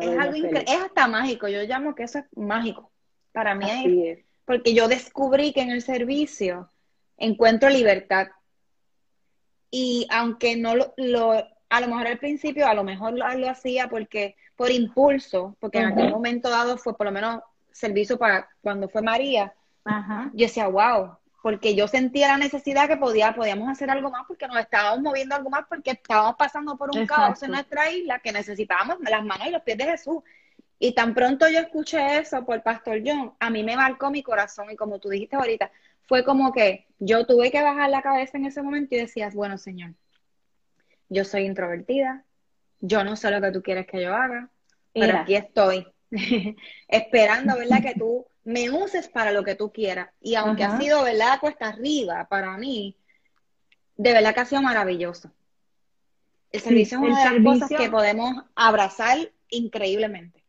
Es 0.00 0.18
algo 0.18 0.34
es 0.34 0.80
hasta 0.80 1.08
mágico. 1.08 1.48
Yo 1.48 1.62
llamo 1.62 1.94
que 1.94 2.04
eso 2.04 2.18
es 2.18 2.24
mágico. 2.36 2.90
Para 3.32 3.54
mí 3.54 3.66
es, 3.70 4.18
porque 4.44 4.74
yo 4.74 4.88
descubrí 4.88 5.52
que 5.52 5.62
en 5.62 5.70
el 5.70 5.82
servicio 5.82 6.70
encuentro 7.16 7.68
libertad. 7.68 8.28
Y 9.70 10.06
aunque 10.10 10.56
no 10.56 10.74
lo, 10.76 10.94
a 11.68 11.80
lo 11.80 11.88
mejor 11.88 12.06
al 12.06 12.18
principio, 12.18 12.66
a 12.68 12.74
lo 12.74 12.84
mejor 12.84 13.14
lo, 13.14 13.48
hacía 13.48 13.88
porque 13.88 14.36
por 14.56 14.70
impulso, 14.70 15.56
porque 15.58 15.78
en 15.78 15.86
aquel 15.86 16.10
momento 16.10 16.48
dado 16.48 16.78
fue 16.78 16.96
por 16.96 17.06
lo 17.06 17.12
menos 17.12 17.40
servicio 17.72 18.16
para 18.16 18.48
cuando 18.60 18.88
fue 18.88 19.02
María, 19.02 19.52
yo 20.32 20.46
decía, 20.46 20.68
wow, 20.68 21.16
porque 21.44 21.74
yo 21.74 21.86
sentía 21.88 22.28
la 22.28 22.38
necesidad 22.38 22.88
que 22.88 22.96
podía, 22.96 23.34
podíamos 23.34 23.68
hacer 23.68 23.90
algo 23.90 24.10
más 24.10 24.24
porque 24.26 24.48
nos 24.48 24.56
estábamos 24.56 25.02
moviendo 25.02 25.34
algo 25.34 25.50
más 25.50 25.66
porque 25.68 25.90
estábamos 25.90 26.36
pasando 26.38 26.78
por 26.78 26.88
un 26.96 27.06
caos 27.06 27.42
en 27.42 27.50
nuestra 27.50 27.90
isla 27.90 28.18
que 28.20 28.32
necesitábamos 28.32 28.96
las 29.00 29.22
manos 29.22 29.48
y 29.48 29.50
los 29.50 29.60
pies 29.60 29.76
de 29.76 29.84
Jesús. 29.84 30.22
Y 30.78 30.94
tan 30.94 31.12
pronto 31.12 31.46
yo 31.50 31.58
escuché 31.58 32.16
eso 32.16 32.46
por 32.46 32.62
Pastor 32.62 33.02
John, 33.04 33.34
a 33.38 33.50
mí 33.50 33.62
me 33.62 33.76
marcó 33.76 34.10
mi 34.10 34.22
corazón 34.22 34.70
y 34.70 34.76
como 34.76 34.98
tú 34.98 35.10
dijiste 35.10 35.36
ahorita, 35.36 35.70
fue 36.06 36.24
como 36.24 36.50
que 36.50 36.86
yo 36.98 37.26
tuve 37.26 37.50
que 37.50 37.60
bajar 37.60 37.90
la 37.90 38.00
cabeza 38.00 38.38
en 38.38 38.46
ese 38.46 38.62
momento 38.62 38.94
y 38.94 39.00
decías, 39.00 39.34
bueno, 39.34 39.58
Señor, 39.58 39.92
yo 41.10 41.26
soy 41.26 41.44
introvertida, 41.44 42.24
yo 42.80 43.04
no 43.04 43.16
sé 43.16 43.30
lo 43.30 43.42
que 43.42 43.52
tú 43.52 43.62
quieres 43.62 43.86
que 43.86 44.00
yo 44.00 44.14
haga, 44.14 44.48
pero 44.94 45.18
aquí 45.18 45.36
estoy, 45.36 45.86
esperando, 46.88 47.58
¿verdad? 47.58 47.82
Que 47.82 47.92
tú 47.98 48.26
me 48.44 48.70
uses 48.70 49.08
para 49.08 49.32
lo 49.32 49.42
que 49.42 49.54
tú 49.54 49.72
quieras. 49.72 50.10
Y 50.20 50.34
aunque 50.34 50.64
ha 50.64 50.78
sido, 50.78 51.02
¿verdad? 51.02 51.40
Cuesta 51.40 51.68
arriba 51.68 52.26
para 52.28 52.56
mí, 52.58 52.96
de 53.96 54.12
verdad 54.12 54.34
que 54.34 54.40
ha 54.40 54.44
sido 54.44 54.62
maravilloso. 54.62 55.30
El 56.52 56.60
servicio 56.60 56.98
es 56.98 57.04
una 57.04 57.30
de 57.30 57.40
las 57.40 57.44
cosas 57.44 57.68
que 57.68 57.90
podemos 57.90 58.44
abrazar 58.54 59.18
increíblemente. 59.48 60.44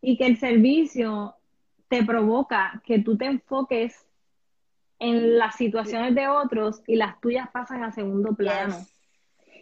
Y 0.00 0.16
que 0.16 0.26
el 0.26 0.38
servicio 0.38 1.36
te 1.88 2.04
provoca 2.04 2.80
que 2.86 3.00
tú 3.00 3.18
te 3.18 3.26
enfoques 3.26 4.06
en 4.98 5.38
las 5.38 5.56
situaciones 5.56 6.14
de 6.14 6.28
otros 6.28 6.82
y 6.86 6.96
las 6.96 7.20
tuyas 7.20 7.48
pasan 7.50 7.82
a 7.82 7.92
segundo 7.92 8.34
plano. 8.34 8.86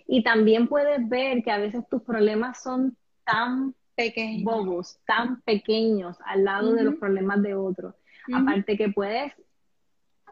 Y 0.06 0.22
también 0.22 0.68
puedes 0.68 1.08
ver 1.08 1.42
que 1.42 1.50
a 1.50 1.58
veces 1.58 1.88
tus 1.88 2.02
problemas 2.02 2.62
son 2.62 2.96
tan 3.24 3.74
pequeños, 4.04 4.44
bobos, 4.44 4.98
tan 5.06 5.40
pequeños 5.42 6.16
al 6.24 6.44
lado 6.44 6.72
de 6.72 6.84
los 6.84 6.94
problemas 6.94 7.42
de 7.42 7.54
otros. 7.54 7.94
Aparte 8.32 8.76
que 8.76 8.88
puedes 8.88 9.32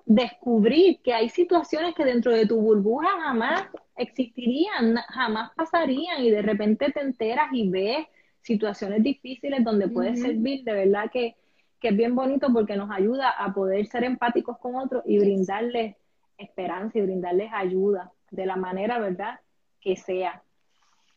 descubrir 0.05 1.01
que 1.03 1.13
hay 1.13 1.29
situaciones 1.29 1.95
que 1.95 2.05
dentro 2.05 2.33
de 2.33 2.47
tu 2.47 2.61
burbuja 2.61 3.09
jamás 3.21 3.65
existirían, 3.97 4.97
jamás 5.09 5.51
pasarían 5.57 6.23
y 6.23 6.31
de 6.31 6.43
repente 6.43 6.93
te 6.93 7.01
enteras 7.01 7.49
y 7.53 7.69
ves 7.69 8.07
situaciones 8.43 9.03
difíciles 9.03 9.65
donde 9.65 9.89
puedes 9.89 10.21
servir, 10.21 10.63
de 10.65 10.73
verdad 10.73 11.11
que 11.13 11.35
que 11.81 11.89
es 11.89 11.97
bien 11.97 12.15
bonito 12.15 12.53
porque 12.53 12.77
nos 12.77 12.91
ayuda 12.91 13.31
a 13.31 13.53
poder 13.53 13.87
ser 13.87 14.05
empáticos 14.05 14.59
con 14.59 14.77
otros 14.77 15.03
y 15.07 15.19
brindarles 15.19 15.97
esperanza 16.39 16.99
y 16.99 17.03
brindarles 17.03 17.51
ayuda 17.53 18.13
de 18.31 18.47
la 18.47 18.57
manera, 18.57 18.99
¿verdad?, 18.99 19.41
que 19.81 19.97
sea. 19.97 20.43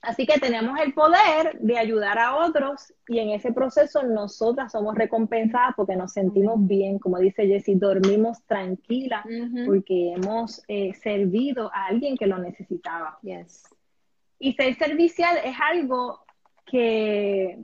Así 0.01 0.25
que 0.25 0.39
tenemos 0.39 0.79
el 0.79 0.93
poder 0.93 1.59
de 1.59 1.77
ayudar 1.77 2.19
a 2.19 2.37
otros 2.37 2.93
y 3.07 3.19
en 3.19 3.31
ese 3.31 3.51
proceso 3.51 4.01
nosotras 4.03 4.71
somos 4.71 4.95
recompensadas 4.95 5.73
porque 5.75 5.97
nos 5.97 6.13
sentimos 6.13 6.55
bien, 6.65 6.99
como 6.99 7.17
dice 7.17 7.45
Jessie, 7.47 7.75
dormimos 7.75 8.41
tranquila 8.45 9.23
porque 9.65 10.13
hemos 10.13 10.63
eh, 10.69 10.93
servido 10.93 11.69
a 11.73 11.87
alguien 11.87 12.15
que 12.15 12.27
lo 12.27 12.37
necesitaba. 12.37 13.19
Yes. 13.23 13.67
Y 14.39 14.53
ser 14.53 14.75
servicial 14.75 15.37
es 15.43 15.55
algo 15.59 16.23
que 16.65 17.59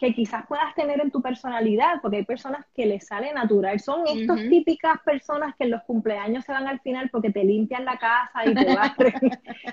que 0.00 0.14
quizás 0.14 0.46
puedas 0.46 0.74
tener 0.74 0.98
en 0.98 1.10
tu 1.10 1.20
personalidad, 1.20 2.00
porque 2.00 2.16
hay 2.16 2.24
personas 2.24 2.64
que 2.74 2.86
les 2.86 3.06
sale 3.06 3.34
natural. 3.34 3.78
Son 3.80 4.06
estas 4.06 4.38
típicas 4.48 4.98
personas 5.04 5.54
que 5.56 5.64
en 5.64 5.72
los 5.72 5.82
cumpleaños 5.82 6.42
se 6.46 6.52
van 6.52 6.66
al 6.66 6.80
final 6.80 7.10
porque 7.10 7.30
te 7.30 7.44
limpian 7.44 7.84
la 7.84 7.98
casa 7.98 8.46
y 8.46 8.54
te 8.54 8.64
barren. 8.74 9.30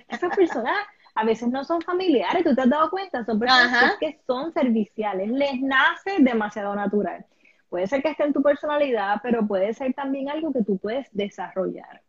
Esas 0.09 0.36
personas 0.36 0.76
a 1.18 1.26
veces 1.26 1.49
no 1.49 1.63
son 1.63 1.82
familiares, 1.82 2.43
tú 2.43 2.53
te 2.53 2.61
has 2.61 2.70
dado 2.70 2.89
cuenta, 2.89 3.26
son 3.26 3.39
personas 3.39 3.97
que 3.99 4.20
son 4.26 4.51
serviciales, 4.53 5.30
les 5.30 5.61
nace 5.61 6.18
demasiado 6.20 6.76
natural. 6.76 7.26
Puede 7.70 7.88
ser 7.88 8.01
que 8.01 8.09
esté 8.09 8.24
en 8.24 8.34
tu 8.34 8.41
personalidad, 8.41 9.20
pero 9.22 9.45
puede 9.45 9.74
ser 9.74 9.93
también 9.93 10.30
algo 10.30 10.53
que 10.53 10.63
tú 10.63 10.78
puedes 10.78 11.07
desarrollar 11.11 12.01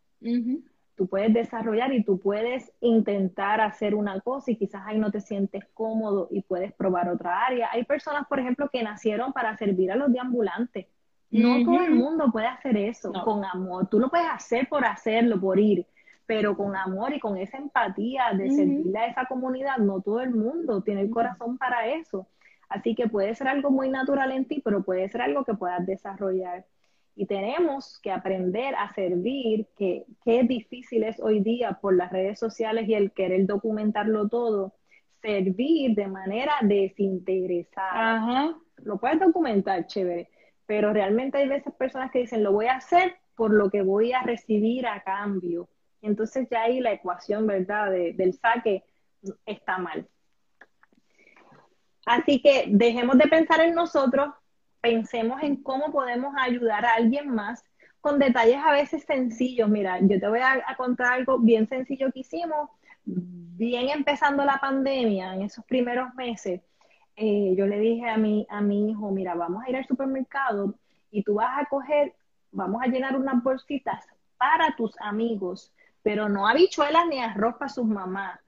tú 0.99 1.07
puedes 1.07 1.33
desarrollar 1.33 1.93
y 1.93 2.03
tú 2.03 2.19
puedes 2.19 2.73
intentar 2.81 3.61
hacer 3.61 3.95
una 3.95 4.19
cosa 4.19 4.51
y 4.51 4.57
quizás 4.57 4.81
ahí 4.85 4.99
no 4.99 5.11
te 5.11 5.21
sientes 5.21 5.63
cómodo 5.73 6.27
y 6.29 6.41
puedes 6.41 6.73
probar 6.73 7.07
otra 7.07 7.45
área. 7.45 7.69
Hay 7.71 7.85
personas, 7.85 8.27
por 8.27 8.37
ejemplo, 8.37 8.69
que 8.69 8.83
nacieron 8.83 9.31
para 9.31 9.55
servir 9.55 9.93
a 9.93 9.95
los 9.95 10.11
deambulantes. 10.11 10.87
No 11.31 11.63
todo 11.63 11.83
el 11.85 11.95
mundo 11.95 12.29
puede 12.33 12.47
hacer 12.47 12.75
eso 12.75 13.13
con 13.23 13.45
amor. 13.45 13.87
Tú 13.87 13.97
lo 13.97 14.09
puedes 14.09 14.27
hacer 14.27 14.67
por 14.67 14.83
hacerlo, 14.83 15.39
por 15.39 15.57
ir, 15.57 15.85
pero 16.29 16.55
con 16.55 16.75
amor 16.75 17.11
y 17.11 17.19
con 17.19 17.37
esa 17.37 17.57
empatía 17.57 18.25
de 18.37 18.51
servirle 18.51 18.99
a 18.99 19.07
esa 19.07 19.25
comunidad, 19.25 19.77
no 19.79 19.99
todo 19.99 20.21
el 20.21 20.29
mundo 20.29 20.83
tiene 20.83 21.01
el 21.01 21.09
corazón 21.09 21.57
para 21.57 21.87
eso. 21.87 22.27
Así 22.69 22.93
que 22.93 23.09
puede 23.09 23.33
ser 23.33 23.47
algo 23.47 23.71
muy 23.71 23.89
natural 23.89 24.31
en 24.31 24.45
ti, 24.45 24.61
pero 24.63 24.83
puede 24.83 25.09
ser 25.09 25.23
algo 25.23 25.43
que 25.43 25.55
puedas 25.55 25.83
desarrollar. 25.87 26.67
Y 27.15 27.25
tenemos 27.25 27.99
que 28.03 28.11
aprender 28.11 28.75
a 28.75 28.93
servir, 28.93 29.69
que 29.75 30.05
qué 30.23 30.43
difícil 30.43 31.03
es 31.03 31.19
hoy 31.19 31.39
día 31.39 31.79
por 31.81 31.95
las 31.95 32.11
redes 32.11 32.37
sociales 32.37 32.87
y 32.87 32.93
el 32.93 33.11
querer 33.11 33.47
documentarlo 33.47 34.29
todo, 34.29 34.75
servir 35.23 35.95
de 35.95 36.09
manera 36.09 36.53
desinteresada. 36.61 38.17
Ajá. 38.17 38.55
Lo 38.83 38.99
puedes 38.99 39.19
documentar, 39.19 39.87
chévere, 39.87 40.29
pero 40.67 40.93
realmente 40.93 41.39
hay 41.39 41.47
veces 41.47 41.73
personas 41.73 42.11
que 42.11 42.19
dicen, 42.19 42.43
lo 42.43 42.51
voy 42.51 42.67
a 42.67 42.75
hacer 42.75 43.15
por 43.35 43.51
lo 43.51 43.71
que 43.71 43.81
voy 43.81 44.13
a 44.13 44.21
recibir 44.21 44.85
a 44.85 45.01
cambio. 45.01 45.67
Entonces 46.01 46.47
ya 46.49 46.63
ahí 46.63 46.79
la 46.79 46.93
ecuación, 46.93 47.47
¿verdad?, 47.47 47.91
del 47.91 48.33
saque 48.33 48.83
está 49.45 49.77
mal. 49.77 50.07
Así 52.05 52.41
que 52.41 52.65
dejemos 52.69 53.17
de 53.17 53.27
pensar 53.27 53.61
en 53.61 53.75
nosotros, 53.75 54.33
pensemos 54.81 55.43
en 55.43 55.61
cómo 55.61 55.91
podemos 55.91 56.33
ayudar 56.37 56.85
a 56.85 56.95
alguien 56.95 57.29
más 57.29 57.63
con 58.01 58.17
detalles 58.17 58.57
a 58.63 58.71
veces 58.71 59.03
sencillos. 59.03 59.69
Mira, 59.69 59.99
yo 60.01 60.19
te 60.19 60.27
voy 60.27 60.39
a, 60.39 60.63
contar 60.77 61.13
algo 61.13 61.39
bien 61.39 61.67
sencillo 61.67 62.11
que 62.11 62.21
hicimos, 62.21 62.69
bien 63.03 63.89
empezando 63.89 64.43
la 64.45 64.57
pandemia, 64.57 65.35
en 65.35 65.43
esos 65.43 65.65
primeros 65.65 66.13
meses. 66.15 66.61
Eh, 67.15 67.53
yo 67.57 67.67
le 67.67 67.79
dije 67.79 68.07
a 68.09 68.17
mi, 68.17 68.47
a 68.49 68.61
mi 68.61 68.89
hijo, 68.89 69.11
mira, 69.11 69.35
vamos 69.35 69.63
a 69.63 69.69
ir 69.69 69.75
al 69.75 69.85
supermercado 69.85 70.75
y 71.11 71.23
tú 71.23 71.35
vas 71.35 71.61
a 71.61 71.65
coger, 71.65 72.15
vamos 72.51 72.81
a 72.81 72.87
llenar 72.87 73.17
unas 73.17 73.43
bolsitas 73.43 74.05
para 74.37 74.73
tus 74.77 74.95
amigos, 75.01 75.73
pero 76.01 76.29
no 76.29 76.47
habichuelas 76.47 77.07
ni 77.07 77.19
arroz 77.19 77.55
para 77.57 77.69
sus 77.69 77.85
mamás, 77.85 78.39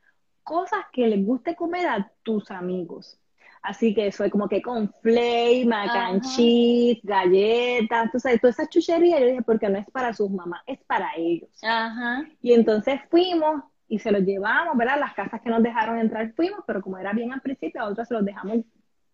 cosas 0.44 0.86
que 0.92 1.08
les 1.08 1.26
guste 1.26 1.56
comer 1.56 1.88
a 1.88 2.12
tus 2.24 2.50
amigos. 2.52 3.18
Así 3.62 3.94
que 3.94 4.12
fue 4.12 4.32
como 4.32 4.50
que 4.50 4.62
con 4.62 4.92
flame, 5.02 5.66
mac 5.66 5.92
and 5.92 6.24
cheese, 6.24 7.00
galletas, 7.04 8.12
tú 8.12 8.20
sabes, 8.20 8.42
toda 8.42 8.52
esa 8.52 8.68
chuchería. 8.68 9.20
Yo 9.20 9.28
dije, 9.28 9.42
porque 9.44 9.70
no 9.70 9.78
es 9.78 9.86
para 9.92 10.14
sus 10.14 10.32
mamás, 10.32 10.64
es 10.66 10.80
para 10.86 11.12
ellos. 11.16 11.50
Ajá. 11.62 12.26
Y 12.42 12.54
entonces 12.54 13.00
fuimos 13.10 13.64
y 13.88 14.00
se 14.00 14.12
los 14.12 14.24
llevamos, 14.24 14.76
¿verdad? 14.78 15.00
Las 15.00 15.14
casas 15.14 15.42
que 15.42 15.50
nos 15.50 15.62
dejaron 15.62 16.00
entrar 16.00 16.34
fuimos, 16.34 16.62
pero 16.66 16.82
como 16.82 16.98
era 16.98 17.14
bien 17.14 17.34
al 17.34 17.42
principio, 17.42 17.82
a 17.82 17.90
otros 17.90 18.08
se 18.08 18.14
los 18.16 18.26
dejamos 18.26 18.60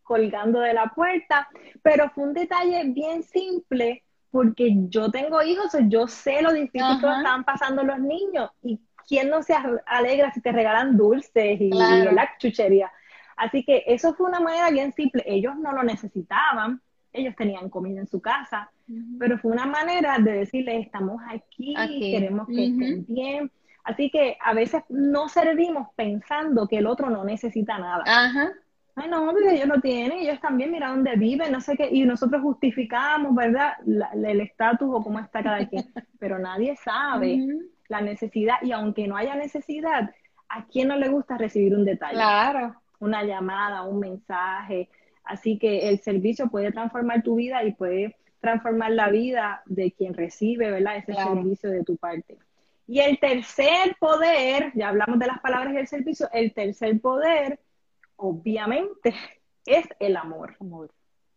colgando 0.02 0.62
de 0.62 0.74
la 0.74 0.94
puerta. 0.96 1.50
Pero 1.82 2.10
fue 2.12 2.24
un 2.24 2.34
detalle 2.34 2.84
bien 2.86 3.24
simple, 3.24 4.06
porque 4.32 4.76
yo 4.90 5.10
tengo 5.10 5.42
hijos, 5.42 5.72
yo 5.88 6.08
sé 6.08 6.42
lo 6.42 6.54
difícil 6.54 7.00
que 7.00 7.08
estaban 7.08 7.44
pasando 7.44 7.84
los 7.84 8.00
niños. 8.00 8.52
Y 8.62 8.80
quién 9.08 9.30
no 9.30 9.42
se 9.42 9.56
alegra 9.86 10.32
si 10.34 10.42
te 10.42 10.52
regalan 10.52 10.98
dulces 10.98 11.60
y, 11.62 11.70
la 11.70 12.30
chuchería. 12.38 12.92
Así 13.36 13.64
que 13.64 13.84
eso 13.88 14.14
fue 14.16 14.28
una 14.28 14.40
manera 14.40 14.70
bien 14.70 14.94
simple. 14.94 15.24
Ellos 15.26 15.56
no 15.58 15.72
lo 15.72 15.84
necesitaban, 15.84 16.82
ellos 17.14 17.36
tenían 17.36 17.70
comida 17.70 18.02
en 18.02 18.08
su 18.08 18.22
casa, 18.22 18.70
pero 19.20 19.38
fue 19.38 19.52
una 19.52 19.66
manera 19.66 20.18
de 20.20 20.32
decirles, 20.32 20.86
estamos 20.86 21.22
aquí, 21.30 21.76
queremos 22.00 22.48
que 22.48 22.66
estén 22.66 23.06
bien. 23.08 23.52
Así 23.84 24.10
que 24.10 24.38
a 24.44 24.54
veces 24.54 24.84
no 24.90 25.30
servimos 25.30 25.88
pensando 25.96 26.68
que 26.68 26.80
el 26.80 26.88
otro 26.88 27.10
no 27.10 27.24
necesita 27.24 27.78
nada. 27.78 28.04
Ajá. 28.06 28.52
Ay, 29.00 29.10
no, 29.10 29.26
porque 29.32 29.54
ellos 29.54 29.68
lo 29.68 29.80
tienen, 29.80 30.20
ellos 30.20 30.40
también, 30.42 30.72
mira 30.72 30.90
dónde 30.90 31.16
viven, 31.16 31.52
no 31.52 31.62
sé 31.62 31.78
qué, 31.78 31.88
y 31.92 32.04
nosotros 32.04 32.42
justificamos, 32.42 33.34
¿verdad?, 33.36 33.74
el 33.86 34.42
estatus 34.42 34.90
o 34.92 35.04
cómo 35.04 35.20
está 35.20 35.44
cada 35.44 35.66
quien, 35.68 35.86
pero 36.20 36.40
nadie 36.40 36.76
sabe 36.78 37.40
la 37.88 38.02
necesidad, 38.02 38.56
y 38.64 38.72
aunque 38.72 39.08
no 39.08 39.16
haya 39.16 39.36
necesidad, 39.36 40.10
¿a 40.50 40.66
quién 40.66 40.88
no 40.88 40.98
le 40.98 41.10
gusta 41.10 41.38
recibir 41.38 41.76
un 41.76 41.86
detalle? 41.86 42.16
Claro 42.16 42.76
una 43.00 43.24
llamada, 43.24 43.84
un 43.84 44.00
mensaje. 44.00 44.90
Así 45.24 45.58
que 45.58 45.90
el 45.90 46.00
servicio 46.00 46.48
puede 46.48 46.72
transformar 46.72 47.22
tu 47.24 47.36
vida 47.36 47.64
y 47.64 47.74
puede 47.74 48.16
transformar 48.40 48.92
la 48.92 49.10
vida 49.10 49.62
de 49.66 49.92
quien 49.92 50.14
recibe, 50.14 50.72
¿verdad? 50.72 50.98
Ese 50.98 51.14
servicio 51.14 51.70
de 51.70 51.84
tu 51.84 51.98
parte. 51.98 52.38
Y 52.88 53.00
el 53.00 53.20
tercer 53.20 53.98
poder, 54.00 54.72
ya 54.74 54.90
hablamos 54.90 55.20
de 55.20 55.28
las 55.28 55.40
palabras 55.40 55.74
del 55.74 55.88
servicio, 55.88 56.30
el 56.32 56.54
tercer 56.54 57.02
poder, 57.02 57.60
obviamente, 58.18 59.14
es 59.66 59.88
el 60.00 60.18
amor. 60.18 60.56
amor. 60.60 60.92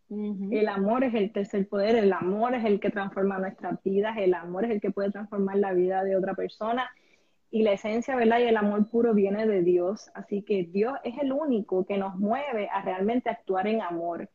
El 0.09 0.67
amor 0.67 1.05
es 1.05 1.13
el 1.13 1.31
tercer 1.31 1.69
poder, 1.69 1.95
el 1.95 2.11
amor 2.11 2.53
es 2.53 2.65
el 2.65 2.81
que 2.81 2.89
transforma 2.89 3.39
nuestras 3.39 3.81
vidas, 3.81 4.17
el 4.17 4.33
amor 4.33 4.65
es 4.65 4.71
el 4.71 4.81
que 4.81 4.91
puede 4.91 5.09
transformar 5.09 5.55
la 5.55 5.71
vida 5.71 6.03
de 6.03 6.17
otra 6.17 6.33
persona 6.33 6.89
y 7.49 7.63
la 7.63 7.71
esencia, 7.71 8.17
¿verdad? 8.17 8.39
Y 8.39 8.43
el 8.43 8.57
amor 8.57 8.89
puro 8.89 9.13
viene 9.13 9.47
de 9.47 9.61
Dios. 9.61 10.11
Así 10.13 10.41
que 10.41 10.63
Dios 10.63 10.95
es 11.05 11.17
el 11.21 11.31
único 11.31 11.85
que 11.85 11.97
nos 11.97 12.17
mueve 12.17 12.67
a 12.69 12.81
realmente 12.81 13.29
actuar 13.29 13.67
en 13.67 13.81
amor. 13.81 14.29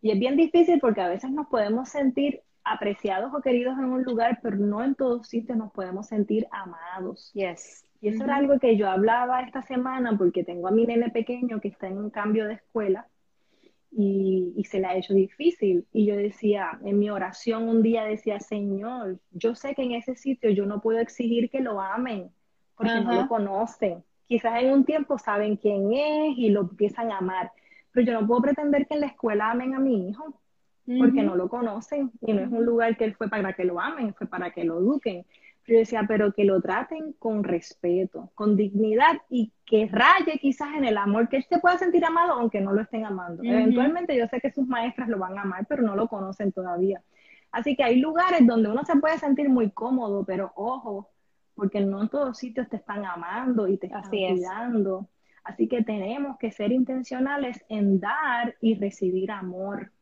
Y 0.00 0.12
es 0.12 0.18
bien 0.18 0.36
difícil 0.36 0.80
porque 0.80 1.02
a 1.02 1.08
veces 1.08 1.30
nos 1.30 1.48
podemos 1.48 1.90
sentir 1.90 2.42
apreciados 2.64 3.32
o 3.34 3.40
queridos 3.40 3.78
en 3.78 3.86
un 3.86 4.02
lugar, 4.04 4.40
pero 4.42 4.56
no 4.56 4.82
en 4.82 4.94
todos 4.94 5.28
sitios 5.28 5.58
nos 5.58 5.72
podemos 5.72 6.06
sentir 6.06 6.46
amados. 6.50 7.32
Yes. 7.34 7.87
Y 8.00 8.08
eso 8.08 8.24
era 8.24 8.36
algo 8.36 8.58
que 8.58 8.76
yo 8.76 8.88
hablaba 8.88 9.42
esta 9.42 9.62
semana 9.62 10.16
porque 10.16 10.44
tengo 10.44 10.68
a 10.68 10.70
mi 10.70 10.86
nene 10.86 11.10
pequeño 11.10 11.60
que 11.60 11.68
está 11.68 11.88
en 11.88 11.98
un 11.98 12.10
cambio 12.10 12.46
de 12.46 12.54
escuela 12.54 13.08
y, 13.90 14.52
y, 14.56 14.64
se 14.64 14.78
le 14.78 14.86
ha 14.86 14.96
hecho 14.96 15.14
difícil. 15.14 15.86
Y 15.92 16.06
yo 16.06 16.16
decía, 16.16 16.78
en 16.84 16.98
mi 16.98 17.10
oración 17.10 17.68
un 17.68 17.82
día 17.82 18.04
decía, 18.04 18.38
Señor, 18.38 19.18
yo 19.32 19.54
sé 19.54 19.74
que 19.74 19.82
en 19.82 19.92
ese 19.92 20.14
sitio 20.14 20.50
yo 20.50 20.66
no 20.66 20.80
puedo 20.80 21.00
exigir 21.00 21.50
que 21.50 21.60
lo 21.60 21.80
amen, 21.80 22.30
porque 22.76 23.00
no 23.00 23.12
lo 23.14 23.28
conocen. 23.28 24.04
Quizás 24.26 24.62
en 24.62 24.72
un 24.72 24.84
tiempo 24.84 25.18
saben 25.18 25.56
quién 25.56 25.92
es 25.92 26.36
y 26.36 26.50
lo 26.50 26.60
empiezan 26.60 27.10
a 27.10 27.18
amar, 27.18 27.50
pero 27.92 28.06
yo 28.06 28.20
no 28.20 28.26
puedo 28.26 28.42
pretender 28.42 28.86
que 28.86 28.94
en 28.94 29.00
la 29.00 29.06
escuela 29.06 29.50
amen 29.50 29.74
a 29.74 29.80
mi 29.80 30.08
hijo, 30.08 30.40
porque 30.98 31.22
no 31.22 31.34
lo 31.34 31.48
conocen 31.50 32.10
y 32.22 32.32
no 32.32 32.40
es 32.40 32.50
un 32.50 32.64
lugar 32.64 32.96
que 32.96 33.04
él 33.04 33.14
fue 33.14 33.28
para 33.28 33.52
que 33.52 33.64
lo 33.64 33.78
amen, 33.78 34.14
fue 34.14 34.26
para 34.26 34.52
que 34.52 34.64
lo 34.64 34.78
eduquen. 34.78 35.26
Yo 35.68 35.76
decía, 35.76 36.06
pero 36.08 36.32
que 36.32 36.46
lo 36.46 36.62
traten 36.62 37.12
con 37.18 37.44
respeto, 37.44 38.30
con 38.34 38.56
dignidad 38.56 39.20
y 39.28 39.52
que 39.66 39.86
raye 39.92 40.38
quizás 40.40 40.68
en 40.74 40.86
el 40.86 40.96
amor, 40.96 41.28
que 41.28 41.36
él 41.36 41.44
se 41.46 41.58
pueda 41.58 41.76
sentir 41.76 42.06
amado 42.06 42.32
aunque 42.32 42.58
no 42.58 42.72
lo 42.72 42.80
estén 42.80 43.04
amando. 43.04 43.42
Eventualmente 43.44 44.16
yo 44.16 44.26
sé 44.28 44.40
que 44.40 44.50
sus 44.50 44.66
maestras 44.66 45.10
lo 45.10 45.18
van 45.18 45.36
a 45.36 45.42
amar, 45.42 45.66
pero 45.68 45.82
no 45.82 45.94
lo 45.94 46.08
conocen 46.08 46.52
todavía. 46.52 47.02
Así 47.52 47.76
que 47.76 47.84
hay 47.84 48.00
lugares 48.00 48.46
donde 48.46 48.70
uno 48.70 48.82
se 48.86 48.96
puede 48.96 49.18
sentir 49.18 49.50
muy 49.50 49.70
cómodo, 49.70 50.24
pero 50.24 50.52
ojo, 50.56 51.10
porque 51.54 51.80
no 51.82 52.00
en 52.00 52.08
todos 52.08 52.38
sitios 52.38 52.66
te 52.70 52.76
están 52.76 53.04
amando 53.04 53.68
y 53.68 53.76
te 53.76 53.88
están 53.88 54.08
cuidando. 54.08 55.06
Así 55.44 55.68
que 55.68 55.84
tenemos 55.84 56.38
que 56.38 56.50
ser 56.50 56.72
intencionales 56.72 57.62
en 57.68 58.00
dar 58.00 58.54
y 58.62 58.74
recibir 58.74 59.30
amor. 59.30 59.92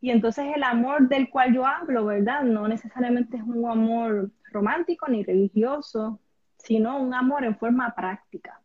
Y 0.00 0.10
entonces 0.10 0.46
el 0.56 0.62
amor 0.62 1.10
del 1.10 1.28
cual 1.28 1.52
yo 1.52 1.66
hablo, 1.66 2.06
¿verdad? 2.06 2.42
No 2.42 2.66
necesariamente 2.68 3.36
es 3.36 3.42
un 3.42 3.70
amor 3.70 4.30
romántico 4.52 5.08
ni 5.08 5.22
religioso, 5.22 6.20
sino 6.58 7.00
un 7.00 7.14
amor 7.14 7.44
en 7.44 7.56
forma 7.56 7.94
práctica. 7.94 8.60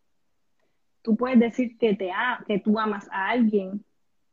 Tú 1.02 1.16
puedes 1.16 1.40
decir 1.40 1.78
que, 1.78 1.96
te 1.96 2.12
que 2.46 2.60
tú 2.60 2.78
amas 2.80 3.08
a 3.12 3.30
alguien, 3.30 3.84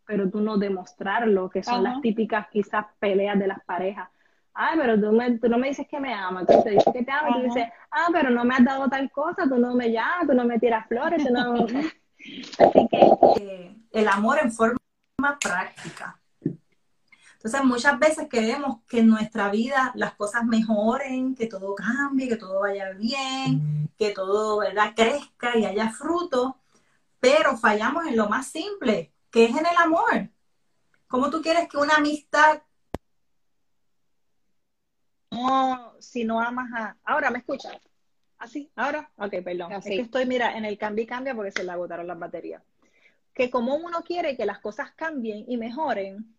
pero 0.07 0.31
tú 0.31 0.41
no 0.41 0.59
demostrarlo, 0.59 1.49
que 1.49 1.63
son 1.63 1.83
las 1.83 2.01
típicas 2.01 2.49
quizás 2.51 2.87
peleas 2.99 3.39
de 3.39 3.47
las 3.47 3.65
parejas 3.65 4.09
ay, 4.55 4.79
pero 4.79 5.01
tú, 5.01 5.13
me, 5.13 5.39
tú 5.39 5.49
no 5.49 5.59
me 5.59 5.69
dices 5.69 5.87
que 5.89 6.01
me 6.01 6.15
amas, 6.15 6.47
tú 6.47 6.63
te 6.63 6.71
dices 6.71 6.93
que 6.93 7.05
te 7.05 7.11
amas, 7.11 7.31
y 7.31 7.35
tú 7.35 7.43
dices, 7.47 7.69
ah, 7.91 8.09
pero 8.13 8.31
no 8.31 8.45
me 8.45 8.55
has 8.55 8.65
dado 8.65 8.89
tal 8.89 9.11
cosa, 9.11 9.49
tú 9.49 9.59
no 9.59 9.75
me 9.75 9.91
llamas, 9.91 10.27
tú 10.27 10.35
no 10.35 10.45
me 10.45 10.59
tiras 10.59 10.87
flores, 10.87 11.23
tú 11.25 11.33
no... 11.33 11.55
Así 12.59 12.89
que 12.89 13.11
eh, 13.41 13.77
el 13.93 14.09
amor 14.09 14.39
en 14.43 14.51
forma 14.51 14.79
práctica. 15.41 16.19
Entonces 17.45 17.63
muchas 17.65 17.99
veces 17.99 18.27
queremos 18.31 18.81
que 18.89 19.01
en 19.01 19.09
nuestra 19.09 19.51
vida 19.51 19.93
las 19.97 20.15
cosas 20.15 20.47
mejoren, 20.47 21.35
que 21.35 21.47
todo 21.47 21.75
cambie, 21.75 22.27
que 22.27 22.37
todo 22.37 22.61
vaya 22.61 22.93
bien, 22.93 23.91
que 23.99 24.13
todo 24.13 24.61
¿verdad? 24.61 24.95
crezca 24.97 25.55
y 25.59 25.67
haya 25.67 25.91
fruto, 25.91 26.59
pero 27.21 27.59
fallamos 27.59 28.07
en 28.07 28.17
lo 28.17 28.31
más 28.31 28.47
simple, 28.47 29.13
que 29.31 29.45
es 29.45 29.51
en 29.51 29.67
el 29.67 29.77
amor. 29.79 30.31
¿Cómo 31.07 31.29
tú 31.29 31.43
quieres 31.43 31.69
que 31.69 31.77
una 31.77 31.97
amistad 31.97 32.63
si 35.99 36.25
no 36.25 36.41
amas 36.41 36.73
a... 36.73 36.97
Ahora, 37.05 37.31
¿me 37.31 37.41
escuchas? 37.41 37.77
¿Así? 38.39 38.71
¿Ahora? 38.75 39.11
Ok, 39.17 39.35
perdón. 39.45 39.71
Es 39.73 39.85
que 39.85 40.01
estoy, 40.01 40.25
mira, 40.25 40.57
en 40.57 40.65
el 40.65 40.79
cambio 40.79 41.05
y 41.05 41.07
cambia 41.07 41.35
porque 41.35 41.53
se 41.53 41.63
le 41.65 41.73
agotaron 41.73 42.07
las 42.07 42.19
baterías. 42.19 42.63
Que 43.35 43.51
como 43.51 43.75
uno 43.75 44.03
quiere 44.03 44.35
que 44.35 44.47
las 44.47 44.61
cosas 44.61 44.93
cambien 44.93 45.45
y 45.47 45.59
mejoren, 45.59 46.35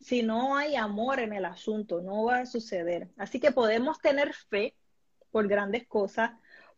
si 0.00 0.22
no 0.22 0.56
hay 0.56 0.76
amor 0.76 1.20
en 1.20 1.32
el 1.32 1.44
asunto, 1.44 2.02
no 2.02 2.24
va 2.24 2.40
a 2.40 2.46
suceder. 2.46 3.08
Así 3.16 3.40
que 3.40 3.52
podemos 3.52 4.00
tener 4.00 4.34
fe 4.34 4.74
por 5.30 5.48
grandes 5.48 5.86
cosas, 5.86 6.32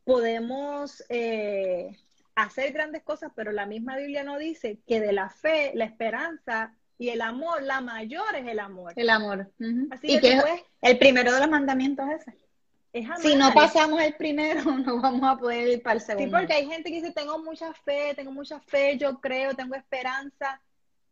podemos 0.04 1.04
eh, 1.08 1.96
hacer 2.34 2.72
grandes 2.72 3.02
cosas, 3.02 3.32
pero 3.34 3.52
la 3.52 3.66
misma 3.66 3.96
Biblia 3.96 4.22
no 4.22 4.38
dice 4.38 4.78
que 4.86 5.00
de 5.00 5.12
la 5.12 5.28
fe, 5.28 5.72
la 5.74 5.84
esperanza 5.84 6.74
y 6.98 7.10
el 7.10 7.20
amor, 7.20 7.62
la 7.62 7.80
mayor 7.80 8.34
es 8.36 8.46
el 8.46 8.58
amor. 8.58 8.92
El 8.96 9.10
amor. 9.10 9.50
Así 9.90 10.14
y 10.14 10.20
que, 10.20 10.40
el 10.82 10.98
primero 10.98 11.32
de 11.32 11.40
los 11.40 11.50
mandamientos 11.50 12.06
es 12.10 12.26
ese. 12.26 13.20
si 13.22 13.36
no 13.36 13.52
pasamos 13.54 14.00
el 14.02 14.14
primero, 14.14 14.62
no 14.78 15.00
vamos 15.00 15.28
a 15.28 15.36
poder 15.36 15.68
ir 15.68 15.82
para 15.82 15.96
el 15.96 16.00
segundo. 16.00 16.26
Sí, 16.26 16.30
porque 16.30 16.54
hay 16.54 16.66
gente 16.66 16.90
que 16.90 16.96
dice, 16.96 17.12
tengo 17.12 17.38
mucha 17.38 17.72
fe, 17.72 18.14
tengo 18.14 18.32
mucha 18.32 18.60
fe, 18.60 18.96
yo 18.98 19.20
creo, 19.20 19.54
tengo 19.54 19.74
esperanza, 19.74 20.60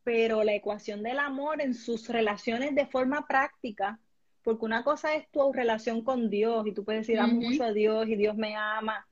pero 0.07 0.45
la 0.45 0.55
ecuación 0.55 1.03
del 1.03 1.19
amor 1.19 1.61
en 1.61 1.75
sus 1.75 2.09
relaciones 2.09 2.77
de 2.77 2.87
forma 2.87 3.27
práctica, 3.27 3.99
porque 4.45 4.65
una 4.65 4.85
cosa 4.85 5.17
es 5.17 5.29
tu 5.33 5.53
relación 5.53 6.03
con 6.03 6.31
Dios 6.31 6.65
y 6.65 6.73
tú 6.73 6.85
puedes 6.85 7.09
decir, 7.09 7.19
amo 7.19 7.41
mucho 7.41 7.65
a 7.65 7.73
Dios 7.73 8.07
y 8.07 8.15
Dios 8.15 8.37
me 8.37 8.55
ama, 8.55 9.05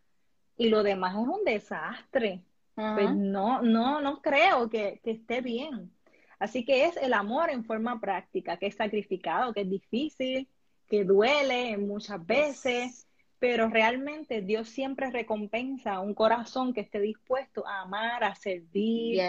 y 0.56 0.68
lo 0.68 0.84
demás 0.84 1.14
es 1.14 1.26
un 1.26 1.44
desastre. 1.44 2.44
Pues 2.76 3.12
no, 3.12 3.60
no, 3.60 4.00
no 4.00 4.22
creo 4.22 4.70
que, 4.70 5.00
que 5.02 5.10
esté 5.10 5.40
bien. 5.40 5.90
Así 6.38 6.64
que 6.64 6.84
es 6.84 6.96
el 6.96 7.12
amor 7.12 7.50
en 7.50 7.64
forma 7.64 8.00
práctica, 8.00 8.56
que 8.56 8.68
es 8.68 8.76
sacrificado, 8.76 9.52
que 9.52 9.62
es 9.62 9.70
difícil, 9.70 10.48
que 10.86 11.02
duele 11.02 11.76
muchas 11.76 12.24
veces, 12.24 13.08
pero 13.40 13.68
realmente 13.68 14.42
Dios 14.42 14.68
siempre 14.68 15.10
recompensa 15.10 15.98
un 15.98 16.14
corazón 16.14 16.72
que 16.72 16.82
esté 16.82 17.00
dispuesto 17.00 17.66
a 17.66 17.80
amar, 17.80 18.22
a 18.22 18.36
servir, 18.36 19.20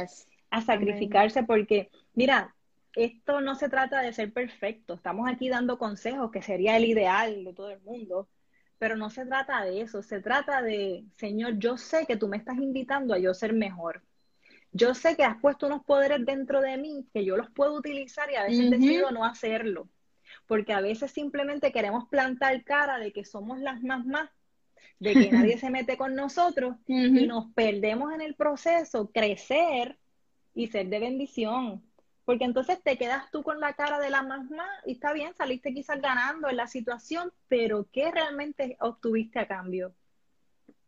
a 0.49 0.61
sacrificarse, 0.61 1.43
porque 1.43 1.89
mira, 2.13 2.55
esto 2.95 3.41
no 3.41 3.55
se 3.55 3.69
trata 3.69 4.01
de 4.01 4.13
ser 4.13 4.31
perfecto, 4.31 4.93
estamos 4.93 5.29
aquí 5.29 5.49
dando 5.49 5.77
consejos, 5.77 6.31
que 6.31 6.41
sería 6.41 6.77
el 6.77 6.85
ideal 6.85 7.43
de 7.43 7.53
todo 7.53 7.71
el 7.71 7.81
mundo, 7.81 8.29
pero 8.77 8.95
no 8.95 9.09
se 9.09 9.25
trata 9.25 9.63
de 9.63 9.81
eso, 9.81 10.01
se 10.01 10.21
trata 10.21 10.61
de, 10.61 11.05
Señor, 11.17 11.57
yo 11.57 11.77
sé 11.77 12.05
que 12.05 12.17
tú 12.17 12.27
me 12.27 12.37
estás 12.37 12.57
invitando 12.57 13.13
a 13.13 13.19
yo 13.19 13.33
ser 13.33 13.53
mejor. 13.53 14.01
Yo 14.71 14.93
sé 14.93 15.15
que 15.15 15.23
has 15.23 15.39
puesto 15.39 15.67
unos 15.67 15.85
poderes 15.85 16.25
dentro 16.25 16.59
de 16.59 16.77
mí 16.77 17.07
que 17.13 17.23
yo 17.23 17.37
los 17.37 17.49
puedo 17.51 17.73
utilizar 17.75 18.29
y 18.29 18.35
a 18.35 18.43
veces 18.43 18.69
decido 18.69 19.11
no 19.11 19.23
hacerlo. 19.23 19.87
Porque 20.47 20.73
a 20.73 20.81
veces 20.81 21.11
simplemente 21.11 21.71
queremos 21.71 22.09
plantar 22.09 22.61
cara 22.65 22.99
de 22.99 23.13
que 23.13 23.23
somos 23.23 23.59
las 23.59 23.81
más 23.81 24.05
más, 24.05 24.29
de 24.99 25.13
que 25.13 25.31
nadie 25.31 25.57
se 25.57 25.69
mete 25.69 25.97
con 25.97 26.13
nosotros 26.13 26.75
y 26.87 27.25
nos 27.25 27.53
perdemos 27.53 28.13
en 28.13 28.21
el 28.21 28.35
proceso, 28.35 29.09
crecer 29.13 29.97
y 30.55 30.67
ser 30.67 30.87
de 30.87 30.99
bendición. 30.99 31.83
Porque 32.23 32.45
entonces 32.45 32.81
te 32.81 32.97
quedas 32.97 33.29
tú 33.29 33.43
con 33.43 33.59
la 33.59 33.73
cara 33.73 33.99
de 33.99 34.09
la 34.09 34.23
más 34.23 34.49
más 34.49 34.67
y 34.85 34.93
está 34.93 35.13
bien, 35.13 35.35
saliste 35.35 35.73
quizás 35.73 36.01
ganando 36.01 36.49
en 36.49 36.57
la 36.57 36.65
situación, 36.65 37.31
pero 37.47 37.87
¿qué 37.91 38.09
realmente 38.09 38.77
obtuviste 38.79 39.37
a 39.37 39.47
cambio? 39.47 39.93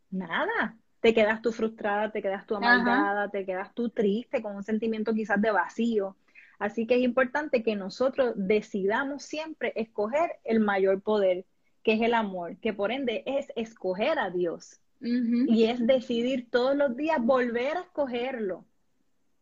Nada. 0.10 0.76
Te 1.00 1.14
quedas 1.14 1.44
tú 1.44 1.52
frustrada, 1.52 2.12
te 2.12 2.24
quedas 2.24 2.48
tú 2.48 2.56
amargada, 2.56 3.30
te 3.30 3.46
quedas 3.46 3.72
tú 3.76 3.90
triste, 3.90 4.42
con 4.42 4.56
un 4.56 4.64
sentimiento 4.64 5.14
quizás 5.14 5.40
de 5.40 5.52
vacío. 5.52 6.16
Así 6.58 6.88
que 6.88 6.96
es 6.96 7.02
importante 7.02 7.62
que 7.62 7.76
nosotros 7.76 8.34
decidamos 8.36 9.22
siempre 9.22 9.74
escoger 9.76 10.40
el 10.44 10.60
mayor 10.60 11.02
poder, 11.04 11.46
que 11.84 11.94
es 11.94 12.02
el 12.02 12.16
amor, 12.16 12.58
que 12.58 12.74
por 12.74 12.92
ende 12.92 13.22
es 13.28 13.52
escoger 13.56 14.18
a 14.18 14.32
Dios. 14.32 14.82
Y 15.00 15.66
es 15.66 15.86
decidir 15.86 16.50
todos 16.50 16.76
los 16.76 16.98
días 16.98 17.24
volver 17.24 17.78
a 17.78 17.82
escogerlo. 17.82 18.66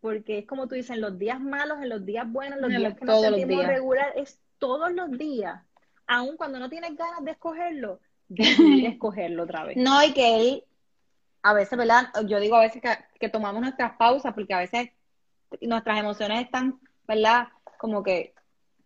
Porque 0.06 0.38
es 0.38 0.46
como 0.46 0.68
tú 0.68 0.76
dices, 0.76 0.92
en 0.92 1.02
los 1.02 1.18
días 1.18 1.40
malos, 1.40 1.80
en 1.82 1.90
los 1.90 2.06
días 2.06 2.32
buenos, 2.32 2.58
en 2.58 2.62
los 2.62 2.70
días 2.70 2.94
que 2.96 3.06
no 3.06 3.22
sentimos 3.22 3.66
regular, 3.66 4.14
es 4.16 4.40
todos 4.60 4.92
los 4.92 5.10
días. 5.18 5.64
Aun 6.06 6.38
cuando 6.38 6.60
no 6.60 6.70
tienes 6.70 6.96
ganas 6.96 7.26
de 7.26 7.32
escogerlo, 7.32 8.00
decidir 8.28 8.86
escogerlo 8.86 9.46
otra 9.46 9.64
vez. 9.64 9.78
No, 9.78 10.04
y 10.04 10.14
que 10.14 10.36
él, 10.36 10.64
a 11.42 11.56
veces, 11.56 11.76
¿verdad? 11.76 12.10
Yo 12.28 12.40
digo 12.40 12.56
a 12.56 12.60
veces 12.60 12.84
que, 12.84 12.90
que 13.20 13.30
tomamos 13.30 13.64
nuestras 13.64 13.94
pausas 13.94 14.32
porque 14.36 14.54
a 14.54 14.60
veces 14.60 14.92
nuestras 15.60 15.98
emociones 15.98 16.46
están 16.46 16.80
¿verdad? 17.08 17.48
Como 17.80 18.04
que 18.04 18.36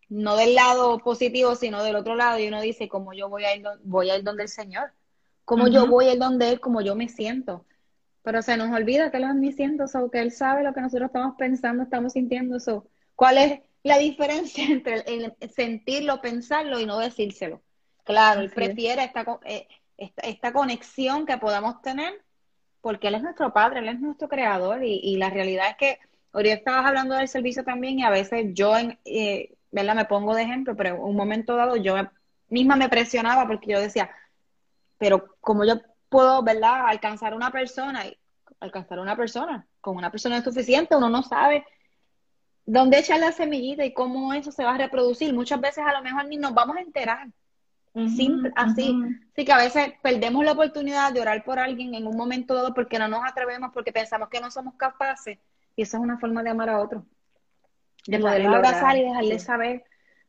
no 0.07 0.37
del 0.37 0.55
lado 0.55 0.99
positivo, 0.99 1.55
sino 1.55 1.83
del 1.83 1.97
otro 1.97 2.15
lado, 2.15 2.39
y 2.39 2.47
uno 2.47 2.61
dice, 2.61 2.87
como 2.87 3.11
yo 3.11 3.27
voy 3.27 3.43
a 3.43 3.57
ir, 3.57 3.65
voy 3.83 4.09
a 4.09 4.17
ir 4.17 4.23
donde 4.23 4.43
el 4.43 4.49
Señor, 4.49 4.93
como 5.43 5.67
yo 5.67 5.85
voy 5.85 6.05
a 6.05 6.13
ir 6.13 6.19
donde 6.19 6.47
Él, 6.47 6.61
como 6.61 6.79
yo 6.79 6.95
me 6.95 7.09
siento. 7.09 7.65
Pero 8.21 8.41
se 8.41 8.57
nos 8.57 8.71
olvida 8.71 9.11
que 9.11 9.17
Él 9.17 9.23
es 9.23 9.29
omnisciente, 9.31 9.83
o 9.83 10.11
que 10.11 10.19
Él 10.19 10.31
sabe 10.31 10.63
lo 10.63 10.73
que 10.73 10.81
nosotros 10.81 11.07
estamos 11.07 11.35
pensando, 11.37 11.83
estamos 11.83 12.13
sintiendo. 12.13 12.57
eso 12.57 12.87
¿Cuál 13.15 13.37
es 13.37 13.59
la 13.83 13.97
diferencia 13.97 14.65
entre 14.69 15.03
el, 15.07 15.33
sentirlo, 15.53 16.21
pensarlo 16.21 16.79
y 16.79 16.85
no 16.85 16.99
decírselo? 16.99 17.61
Claro, 18.03 18.41
Él 18.41 18.49
prefiere 18.49 19.11
eh, 19.45 19.67
esta, 19.97 20.21
esta, 20.23 20.53
conexión 20.53 21.25
que 21.25 21.37
podamos 21.37 21.81
tener 21.81 22.13
porque 22.81 23.09
Él 23.09 23.15
es 23.15 23.23
nuestro 23.23 23.53
Padre, 23.53 23.79
Él 23.79 23.89
es 23.89 23.99
nuestro 23.99 24.29
Creador 24.29 24.83
y, 24.83 24.99
y 25.03 25.17
la 25.17 25.29
realidad 25.29 25.69
es 25.69 25.77
que 25.77 25.99
Ahorita 26.31 26.55
estabas 26.55 26.85
hablando 26.85 27.15
del 27.15 27.27
servicio 27.27 27.63
también 27.63 27.99
y 27.99 28.03
a 28.03 28.09
veces 28.09 28.53
yo, 28.53 28.73
eh, 29.05 29.55
¿verdad? 29.71 29.95
Me 29.95 30.05
pongo 30.05 30.35
de 30.35 30.43
ejemplo, 30.43 30.75
pero 30.75 30.95
en 30.95 31.01
un 31.01 31.15
momento 31.15 31.55
dado 31.55 31.75
yo 31.75 31.95
misma 32.49 32.75
me 32.75 32.89
presionaba 32.89 33.47
porque 33.47 33.71
yo 33.71 33.79
decía, 33.79 34.11
pero 34.97 35.35
como 35.41 35.65
yo 35.65 35.75
puedo, 36.09 36.43
¿verdad? 36.43 36.87
Alcanzar 36.87 37.33
a 37.33 37.35
una 37.35 37.51
persona 37.51 38.05
y 38.07 38.17
alcanzar 38.59 38.99
a 38.99 39.01
una 39.01 39.15
persona, 39.15 39.67
con 39.79 39.95
una 39.95 40.11
persona 40.11 40.37
es 40.37 40.43
suficiente, 40.43 40.95
uno 40.95 41.09
no 41.09 41.23
sabe 41.23 41.65
dónde 42.65 42.99
echar 42.99 43.19
la 43.19 43.31
semillita 43.31 43.83
y 43.83 43.93
cómo 43.93 44.33
eso 44.33 44.51
se 44.51 44.63
va 44.63 44.75
a 44.75 44.77
reproducir. 44.77 45.33
Muchas 45.33 45.59
veces 45.59 45.83
a 45.85 45.93
lo 45.93 46.03
mejor 46.03 46.25
ni 46.27 46.37
nos 46.37 46.53
vamos 46.53 46.77
a 46.77 46.81
enterar. 46.81 47.27
Simple, 48.15 48.51
así. 48.55 48.95
Así 49.33 49.43
que 49.43 49.51
a 49.51 49.57
veces 49.57 49.93
perdemos 50.01 50.45
la 50.45 50.51
oportunidad 50.51 51.11
de 51.11 51.21
orar 51.21 51.43
por 51.43 51.57
alguien 51.57 51.95
en 51.95 52.05
un 52.05 52.15
momento 52.15 52.53
dado 52.53 52.73
porque 52.73 52.99
no 52.99 53.07
nos 53.07 53.25
atrevemos, 53.25 53.71
porque 53.73 53.91
pensamos 53.91 54.29
que 54.29 54.39
no 54.39 54.51
somos 54.51 54.75
capaces 54.75 55.39
y 55.75 55.81
eso 55.81 55.97
es 55.97 56.03
una 56.03 56.19
forma 56.19 56.43
de 56.43 56.51
amar 56.51 56.69
a 56.69 56.79
otro. 56.79 57.05
De 58.05 58.19
poderlo 58.19 58.55
abrazar 58.55 58.97
y 58.97 59.03
dejarle 59.03 59.39
saber. 59.39 59.83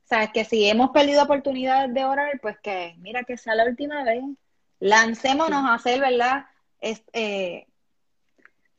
O 0.04 0.08
sea, 0.08 0.32
que 0.32 0.44
si 0.44 0.66
hemos 0.66 0.90
perdido 0.90 1.22
oportunidades 1.22 1.92
de 1.92 2.04
orar, 2.04 2.40
pues 2.40 2.58
que, 2.60 2.94
mira, 2.98 3.22
que 3.24 3.36
sea 3.36 3.54
la 3.54 3.64
última 3.64 4.02
vez. 4.02 4.24
Lancémonos 4.80 5.64
a 5.64 5.74
hacer, 5.74 6.00
¿verdad? 6.00 6.46
Eh, 6.80 7.66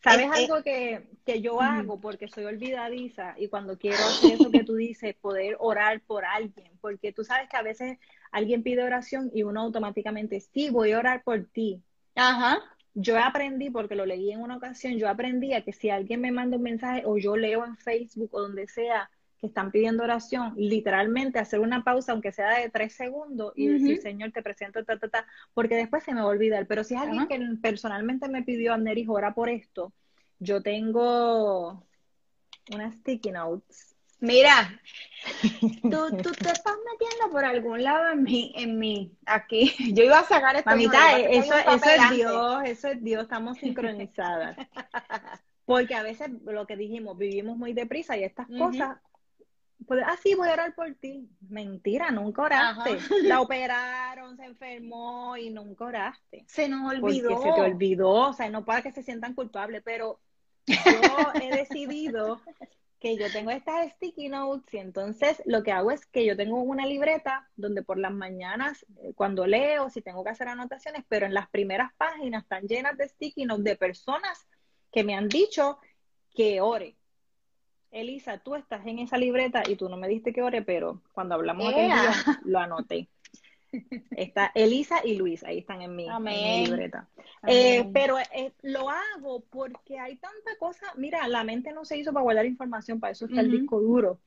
¿Sabes 0.04 0.30
algo 0.32 0.64
que, 0.64 1.08
que 1.26 1.42
yo 1.42 1.62
hago? 1.62 2.02
Porque 2.02 2.28
soy 2.28 2.46
olvidadiza 2.46 3.36
y 3.38 3.48
cuando 3.48 3.78
quiero 3.78 3.98
hacer 3.98 4.34
eso 4.34 4.52
que 4.52 4.64
tú 4.64 4.76
dices, 4.76 5.16
poder 5.16 5.56
orar 5.60 6.02
por 6.02 6.26
alguien. 6.26 6.72
Porque 6.82 7.14
tú 7.14 7.24
sabes 7.24 7.48
que 7.50 7.58
a 7.58 7.62
veces 7.62 8.00
alguien 8.32 8.64
pide 8.64 8.84
oración 8.84 9.32
y 9.34 9.44
uno 9.44 9.62
automáticamente, 9.62 10.40
sí, 10.40 10.70
voy 10.70 10.92
a 10.92 11.00
orar 11.00 11.24
por 11.24 11.46
ti. 11.46 11.82
Ajá 12.16 12.60
yo 12.94 13.18
aprendí, 13.18 13.70
porque 13.70 13.96
lo 13.96 14.06
leí 14.06 14.32
en 14.32 14.42
una 14.42 14.58
ocasión, 14.58 14.98
yo 14.98 15.08
aprendí 15.08 15.54
a 15.54 15.64
que 15.64 15.74
si 15.74 15.90
alguien 15.90 16.22
me 16.22 16.32
manda 16.32 16.58
un 16.58 16.64
mensaje 16.64 17.04
o 17.06 17.18
yo 17.18 17.38
leo 17.38 17.66
en 17.66 17.78
Facebook 17.78 18.30
o 18.34 18.42
donde 18.42 18.68
sea 18.68 19.10
que 19.42 19.48
están 19.48 19.72
pidiendo 19.72 20.04
oración, 20.04 20.54
literalmente 20.56 21.40
hacer 21.40 21.60
una 21.60 21.84
pausa, 21.84 22.14
aunque 22.14 22.32
sea 22.32 22.60
de 22.60 22.70
tres 22.70 22.94
segundos, 22.94 23.52
y 23.56 23.68
decir, 23.68 24.02
Señor, 24.02 24.32
te 24.32 24.42
presento, 24.42 24.86
ta, 24.86 24.98
ta, 24.98 25.10
ta, 25.10 25.26
porque 25.54 25.76
después 25.76 26.04
se 26.04 26.14
me 26.14 26.22
va 26.22 26.28
a 26.28 26.30
olvidar. 26.30 26.68
Pero 26.68 26.84
si 26.84 26.94
es 26.94 27.02
alguien 27.02 27.28
que 27.28 27.40
personalmente 27.62 28.30
me 28.30 28.44
pidió, 28.44 28.74
Anderis, 28.74 29.10
ora 29.10 29.34
por 29.34 29.50
esto, 29.50 29.92
yo 30.40 30.62
tengo 30.62 31.84
unas 32.72 32.96
sticky 32.96 33.32
notes 33.32 33.92
Mira, 34.22 34.80
tú, 35.82 36.18
tú 36.22 36.32
te 36.32 36.52
estás 36.52 36.76
metiendo 36.92 37.32
por 37.32 37.44
algún 37.44 37.84
lado 37.84 38.12
en 38.12 38.22
mi, 38.24 38.54
en 38.56 38.78
mi, 38.78 39.18
aquí. 39.26 39.74
Yo 39.96 40.04
iba 40.04 40.20
a 40.20 40.24
sacar 40.24 40.56
esta 40.56 40.70
Mamita, 40.70 41.20
eso, 41.20 41.56
eso 41.58 41.90
es 41.90 42.12
Dios, 42.12 42.62
eso 42.66 42.88
es 42.88 43.04
Dios, 43.04 43.24
estamos 43.24 43.58
sincronizadas. 43.60 44.56
Porque 45.66 45.96
a 45.96 46.04
veces 46.04 46.30
lo 46.46 46.68
que 46.68 46.78
dijimos, 46.78 47.18
vivimos 47.18 47.58
muy 47.58 47.74
deprisa 47.74 48.16
y 48.16 48.24
estas 48.24 48.48
cosas, 48.48 48.98
ah, 50.06 50.18
sí, 50.22 50.36
voy 50.36 50.48
a 50.50 50.54
orar 50.54 50.76
por 50.76 50.94
ti. 50.96 51.30
Mentira, 51.50 52.12
nunca 52.12 52.44
oraste. 52.44 52.98
La 53.24 53.42
operaron, 53.42 54.38
se 54.38 54.46
enfermó 54.46 55.38
y 55.38 55.50
nunca 55.50 55.86
oraste. 55.86 56.46
Se 56.48 56.68
nos 56.68 56.92
olvidó. 56.92 57.30
Porque 57.30 57.50
se 57.50 57.56
te 57.56 57.62
olvidó, 57.62 58.12
o 58.30 58.34
sea, 58.34 58.50
no 58.50 58.66
para 58.66 58.82
que 58.82 58.92
se 58.92 59.04
sientan 59.04 59.34
culpables, 59.34 59.82
pero 59.84 60.20
yo 60.68 61.32
he 61.42 61.56
decidido 61.56 62.42
que 63.02 63.18
yo 63.18 63.32
tengo 63.32 63.50
estas 63.50 63.92
sticky 63.94 64.30
notes 64.30 64.72
y 64.76 64.78
entonces 64.78 65.42
lo 65.46 65.64
que 65.64 65.72
hago 65.72 65.90
es 65.90 66.06
que 66.06 66.24
yo 66.24 66.38
tengo 66.38 66.62
una 66.62 66.86
libreta 66.86 67.50
donde 67.56 67.82
por 67.82 67.98
las 67.98 68.14
mañanas 68.14 68.86
eh, 68.98 69.14
cuando 69.16 69.48
leo, 69.48 69.90
si 69.90 70.04
tengo 70.04 70.24
que 70.24 70.30
hacer 70.30 70.48
anotaciones, 70.48 71.04
pero 71.10 71.26
en 71.26 71.34
las 71.34 71.50
primeras 71.50 71.92
páginas 71.98 72.44
están 72.44 72.68
llenas 72.68 72.96
de 72.98 73.10
sticky 73.10 73.46
notes 73.46 73.64
de 73.64 73.76
personas 73.76 74.48
que 74.92 75.04
me 75.04 75.16
han 75.16 75.30
dicho 75.30 75.80
que 76.36 76.62
ore. 76.62 76.96
Elisa, 77.92 78.38
tú 78.38 78.56
estás 78.56 78.86
en 78.86 79.00
esa 79.00 79.18
libreta 79.18 79.64
y 79.68 79.76
tú 79.76 79.90
no 79.90 79.98
me 79.98 80.08
diste 80.08 80.34
que 80.34 80.42
ore, 80.42 80.62
pero 80.62 81.02
cuando 81.14 81.36
hablamos 81.36 81.68
aquel 81.68 81.88
día 81.88 82.14
lo 82.46 82.60
anoté. 82.60 83.10
Está 84.12 84.52
Elisa 84.54 85.02
y 85.04 85.16
Luis, 85.16 85.44
ahí 85.44 85.60
están 85.60 85.82
en 85.82 85.96
mi, 85.96 86.08
libreta. 86.66 87.08
Eh, 87.48 87.90
pero 87.94 88.20
eh, 88.20 88.54
lo 88.62 88.90
hago 88.90 89.44
porque 89.50 89.98
hay 89.98 90.18
tanta 90.18 90.58
cosa. 90.60 90.88
Mira, 90.98 91.28
la 91.28 91.44
mente 91.44 91.72
no 91.72 91.86
se 91.86 91.98
hizo 91.98 92.12
para 92.12 92.24
guardar 92.24 92.46
información, 92.46 93.00
para 93.00 93.12
eso 93.12 93.26
está 93.26 93.42
el 93.42 93.52
disco 93.52 93.80
duro. 93.80 94.20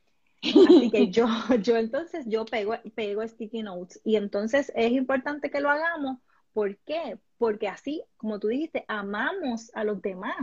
Así 0.43 0.91
que 0.91 1.11
yo, 1.11 1.27
yo 1.63 1.77
entonces, 1.77 2.27
yo 2.27 2.45
pego, 2.45 2.75
pego 2.95 3.27
sticky 3.27 3.63
notes. 3.63 4.01
Y 4.05 4.17
entonces 4.17 4.73
es 4.75 4.93
importante 4.93 5.51
que 5.51 5.61
lo 5.61 5.71
hagamos. 5.71 6.19
¿Por 6.53 6.77
qué? 6.79 7.19
Porque 7.37 7.69
así, 7.69 8.03
como 8.17 8.39
tú 8.39 8.49
dijiste, 8.49 8.85
amamos 8.89 9.71
a 9.75 9.85
los 9.85 10.01
demás. 10.01 10.37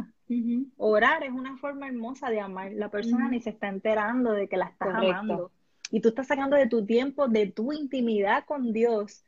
Orar 0.77 1.23
es 1.23 1.31
una 1.31 1.57
forma 1.57 1.87
hermosa 1.87 2.29
de 2.29 2.39
amar. 2.39 2.71
La 2.73 2.89
persona 2.89 3.27
ni 3.29 3.41
se 3.41 3.51
está 3.51 3.67
enterando 3.67 4.31
de 4.31 4.47
que 4.47 4.57
la 4.57 4.65
estás 4.65 4.89
amando. 4.93 5.51
Y 5.91 5.99
tú 5.99 6.09
estás 6.09 6.27
sacando 6.27 6.55
de 6.55 6.67
tu 6.67 6.85
tiempo, 6.85 7.27
de 7.27 7.47
tu 7.47 7.73
intimidad 7.73 8.45
con 8.45 8.71
Dios, 8.71 9.25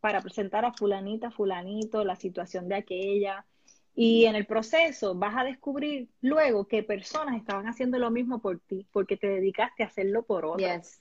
para 0.00 0.20
presentar 0.20 0.64
a 0.64 0.72
fulanita, 0.72 1.30
fulanito, 1.30 2.04
la 2.04 2.16
situación 2.16 2.68
de 2.68 2.74
aquella. 2.74 3.46
Y 3.94 4.24
en 4.24 4.34
el 4.34 4.46
proceso 4.46 5.14
vas 5.14 5.36
a 5.36 5.44
descubrir 5.44 6.08
luego 6.20 6.66
que 6.66 6.82
personas 6.82 7.36
estaban 7.36 7.66
haciendo 7.66 7.98
lo 7.98 8.10
mismo 8.10 8.40
por 8.40 8.58
ti, 8.58 8.86
porque 8.92 9.16
te 9.16 9.28
dedicaste 9.28 9.82
a 9.82 9.86
hacerlo 9.86 10.22
por 10.24 10.44
otros. 10.44 11.00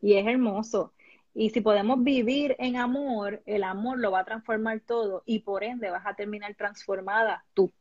Y 0.00 0.14
es 0.14 0.26
hermoso. 0.26 0.92
Y 1.34 1.50
si 1.50 1.60
podemos 1.60 2.02
vivir 2.02 2.56
en 2.58 2.76
amor, 2.76 3.42
el 3.46 3.62
amor 3.62 3.98
lo 3.98 4.10
va 4.10 4.20
a 4.20 4.24
transformar 4.24 4.80
todo 4.80 5.22
y 5.24 5.40
por 5.40 5.62
ende 5.62 5.90
vas 5.90 6.06
a 6.06 6.14
terminar 6.14 6.54
transformada 6.54 7.44
tú. 7.54 7.72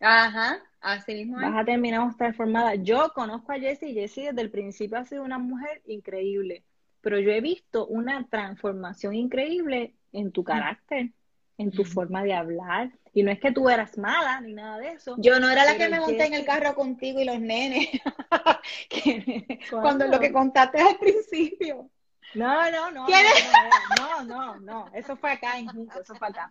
Ajá, 0.00 0.62
así 0.80 1.14
mismo 1.14 1.36
vas 1.36 1.56
a 1.56 1.64
terminar 1.64 2.14
transformada. 2.16 2.74
Yo 2.76 3.12
conozco 3.14 3.52
a 3.52 3.58
Jessie 3.58 3.90
y 3.90 3.94
Jessie 3.94 4.28
desde 4.28 4.42
el 4.42 4.50
principio 4.50 4.98
ha 4.98 5.04
sido 5.04 5.22
una 5.24 5.38
mujer 5.38 5.82
increíble, 5.86 6.64
pero 7.00 7.18
yo 7.18 7.30
he 7.30 7.40
visto 7.40 7.86
una 7.86 8.26
transformación 8.28 9.14
increíble 9.14 9.94
en 10.12 10.32
tu 10.32 10.44
carácter, 10.44 11.10
en 11.58 11.70
tu 11.70 11.84
forma 11.84 12.22
de 12.22 12.34
hablar. 12.34 12.92
Y 13.12 13.22
no 13.22 13.32
es 13.32 13.40
que 13.40 13.50
tú 13.50 13.68
eras 13.68 13.98
mala 13.98 14.40
ni 14.40 14.52
nada 14.52 14.78
de 14.78 14.92
eso. 14.92 15.16
Yo 15.18 15.40
no 15.40 15.50
era 15.50 15.64
la 15.64 15.76
que 15.76 15.88
me 15.88 15.98
monté 15.98 16.26
en 16.26 16.34
el 16.34 16.44
carro 16.44 16.74
contigo 16.74 17.20
y 17.20 17.24
los 17.24 17.40
nenes. 17.40 17.88
Cuando 19.70 20.06
lo 20.06 20.20
que 20.20 20.32
contaste 20.32 20.80
al 20.80 20.98
principio. 20.98 21.90
No, 22.34 22.70
no, 22.70 22.90
no. 22.90 23.06
No, 23.98 24.24
no, 24.24 24.60
no, 24.60 24.90
Eso 24.92 25.16
fue 25.16 25.32
acá 25.32 25.58
en 25.58 25.66
Junco, 25.66 26.00
eso 26.00 26.14
fue 26.14 26.28
acá. 26.28 26.50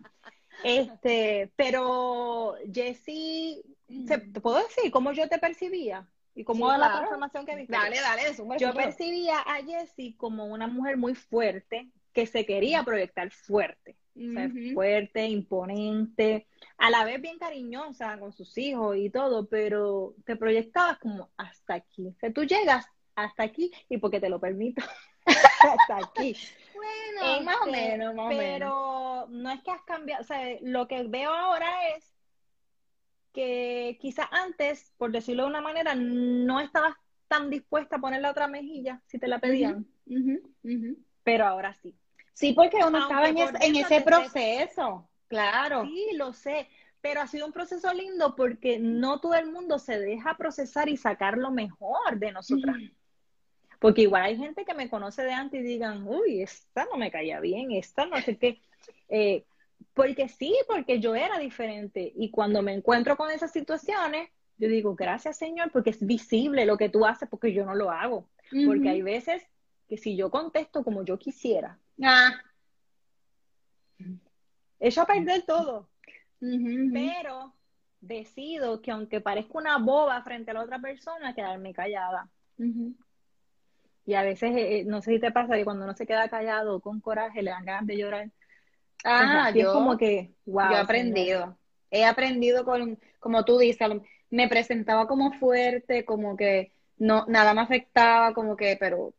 Este, 0.64 1.52
pero 1.56 2.56
Jessie, 2.72 3.62
¿te 4.06 4.18
puedo 4.18 4.58
decir 4.58 4.90
cómo 4.90 5.12
yo 5.12 5.28
te 5.28 5.38
percibía? 5.38 6.08
Y 6.34 6.44
cómo 6.44 6.70
la 6.70 6.92
transformación 6.92 7.44
que 7.46 7.56
viste. 7.56 7.72
Dale, 7.72 7.96
dale, 8.00 8.22
Yo 8.60 8.72
percibía 8.72 9.40
a 9.40 9.56
Jessie 9.64 10.16
como 10.16 10.46
una 10.46 10.68
mujer 10.68 10.96
muy 10.96 11.16
fuerte, 11.16 11.90
que 12.12 12.26
se 12.26 12.46
quería 12.46 12.84
proyectar 12.84 13.30
fuerte. 13.30 13.96
fuerte, 14.74 15.26
imponente, 15.26 16.48
a 16.76 16.90
la 16.90 17.04
vez 17.04 17.20
bien 17.20 17.38
cariñosa 17.38 18.18
con 18.18 18.32
sus 18.32 18.56
hijos 18.58 18.96
y 18.96 19.10
todo, 19.10 19.46
pero 19.48 20.14
te 20.24 20.36
proyectabas 20.36 20.98
como 20.98 21.30
hasta 21.36 21.74
aquí. 21.74 22.08
O 22.08 22.14
sea, 22.18 22.32
tú 22.32 22.44
llegas 22.44 22.86
hasta 23.14 23.42
aquí 23.42 23.72
y 23.88 23.98
porque 23.98 24.20
te 24.20 24.28
lo 24.28 24.40
permito, 24.40 24.82
hasta 25.44 25.96
aquí. 25.96 26.36
Bueno, 26.74 27.36
eh, 27.36 27.42
más 27.42 27.56
o 27.62 27.66
menos, 27.66 28.14
más 28.14 28.34
pero 28.34 29.26
no 29.28 29.50
es 29.50 29.60
que 29.62 29.70
has 29.70 29.82
cambiado, 29.82 30.22
o 30.22 30.26
sea, 30.26 30.40
lo 30.62 30.86
que 30.86 31.02
veo 31.04 31.32
ahora 31.32 31.88
es 31.96 32.14
que 33.32 33.98
quizás 34.00 34.26
antes, 34.30 34.92
por 34.96 35.12
decirlo 35.12 35.44
de 35.44 35.50
una 35.50 35.60
manera, 35.60 35.94
no 35.94 36.60
estabas 36.60 36.94
tan 37.28 37.50
dispuesta 37.50 37.96
a 37.96 38.00
poner 38.00 38.20
la 38.20 38.30
otra 38.30 38.48
mejilla 38.48 39.02
si 39.06 39.18
te 39.18 39.28
la 39.28 39.38
pedían, 39.38 39.86
pero 41.22 41.46
ahora 41.46 41.74
sí. 41.74 41.94
Sí, 42.32 42.52
porque 42.52 42.78
uno 42.86 42.98
estaba 42.98 43.28
en, 43.28 43.76
ese 43.76 44.00
proceso, 44.00 45.10
claro. 45.26 45.84
Sí, 45.84 46.10
lo 46.14 46.32
sé, 46.32 46.68
pero 47.00 47.20
ha 47.20 47.26
sido 47.26 47.46
un 47.46 47.52
proceso 47.52 47.92
lindo 47.92 48.34
porque 48.36 48.78
no 48.78 49.20
todo 49.20 49.34
el 49.34 49.50
mundo 49.50 49.78
se 49.78 49.98
deja 49.98 50.36
procesar 50.36 50.88
y 50.88 50.96
sacar 50.96 51.36
lo 51.36 51.50
mejor 51.50 52.18
de 52.18 52.32
nosotras. 52.32 52.76
Porque 53.78 54.02
igual 54.02 54.24
hay 54.24 54.36
gente 54.36 54.64
que 54.64 54.74
me 54.74 54.90
conoce 54.90 55.22
de 55.22 55.32
antes 55.32 55.60
y 55.60 55.64
digan, 55.64 56.06
uy, 56.06 56.42
esta 56.42 56.86
no 56.90 56.96
me 56.96 57.10
caía 57.10 57.40
bien, 57.40 57.70
esta 57.72 58.06
no 58.06 58.20
sé 58.20 58.36
qué. 58.36 58.60
Eh, 59.08 59.44
porque 59.94 60.28
sí, 60.28 60.54
porque 60.66 61.00
yo 61.00 61.14
era 61.14 61.38
diferente. 61.38 62.12
Y 62.16 62.30
cuando 62.30 62.62
me 62.62 62.72
encuentro 62.72 63.16
con 63.16 63.30
esas 63.30 63.52
situaciones, 63.52 64.30
yo 64.56 64.68
digo, 64.68 64.94
gracias 64.94 65.36
Señor, 65.36 65.70
porque 65.70 65.90
es 65.90 66.04
visible 66.04 66.66
lo 66.66 66.76
que 66.76 66.88
tú 66.88 67.06
haces, 67.06 67.28
porque 67.28 67.52
yo 67.52 67.64
no 67.64 67.74
lo 67.74 67.90
hago. 67.90 68.28
Porque 68.66 68.88
hay 68.88 69.02
veces 69.02 69.42
que 69.88 69.96
si 69.96 70.16
yo 70.16 70.30
contesto 70.30 70.82
como 70.82 71.04
yo 71.04 71.18
quisiera, 71.18 71.78
ah. 72.02 72.32
echo 74.80 75.02
a 75.02 75.06
perder 75.06 75.42
todo. 75.42 75.88
Pero 76.40 77.54
decido 78.00 78.80
que 78.80 78.90
aunque 78.90 79.20
parezca 79.20 79.58
una 79.58 79.78
boba 79.78 80.22
frente 80.22 80.50
a 80.50 80.54
la 80.54 80.62
otra 80.62 80.78
persona, 80.78 81.34
quedarme 81.34 81.72
callada. 81.72 82.28
Y 84.08 84.14
a 84.14 84.22
veces, 84.22 84.56
eh, 84.56 84.78
eh, 84.78 84.84
no 84.86 85.02
sé 85.02 85.12
si 85.12 85.18
te 85.20 85.30
pasa 85.30 85.54
que 85.54 85.66
cuando 85.66 85.84
uno 85.84 85.92
se 85.92 86.06
queda 86.06 86.30
callado 86.30 86.80
con 86.80 86.98
coraje, 86.98 87.42
le 87.42 87.50
dan 87.50 87.66
ganas 87.66 87.86
de 87.86 87.98
llorar. 87.98 88.30
Ah, 89.04 89.52
yo, 89.54 89.70
como 89.74 89.98
que, 89.98 90.32
wow. 90.46 90.70
Yo 90.70 90.76
he 90.76 90.80
aprendido. 90.80 91.58
He 91.90 92.06
aprendido 92.06 92.64
con, 92.64 92.98
como 93.20 93.44
tú 93.44 93.58
dices, 93.58 93.86
me 94.30 94.48
presentaba 94.48 95.06
como 95.06 95.32
fuerte, 95.32 96.06
como 96.06 96.38
que 96.38 96.72
no, 96.96 97.26
nada 97.28 97.52
me 97.52 97.60
afectaba, 97.60 98.32
como 98.32 98.56
que, 98.56 98.78
pero 98.80 99.12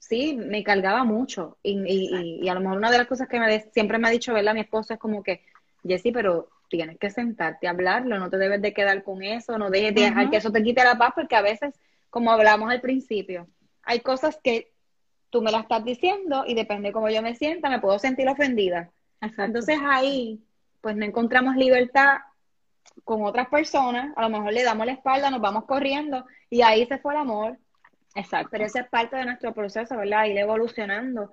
sí, 0.00 0.34
me 0.34 0.64
cargaba 0.64 1.04
mucho. 1.04 1.56
Y, 1.62 2.40
y, 2.42 2.48
a 2.48 2.54
lo 2.54 2.60
mejor 2.60 2.78
una 2.78 2.90
de 2.90 2.98
las 2.98 3.06
cosas 3.06 3.28
que 3.28 3.38
me 3.38 3.60
siempre 3.70 3.98
me 3.98 4.08
ha 4.08 4.10
dicho, 4.10 4.34
¿verdad? 4.34 4.54
Mi 4.54 4.62
esposo 4.62 4.94
es 4.94 4.98
como 4.98 5.22
que, 5.22 5.44
Jessy, 5.86 6.10
pero 6.10 6.48
tienes 6.68 6.98
que 6.98 7.10
sentarte 7.10 7.68
a 7.68 7.70
hablarlo, 7.70 8.18
no 8.18 8.30
te 8.30 8.38
debes 8.38 8.60
de 8.60 8.74
quedar 8.74 9.04
con 9.04 9.22
eso, 9.22 9.58
no 9.58 9.70
dejes 9.70 9.94
de 9.94 10.00
dejar 10.00 10.28
que 10.28 10.38
eso 10.38 10.50
te 10.50 10.64
quite 10.64 10.82
la 10.82 10.98
paz, 10.98 11.12
porque 11.14 11.36
a 11.36 11.40
veces, 11.40 11.72
como 12.10 12.32
hablamos 12.32 12.68
al 12.68 12.80
principio, 12.80 13.46
hay 13.86 14.00
cosas 14.00 14.38
que 14.42 14.72
tú 15.30 15.42
me 15.42 15.50
las 15.50 15.62
estás 15.62 15.84
diciendo 15.84 16.44
y 16.46 16.54
depende 16.54 16.88
de 16.88 16.92
cómo 16.92 17.08
yo 17.10 17.22
me 17.22 17.34
sienta, 17.34 17.68
me 17.68 17.80
puedo 17.80 17.98
sentir 17.98 18.28
ofendida. 18.28 18.90
Entonces 19.20 19.78
ahí, 19.84 20.40
pues 20.80 20.96
no 20.96 21.04
encontramos 21.04 21.56
libertad 21.56 22.18
con 23.04 23.24
otras 23.24 23.48
personas, 23.48 24.12
a 24.16 24.22
lo 24.22 24.28
mejor 24.28 24.52
le 24.52 24.62
damos 24.62 24.86
la 24.86 24.92
espalda, 24.92 25.30
nos 25.30 25.40
vamos 25.40 25.64
corriendo 25.64 26.24
y 26.50 26.62
ahí 26.62 26.86
se 26.86 26.98
fue 26.98 27.14
el 27.14 27.20
amor. 27.20 27.58
Exacto. 28.14 28.48
Pero 28.52 28.64
esa 28.64 28.80
es 28.80 28.88
parte 28.88 29.16
de 29.16 29.24
nuestro 29.24 29.52
proceso, 29.52 29.96
¿verdad? 29.96 30.26
Ir 30.26 30.38
evolucionando 30.38 31.32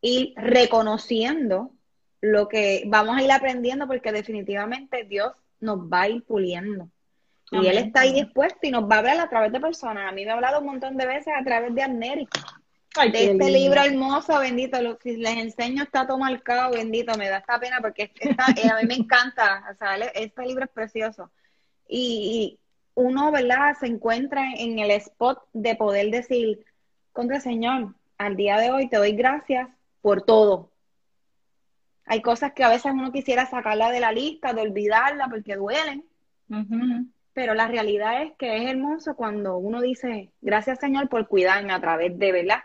y 0.00 0.34
reconociendo 0.36 1.72
lo 2.20 2.48
que 2.48 2.84
vamos 2.86 3.16
a 3.16 3.22
ir 3.22 3.32
aprendiendo 3.32 3.86
porque 3.86 4.12
definitivamente 4.12 5.04
Dios 5.04 5.32
nos 5.60 5.78
va 5.78 6.02
a 6.02 6.08
ir 6.08 6.22
puliendo. 6.24 6.88
Y 7.50 7.66
él 7.66 7.78
está 7.78 8.00
ahí 8.00 8.12
dispuesto 8.12 8.58
y 8.62 8.70
nos 8.70 8.84
va 8.84 8.96
a 8.96 8.98
hablar 8.98 9.20
a 9.20 9.28
través 9.28 9.52
de 9.52 9.60
personas. 9.60 10.08
A 10.08 10.12
mí 10.12 10.24
me 10.24 10.30
ha 10.30 10.34
hablado 10.34 10.60
un 10.60 10.66
montón 10.66 10.96
de 10.96 11.06
veces 11.06 11.32
a 11.34 11.42
través 11.44 11.74
de 11.74 11.82
América. 11.82 12.40
de 13.12 13.32
este 13.32 13.50
libro 13.50 13.80
hermoso, 13.80 14.38
bendito, 14.38 14.80
lo, 14.82 14.98
si 15.02 15.16
les 15.16 15.36
enseño 15.36 15.82
está 15.82 16.06
todo 16.06 16.18
marcado, 16.18 16.72
bendito, 16.72 17.16
me 17.16 17.28
da 17.28 17.38
esta 17.38 17.58
pena 17.58 17.78
porque 17.80 18.12
eh, 18.20 18.36
a 18.70 18.76
mí 18.80 18.86
me 18.86 18.94
encanta, 18.94 19.64
o 19.70 19.76
sea, 19.76 19.96
este 19.96 20.46
libro 20.46 20.64
es 20.64 20.70
precioso. 20.70 21.30
Y, 21.88 22.58
uno, 22.94 23.30
¿verdad? 23.30 23.76
Se 23.78 23.86
encuentra 23.86 24.42
en 24.56 24.80
el 24.80 24.90
spot 24.90 25.40
de 25.52 25.76
poder 25.76 26.10
decir, 26.10 26.64
contra 27.12 27.38
Señor, 27.38 27.94
al 28.18 28.34
día 28.34 28.58
de 28.58 28.72
hoy 28.72 28.88
te 28.88 28.96
doy 28.96 29.12
gracias 29.12 29.68
por 30.02 30.22
todo. 30.22 30.72
Hay 32.04 32.20
cosas 32.20 32.52
que 32.54 32.64
a 32.64 32.68
veces 32.68 32.90
uno 32.92 33.12
quisiera 33.12 33.46
sacarla 33.46 33.90
de 33.90 34.00
la 34.00 34.10
lista, 34.10 34.52
de 34.52 34.62
olvidarla 34.62 35.28
porque 35.28 35.54
duelen 35.54 36.04
pero 37.38 37.54
la 37.54 37.68
realidad 37.68 38.24
es 38.24 38.32
que 38.36 38.56
es 38.56 38.68
hermoso 38.68 39.14
cuando 39.14 39.58
uno 39.58 39.80
dice, 39.80 40.32
gracias 40.40 40.80
Señor 40.80 41.08
por 41.08 41.28
cuidarme 41.28 41.72
a 41.72 41.80
través 41.80 42.18
de, 42.18 42.32
¿verdad? 42.32 42.58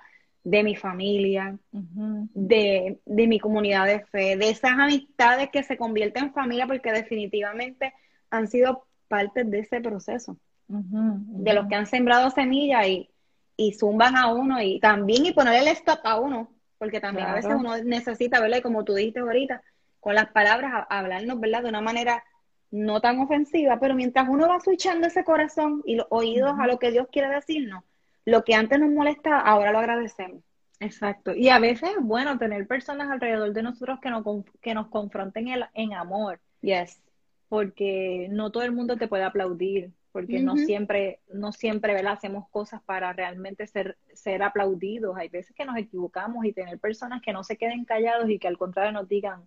De 0.44 0.64
mi 0.64 0.76
familia, 0.76 1.60
de, 1.72 3.00
mi 3.06 3.40
comunidad 3.40 3.86
de 3.86 4.00
fe, 4.08 4.36
de 4.36 4.50
esas 4.50 4.72
amistades 4.72 5.50
que 5.52 5.62
se 5.62 5.78
convierten 5.78 6.24
en 6.24 6.34
familia 6.34 6.66
porque 6.66 6.92
definitivamente 6.92 7.94
han 8.32 8.48
sido 8.48 8.88
parte 9.08 9.44
de 9.44 9.60
ese 9.60 9.80
proceso, 9.80 10.38
de 10.68 11.54
los 11.54 11.68
que 11.68 11.76
han 11.76 11.86
sembrado 11.86 12.32
semillas 12.32 12.88
y, 12.88 13.12
y 13.56 13.74
zumban 13.74 14.18
a 14.18 14.34
uno 14.34 14.60
y 14.60 14.80
también 14.80 15.28
y 15.28 15.34
ponerle 15.34 15.70
el 15.70 15.78
stop 15.78 16.00
a 16.04 16.20
uno, 16.20 16.50
porque 16.80 17.00
también 17.00 17.28
a 17.28 17.36
veces 17.36 17.54
uno 17.56 17.78
necesita, 17.84 18.42
¿verdad? 18.42 18.58
Y 18.58 18.64
como 18.64 18.84
tú 18.84 18.96
dijiste 18.96 19.20
ahorita, 19.20 19.62
con 20.00 20.16
las 20.16 20.32
palabras, 20.32 20.88
hablarnos, 20.90 21.40
¿verdad? 21.40 21.62
De 21.62 21.70
una 21.70 21.82
manera 21.82 22.24
no 22.74 23.02
tan 23.02 23.20
ofensiva, 23.20 23.80
pero 23.80 23.94
mientras 23.94 24.28
uno 24.28 24.48
va 24.48 24.60
switchando 24.60 25.06
ese 25.06 25.24
corazón 25.24 25.84
y 25.86 25.96
los 25.96 26.08
oídos 26.10 26.56
a 26.60 26.66
lo 26.66 26.80
que 26.80 26.90
Dios 26.90 27.08
quiere 27.12 27.30
decirnos, 27.30 27.84
lo 28.26 28.44
que 28.44 28.56
antes 28.56 28.80
nos 28.80 28.90
molesta, 28.90 29.40
ahora 29.40 29.72
lo 29.72 29.78
agradecemos. 29.78 30.42
Exacto. 30.80 31.36
Y 31.36 31.50
a 31.50 31.60
veces 31.60 31.92
es 31.92 32.04
bueno 32.04 32.40
tener 32.40 32.66
personas 32.66 33.12
alrededor 33.12 33.54
de 33.54 33.62
nosotros 33.62 34.00
que 34.02 34.10
nos, 34.10 34.24
que 34.60 34.74
nos 34.74 34.88
confronten 34.88 35.50
en 35.76 35.94
amor. 35.94 36.40
Yes. 36.62 37.00
Porque 37.48 38.28
no 38.32 38.52
todo 38.52 38.64
el 38.64 38.72
mundo 38.72 38.98
te 38.98 39.08
puede 39.08 39.24
aplaudir, 39.24 39.92
porque 40.12 40.42
no 40.42 40.58
siempre, 40.58 41.20
no 41.32 41.52
siempre 41.52 41.94
¿verdad? 41.94 42.14
hacemos 42.14 42.50
cosas 42.50 42.82
para 42.82 43.14
realmente 43.14 43.68
ser, 43.68 43.98
ser 44.14 44.42
aplaudidos. 44.42 45.16
Hay 45.16 45.30
veces 45.30 45.56
que 45.56 45.66
nos 45.66 45.78
equivocamos 45.78 46.44
y 46.44 46.54
tener 46.54 46.80
personas 46.80 47.22
que 47.22 47.34
no 47.34 47.44
se 47.44 47.56
queden 47.56 47.86
callados 47.86 48.32
y 48.32 48.40
que 48.40 48.48
al 48.48 48.58
contrario 48.58 48.94
nos 48.94 49.08
digan, 49.08 49.44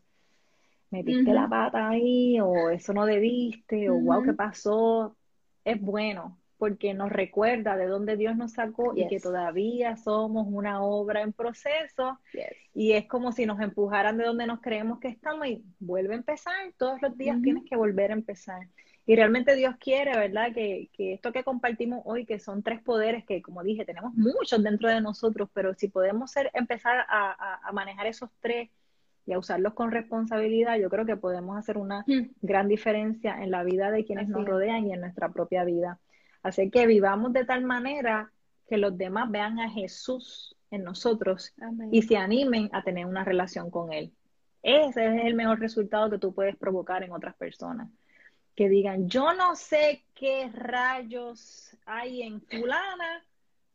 metiste 0.96 1.32
la 1.32 1.48
pata 1.48 1.88
ahí, 1.88 2.40
o 2.40 2.70
eso 2.70 2.92
no 2.92 3.06
debiste, 3.06 3.90
o 3.90 3.98
wow, 3.98 4.22
¿qué 4.22 4.32
pasó? 4.32 5.16
Es 5.64 5.80
bueno, 5.80 6.38
porque 6.58 6.94
nos 6.94 7.10
recuerda 7.10 7.76
de 7.76 7.86
dónde 7.86 8.16
Dios 8.16 8.36
nos 8.36 8.52
sacó 8.52 8.94
y 8.96 9.06
que 9.08 9.20
todavía 9.20 9.96
somos 9.96 10.46
una 10.48 10.82
obra 10.82 11.22
en 11.22 11.32
proceso. 11.32 12.18
Y 12.74 12.92
es 12.92 13.06
como 13.06 13.32
si 13.32 13.46
nos 13.46 13.60
empujaran 13.60 14.16
de 14.16 14.24
donde 14.24 14.46
nos 14.46 14.60
creemos 14.60 14.98
que 14.98 15.08
estamos 15.08 15.46
y 15.46 15.62
vuelve 15.78 16.14
a 16.14 16.18
empezar. 16.18 16.54
Todos 16.78 17.00
los 17.02 17.16
días 17.16 17.40
tienes 17.42 17.64
que 17.64 17.76
volver 17.76 18.10
a 18.10 18.14
empezar. 18.14 18.68
Y 19.08 19.14
realmente 19.14 19.54
Dios 19.54 19.76
quiere, 19.78 20.18
¿verdad? 20.18 20.52
Que, 20.52 20.88
que, 20.92 21.14
esto 21.14 21.30
que 21.30 21.44
compartimos 21.44 22.02
hoy, 22.04 22.26
que 22.26 22.40
son 22.40 22.62
tres 22.62 22.82
poderes 22.82 23.24
que, 23.24 23.40
como 23.40 23.62
dije, 23.62 23.84
tenemos 23.84 24.14
muchos 24.14 24.60
dentro 24.64 24.88
de 24.88 25.00
nosotros, 25.00 25.48
pero 25.52 25.74
si 25.74 25.86
podemos 25.88 26.32
ser, 26.32 26.50
empezar 26.54 27.06
a, 27.08 27.68
a 27.68 27.72
manejar 27.72 28.06
esos 28.06 28.30
tres 28.40 28.68
y 29.26 29.32
a 29.32 29.38
usarlos 29.38 29.74
con 29.74 29.90
responsabilidad, 29.90 30.78
yo 30.78 30.88
creo 30.88 31.04
que 31.04 31.16
podemos 31.16 31.58
hacer 31.58 31.76
una 31.76 32.04
mm. 32.06 32.30
gran 32.42 32.68
diferencia 32.68 33.42
en 33.42 33.50
la 33.50 33.64
vida 33.64 33.90
de 33.90 34.04
quienes 34.04 34.28
nos 34.28 34.44
rodean 34.44 34.86
y 34.86 34.92
en 34.92 35.00
nuestra 35.00 35.30
propia 35.30 35.64
vida. 35.64 35.98
Así 36.42 36.70
que 36.70 36.86
vivamos 36.86 37.32
de 37.32 37.44
tal 37.44 37.64
manera 37.64 38.30
que 38.68 38.76
los 38.76 38.96
demás 38.96 39.30
vean 39.30 39.58
a 39.58 39.68
Jesús 39.68 40.56
en 40.70 40.84
nosotros 40.84 41.54
y 41.90 42.02
se 42.02 42.16
animen 42.16 42.70
a 42.72 42.82
tener 42.82 43.06
una 43.06 43.24
relación 43.24 43.70
con 43.70 43.92
Él. 43.92 44.12
Ese 44.62 45.06
es 45.06 45.24
el 45.24 45.34
mejor 45.34 45.60
resultado 45.60 46.10
que 46.10 46.18
tú 46.18 46.34
puedes 46.34 46.56
provocar 46.56 47.02
en 47.02 47.12
otras 47.12 47.34
personas. 47.36 47.88
que 48.54 48.68
digan, 48.70 49.06
yo 49.08 49.34
no 49.34 49.54
sé 49.54 50.04
qué 50.14 50.50
rayos 50.50 51.76
hay 51.84 52.22
en 52.22 52.40
fulana, 52.40 53.22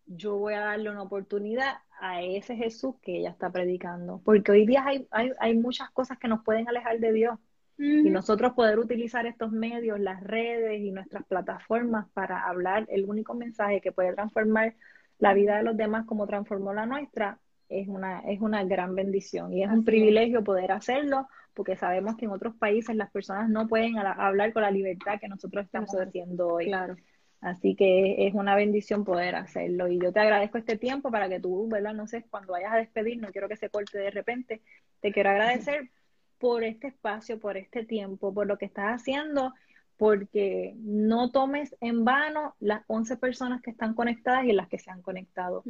yo 0.08 0.38
voy 0.38 0.56
a 0.56 0.62
darle 0.62 0.89
una 0.89 1.04
oportunidad 1.04 1.76
a 2.02 2.22
ese 2.22 2.56
Jesús 2.56 2.95
que 3.02 3.20
ella 3.20 3.30
está 3.30 3.52
predicando. 3.52 4.22
Porque 4.26 4.52
hoy 4.52 4.66
día 4.66 4.84
hay, 4.86 5.08
hay, 5.12 5.32
hay 5.39 5.56
muchas 5.56 5.89
cosas 5.91 6.18
que 6.18 6.28
nos 6.28 6.43
pueden 6.43 6.68
alejar 6.68 6.99
de 6.99 7.14
Dios. 7.14 7.39
Y 7.78 8.12
nosotros 8.12 8.54
poder 8.54 8.78
utilizar 8.78 9.26
estos 9.26 9.52
medios, 9.52 9.99
las 9.99 10.22
redes 10.22 10.80
y 10.82 10.91
nuestras 10.91 11.26
plataformas 11.26 12.08
para 12.14 12.47
hablar 12.47 12.86
el 12.89 13.06
único 13.06 13.34
mensaje 13.34 13.82
que 13.82 13.91
puede 13.91 14.14
transformar 14.14 14.76
la 15.18 15.34
vida 15.34 15.58
de 15.58 15.64
los 15.64 15.76
demás 15.76 16.06
como 16.06 16.28
transformó 16.28 16.76
la 16.76 16.86
nuestra, 16.86 17.39
es 17.70 17.88
una, 17.88 18.20
es 18.20 18.39
una 18.39 18.64
gran 18.66 18.93
bendición. 18.93 19.52
Y 19.54 19.64
es 19.64 19.72
un 19.72 19.84
privilegio 19.84 20.43
poder 20.43 20.72
hacerlo 20.72 21.28
porque 21.56 21.76
sabemos 21.76 22.16
que 22.18 22.26
en 22.26 22.32
otros 22.32 22.56
países 22.56 22.95
las 22.95 23.10
personas 23.10 23.49
no 23.49 23.68
pueden 23.68 23.97
hablar 23.97 24.54
con 24.54 24.62
la 24.62 24.72
libertad 24.72 25.20
que 25.20 25.28
nosotros 25.28 25.66
estamos 25.66 25.91
haciendo 25.95 26.49
hoy. 26.49 26.68
Claro. 26.68 26.95
Así 27.42 27.76
que 27.76 28.28
es 28.28 28.36
una 28.36 28.56
bendición 28.56 29.04
poder 29.04 29.36
hacerlo. 29.36 29.88
Y 29.88 30.00
yo 30.00 30.14
te 30.14 30.20
agradezco 30.20 30.60
este 30.60 30.78
tiempo 30.78 31.10
para 31.10 31.28
que 31.28 31.39
tú, 31.39 31.68
¿verdad? 31.68 31.94
No 31.94 32.08
sé, 32.08 32.24
cuando 32.30 32.54
vayas 32.54 32.72
a 32.72 32.78
despedir, 32.78 33.20
no 33.20 33.32
quiero 33.32 33.50
que 33.50 33.58
se 33.58 33.70
corte 33.70 33.98
de 33.98 34.12
repente, 34.12 34.62
te 35.00 35.12
quiero 35.12 35.32
agradecer 35.32 35.89
por 36.38 36.64
este 36.64 36.88
espacio, 36.88 37.39
por 37.39 37.58
este 37.58 37.84
tiempo, 37.84 38.34
por 38.34 38.46
lo 38.46 38.58
que 38.58 38.66
estás 38.66 39.02
haciendo, 39.02 39.54
porque 39.98 40.74
no 40.78 41.32
tomes 41.32 41.76
en 41.82 42.06
vano 42.06 42.56
las 42.60 42.84
11 42.88 43.18
personas 43.18 43.62
que 43.62 43.72
están 43.72 43.96
conectadas 43.96 44.46
y 44.46 44.52
las 44.52 44.68
que 44.68 44.80
se 44.80 44.92
han 44.92 45.02
conectado. 45.02 45.64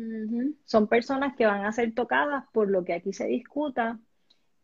Son 0.65 0.87
personas 0.87 1.35
que 1.35 1.45
van 1.45 1.65
a 1.65 1.71
ser 1.71 1.93
tocadas 1.93 2.45
por 2.51 2.69
lo 2.69 2.83
que 2.83 2.93
aquí 2.93 3.13
se 3.13 3.27
discuta 3.27 3.99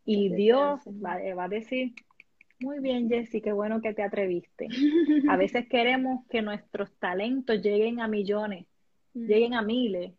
y 0.05 0.33
Dios 0.33 0.81
va, 0.87 1.17
va 1.35 1.43
a 1.45 1.49
decir, 1.49 1.93
muy 2.59 2.79
bien, 2.79 3.09
Jessy, 3.09 3.41
qué 3.41 3.51
bueno 3.51 3.81
que 3.81 3.93
te 3.93 4.03
atreviste. 4.03 4.67
A 5.29 5.37
veces 5.37 5.67
queremos 5.67 6.25
que 6.27 6.41
nuestros 6.41 6.91
talentos 6.95 7.61
lleguen 7.61 7.99
a 7.99 8.07
millones, 8.07 8.65
lleguen 9.13 9.53
a 9.53 9.61
miles, 9.61 10.13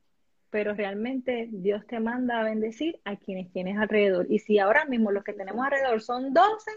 pero 0.50 0.74
realmente 0.74 1.48
Dios 1.50 1.86
te 1.86 2.00
manda 2.00 2.40
a 2.40 2.44
bendecir 2.44 3.00
a 3.04 3.16
quienes 3.16 3.52
tienes 3.52 3.76
alrededor. 3.76 4.26
Y 4.30 4.38
si 4.38 4.58
ahora 4.58 4.84
mismo 4.84 5.10
los 5.10 5.24
que 5.24 5.32
tenemos 5.32 5.64
alrededor 5.64 6.00
son 6.00 6.32
12, 6.32 6.70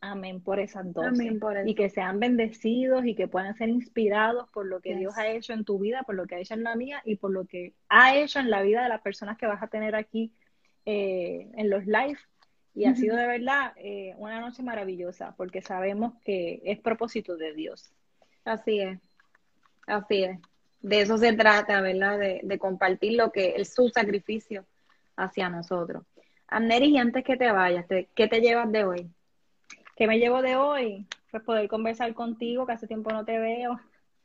amén 0.00 0.40
por 0.42 0.58
esas 0.58 0.92
12. 0.92 1.08
Amén 1.08 1.38
por 1.38 1.56
eso. 1.56 1.68
Y 1.68 1.74
que 1.74 1.90
sean 1.90 2.18
bendecidos 2.18 3.04
y 3.04 3.14
que 3.14 3.28
puedan 3.28 3.54
ser 3.56 3.68
inspirados 3.68 4.48
por 4.50 4.66
lo 4.66 4.80
que 4.80 4.96
Dios 4.96 5.16
ha 5.16 5.28
hecho 5.28 5.52
en 5.52 5.64
tu 5.64 5.78
vida, 5.78 6.02
por 6.02 6.14
lo 6.14 6.26
que 6.26 6.36
ha 6.36 6.40
hecho 6.40 6.54
en 6.54 6.64
la 6.64 6.74
mía 6.74 7.02
y 7.04 7.16
por 7.16 7.30
lo 7.30 7.46
que 7.46 7.74
ha 7.88 8.16
hecho 8.16 8.40
en 8.40 8.50
la 8.50 8.62
vida 8.62 8.82
de 8.82 8.88
las 8.88 9.02
personas 9.02 9.36
que 9.38 9.46
vas 9.46 9.62
a 9.62 9.68
tener 9.68 9.94
aquí 9.94 10.32
eh, 10.86 11.50
en 11.56 11.70
los 11.70 11.86
live. 11.86 12.18
Y 12.78 12.84
ha 12.84 12.94
sido 12.94 13.16
de 13.16 13.26
verdad 13.26 13.72
eh, 13.76 14.14
una 14.18 14.40
noche 14.40 14.62
maravillosa 14.62 15.34
porque 15.36 15.62
sabemos 15.62 16.12
que 16.24 16.60
es 16.64 16.78
propósito 16.78 17.36
de 17.36 17.52
Dios. 17.52 17.92
Así 18.44 18.80
es, 18.80 18.98
así 19.86 20.24
es 20.24 20.38
de 20.80 21.00
eso 21.00 21.18
se 21.18 21.32
trata, 21.32 21.80
¿verdad? 21.80 22.18
De, 22.18 22.58
compartir 22.58 23.14
lo 23.14 23.32
que 23.32 23.54
es 23.56 23.74
su 23.74 23.88
sacrificio 23.88 24.64
hacia 25.16 25.48
nosotros. 25.48 26.04
Amneris, 26.46 26.90
y 26.90 26.98
antes 26.98 27.24
que 27.24 27.36
te 27.36 27.50
vayas, 27.50 27.86
¿qué 27.88 28.28
te 28.28 28.40
llevas 28.40 28.70
de 28.72 28.84
hoy? 28.84 29.10
¿Qué 29.96 30.06
me 30.06 30.18
llevo 30.18 30.42
de 30.42 30.56
hoy? 30.56 31.06
Pues 31.30 31.42
poder 31.42 31.68
conversar 31.68 32.14
contigo, 32.14 32.66
que 32.66 32.72
hace 32.72 32.86
tiempo 32.86 33.10
no 33.10 33.24
te 33.24 33.38
veo. 33.38 33.80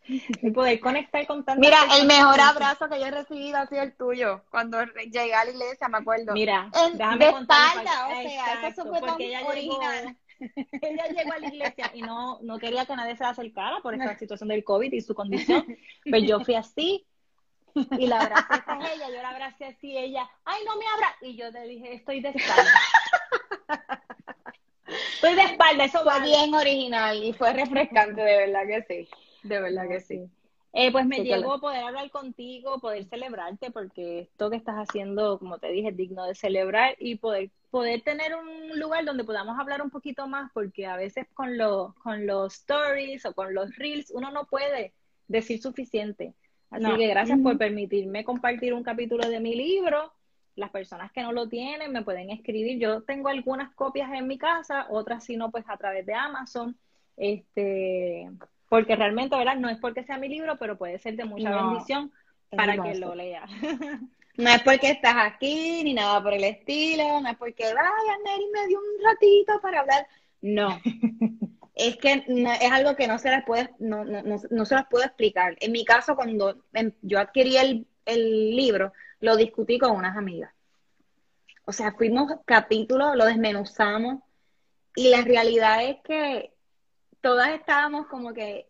Y 0.06 0.52
poder 0.52 0.80
conectar 0.80 1.26
con 1.26 1.46
tantas 1.46 1.60
Mira, 1.60 1.78
el 1.98 2.06
mejor 2.08 2.40
abrazo 2.40 2.90
que 2.90 3.00
yo 3.00 3.06
he 3.06 3.12
recibido 3.12 3.58
ha 3.58 3.68
sido 3.68 3.84
el 3.84 3.96
tuyo. 3.96 4.44
Cuando 4.50 4.84
llegué 4.84 5.34
a 5.34 5.46
la 5.46 5.52
iglesia, 5.52 5.88
me 5.88 6.00
acuerdo. 6.00 6.34
Mira, 6.34 6.70
déjame 6.94 7.26
de 7.26 7.32
espalda, 7.32 8.08
o 8.08 8.22
sea, 8.22 8.68
eso 8.68 8.86
fue 8.86 9.00
tan 9.00 9.46
original. 9.46 10.18
ella 10.82 11.08
llegó 11.08 11.32
a 11.32 11.40
la 11.40 11.48
iglesia 11.48 11.92
y 11.94 12.02
no, 12.02 12.40
no 12.42 12.60
quería 12.60 12.86
que 12.86 12.96
nadie 12.96 13.16
se 13.16 13.24
acercara 13.24 13.80
por 13.82 13.94
esta 13.94 14.18
situación 14.18 14.50
del 14.50 14.64
COVID 14.64 14.92
y 14.92 15.02
su 15.02 15.16
condición. 15.16 15.66
Pues 16.10 16.24
yo 16.24 16.42
fui 16.42 16.56
así 16.56 17.06
y 17.98 18.08
la 18.08 18.22
abracé 18.22 18.64
a 18.68 18.78
ella, 18.94 19.10
yo 19.10 19.22
la 19.22 19.30
abracé 19.30 19.66
así, 19.66 19.98
ella, 19.98 20.30
ay, 20.46 20.62
no 20.66 20.76
me 20.78 20.86
abra. 20.94 21.16
Y 21.22 21.36
yo 21.36 21.50
le 21.50 21.68
dije, 21.68 21.94
estoy 21.96 22.22
de 22.22 22.30
espalda. 22.30 22.72
estoy 25.16 25.36
de 25.36 25.42
espalda, 25.44 25.86
eso 25.86 26.04
fue 26.04 26.22
bien 26.22 26.54
original 26.54 27.24
y 27.24 27.34
fue 27.34 27.54
refrescante, 27.54 28.22
de 28.22 28.38
verdad 28.38 28.68
que 28.68 28.84
sí. 28.88 29.10
De 29.44 29.60
verdad 29.60 29.88
que 29.88 30.00
sí. 30.00 30.30
Eh, 30.76 30.92
pues 30.92 31.06
me 31.06 31.24
llegó 31.24 31.60
poder 31.60 31.84
hablar 31.84 32.10
contigo, 32.10 32.80
poder 32.80 33.06
celebrarte, 33.06 33.70
porque 33.70 34.22
esto 34.22 34.50
que 34.50 34.56
estás 34.56 34.76
haciendo, 34.76 35.38
como 35.38 35.60
te 35.60 35.68
dije, 35.68 35.90
es 35.90 35.98
digno 35.98 36.26
de 36.26 36.34
celebrar 36.34 36.96
y 36.98 37.16
poder, 37.16 37.52
poder 37.70 38.02
tener 38.02 38.34
un 38.36 38.80
lugar 38.80 39.06
donde 39.06 39.24
podamos 39.24 39.60
hablar 39.60 39.84
un 39.84 39.92
poquito 39.92 40.28
más, 40.28 40.52
porque 40.52 40.88
a 40.88 40.98
veces 40.98 41.28
con, 41.36 41.60
lo, 41.60 41.94
con 42.02 42.26
los 42.26 42.56
stories 42.56 43.24
o 43.28 43.34
con 43.34 43.54
los 43.54 43.76
reels 43.76 44.10
uno 44.10 44.32
no 44.32 44.46
puede 44.46 44.94
decir 45.28 45.62
suficiente. 45.62 46.34
Así 46.72 46.92
que 46.98 47.08
gracias 47.08 47.40
por 47.40 47.56
permitirme 47.60 48.24
compartir 48.24 48.74
un 48.74 48.82
capítulo 48.82 49.30
de 49.30 49.40
mi 49.40 49.54
libro. 49.54 50.12
Las 50.56 50.72
personas 50.72 51.12
que 51.12 51.22
no 51.22 51.32
lo 51.32 51.48
tienen 51.48 51.92
me 51.92 52.04
pueden 52.04 52.32
escribir. 52.32 52.80
Yo 52.80 53.04
tengo 53.04 53.30
algunas 53.30 53.76
copias 53.76 54.12
en 54.12 54.26
mi 54.26 54.40
casa, 54.40 54.88
otras 54.90 55.24
si 55.24 55.38
no, 55.38 55.52
pues 55.52 55.66
a 55.68 55.78
través 55.78 56.04
de 56.08 56.16
Amazon. 56.16 56.76
Este, 57.16 58.28
porque 58.74 58.96
realmente, 58.96 59.38
¿verdad? 59.38 59.56
No 59.58 59.70
es 59.70 59.78
porque 59.78 60.04
sea 60.04 60.18
mi 60.18 60.28
libro, 60.28 60.58
pero 60.58 60.80
puede 60.80 60.98
ser 60.98 61.16
de 61.16 61.26
mucha 61.26 61.52
bendición 61.56 62.12
para 62.50 62.76
que 62.76 62.96
lo 62.96 63.14
lea. 63.14 63.46
No 64.36 64.50
es 64.50 64.64
porque 64.64 64.90
estás 64.90 65.14
aquí, 65.16 65.84
ni 65.84 65.94
nada 65.94 66.24
por 66.24 66.34
el 66.34 66.44
estilo, 66.44 67.22
no 67.22 67.30
es 67.30 67.38
porque, 67.38 67.66
vaya, 67.66 68.18
Neri 68.26 68.48
me 68.52 68.68
dio 68.68 68.80
un 68.80 69.06
ratito 69.06 69.62
para 69.62 69.82
hablar. 69.82 70.08
No. 70.42 70.82
es 71.76 71.98
que 71.98 72.26
es 72.28 72.72
algo 72.72 72.96
que 72.96 73.08
no 73.08 73.20
se 73.20 73.30
las 73.30 73.46
puede, 73.46 73.70
no, 73.78 74.04
no, 74.04 74.24
no, 74.24 74.66
se 74.66 74.74
las 74.74 74.88
puedo 74.88 75.06
explicar. 75.06 75.56
En 75.60 75.72
mi 75.72 75.86
caso, 75.86 76.16
cuando 76.16 76.64
em, 76.74 76.94
yo 77.04 77.20
adquirí 77.20 77.58
el, 77.58 77.86
el 78.08 78.56
libro, 78.56 78.92
lo 79.20 79.36
discutí 79.36 79.78
con 79.78 79.92
unas 79.92 80.18
amigas. 80.18 80.52
O 81.66 81.72
sea, 81.72 81.92
fuimos 81.92 82.32
capítulos, 82.46 83.16
lo 83.16 83.26
desmenuzamos, 83.26 84.24
y 84.96 85.10
la 85.10 85.22
realidad 85.22 85.84
es 85.84 85.98
que 86.04 86.53
todas 87.24 87.50
estábamos 87.52 88.06
como 88.08 88.34
que 88.34 88.68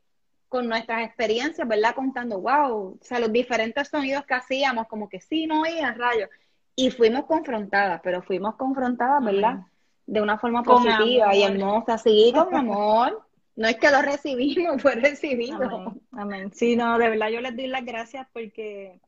con 0.47 0.68
nuestras 0.68 1.04
experiencias, 1.04 1.68
¿verdad? 1.68 1.95
Contando, 1.95 2.39
wow, 2.39 2.91
o 2.93 2.97
sea, 3.01 3.20
los 3.20 3.34
diferentes 3.34 3.88
sonidos 3.88 4.24
que 4.26 4.36
hacíamos, 4.36 4.88
como 4.88 5.10
que 5.10 5.20
sí, 5.20 5.47
no 5.47 5.64
oía 5.64 5.91
rayos. 5.93 6.30
Y 6.76 6.91
fuimos 6.91 7.26
confrontadas, 7.26 7.99
pero 8.04 8.22
fuimos 8.22 8.56
confrontadas, 8.56 9.26
¿verdad? 9.26 9.62
De 10.06 10.22
una 10.22 10.38
forma 10.38 10.62
positiva 10.62 11.36
y 11.36 11.43
hermosa, 11.43 11.97
sí, 11.97 12.32
con 12.32 12.56
amor. 12.56 13.24
No 13.56 13.68
es 13.68 13.78
que 13.78 13.89
lo 13.89 14.01
recibimos, 14.04 14.80
fue 14.82 14.93
recibido. 14.93 15.95
Amén. 16.12 16.51
Sí, 16.54 16.76
no, 16.76 16.99
de 16.99 17.10
verdad 17.10 17.30
yo 17.30 17.41
les 17.41 17.56
doy 17.56 17.68
las 17.68 17.84
gracias 17.84 18.28
porque 18.32 19.01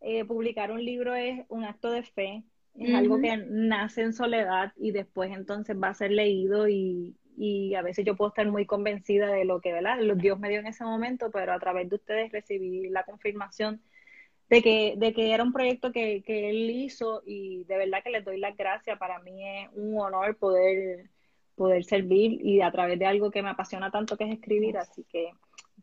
eh, 0.00 0.24
publicar 0.24 0.70
un 0.70 0.84
libro 0.84 1.16
es 1.16 1.44
un 1.48 1.64
acto 1.64 1.90
de 1.90 2.04
fe, 2.04 2.44
es 2.74 2.94
algo 2.94 3.20
que 3.20 3.36
nace 3.36 4.02
en 4.02 4.12
soledad 4.12 4.72
y 4.76 4.92
después 4.92 5.32
entonces 5.32 5.76
va 5.76 5.88
a 5.88 5.94
ser 5.94 6.12
leído 6.12 6.68
y, 6.68 7.16
y 7.36 7.74
a 7.74 7.82
veces 7.82 8.04
yo 8.04 8.16
puedo 8.16 8.30
estar 8.30 8.46
muy 8.50 8.66
convencida 8.66 9.28
de 9.28 9.44
lo 9.44 9.60
que 9.60 9.72
¿verdad? 9.72 9.98
Dios 10.16 10.38
me 10.38 10.48
dio 10.48 10.60
en 10.60 10.66
ese 10.66 10.84
momento, 10.84 11.30
pero 11.30 11.52
a 11.52 11.58
través 11.58 11.88
de 11.88 11.96
ustedes 11.96 12.32
recibí 12.32 12.88
la 12.88 13.04
confirmación 13.04 13.80
de 14.48 14.62
que, 14.62 14.94
de 14.96 15.12
que 15.12 15.32
era 15.32 15.42
un 15.42 15.52
proyecto 15.52 15.92
que, 15.92 16.22
que 16.22 16.50
él 16.50 16.70
hizo 16.70 17.22
y 17.26 17.64
de 17.64 17.78
verdad 17.78 18.02
que 18.02 18.10
les 18.10 18.24
doy 18.24 18.38
las 18.38 18.56
gracias. 18.56 18.98
Para 18.98 19.18
mí 19.20 19.46
es 19.46 19.68
un 19.74 20.00
honor 20.00 20.36
poder, 20.36 21.10
poder 21.54 21.84
servir 21.84 22.40
y 22.44 22.60
a 22.60 22.70
través 22.70 22.98
de 22.98 23.06
algo 23.06 23.30
que 23.30 23.42
me 23.42 23.50
apasiona 23.50 23.90
tanto 23.90 24.16
que 24.16 24.24
es 24.24 24.32
escribir, 24.32 24.78
así 24.78 25.04
que 25.04 25.32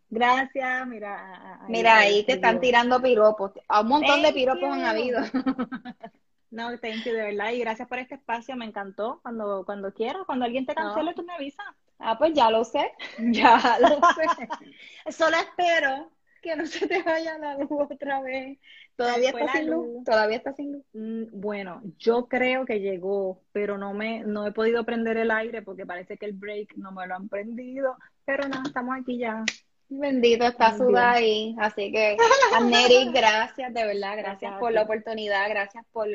gracias, 0.09 0.87
mira. 0.87 1.61
Ahí, 1.61 1.71
mira, 1.71 1.97
ahí 1.97 2.23
te 2.23 2.33
están 2.33 2.59
tirando 2.59 3.01
piropos, 3.01 3.51
a 3.67 3.81
un 3.81 3.87
montón 3.87 4.21
de 4.21 4.33
piropos 4.33 4.69
han 4.69 4.85
habido. 4.85 5.19
No, 6.53 6.77
thank 6.77 7.03
you, 7.03 7.13
de 7.13 7.33
verdad. 7.33 7.51
Y 7.51 7.59
gracias 7.59 7.87
por 7.87 7.97
este 7.97 8.13
espacio, 8.13 8.55
me 8.55 8.65
encantó. 8.65 9.19
Cuando, 9.23 9.65
cuando 9.65 9.91
quieras, 9.91 10.21
cuando 10.27 10.45
alguien 10.45 10.67
te 10.67 10.75
cancele, 10.75 11.15
tú 11.15 11.23
me 11.23 11.33
avisas. 11.33 11.65
Ah, 11.97 12.15
pues 12.15 12.33
ya 12.33 12.51
lo 12.51 12.63
sé, 12.63 12.91
ya 13.31 13.79
lo 13.79 13.87
sé. 13.89 14.47
Solo 15.11 15.35
espero 15.37 16.11
que 16.43 16.55
no 16.55 16.67
se 16.67 16.87
te 16.87 17.01
vaya 17.01 17.39
la 17.39 17.57
luz 17.57 17.71
otra 17.71 18.21
vez. 18.21 18.59
Todavía 18.95 19.29
está 19.31 19.51
sin 19.53 19.71
luz. 19.71 20.03
Todavía 20.03 20.37
está 20.37 20.53
sin 20.53 20.73
luz. 20.73 20.83
Mm, 20.93 21.23
bueno, 21.31 21.81
yo 21.97 22.27
creo 22.27 22.65
que 22.65 22.79
llegó, 22.79 23.41
pero 23.51 23.79
no 23.79 23.95
me, 23.95 24.19
no 24.19 24.45
he 24.45 24.51
podido 24.51 24.83
prender 24.83 25.17
el 25.17 25.31
aire 25.31 25.63
porque 25.63 25.87
parece 25.87 26.17
que 26.17 26.27
el 26.27 26.33
break 26.33 26.75
no 26.75 26.91
me 26.91 27.07
lo 27.07 27.15
han 27.15 27.29
prendido. 27.29 27.97
Pero 28.25 28.47
nada, 28.47 28.61
estamos 28.67 28.95
aquí 28.95 29.17
ya. 29.17 29.43
Bendito 29.89 30.45
está 30.45 30.77
Sudá 30.77 31.13
ahí. 31.13 31.55
Así 31.57 31.91
que, 31.91 32.15
Neri, 32.63 33.09
gracias, 33.11 33.73
de 33.73 33.85
verdad, 33.85 34.17
gracias 34.17 34.53
por 34.59 34.71
la 34.71 34.83
oportunidad, 34.83 35.49
gracias 35.49 35.83
por 35.91 36.07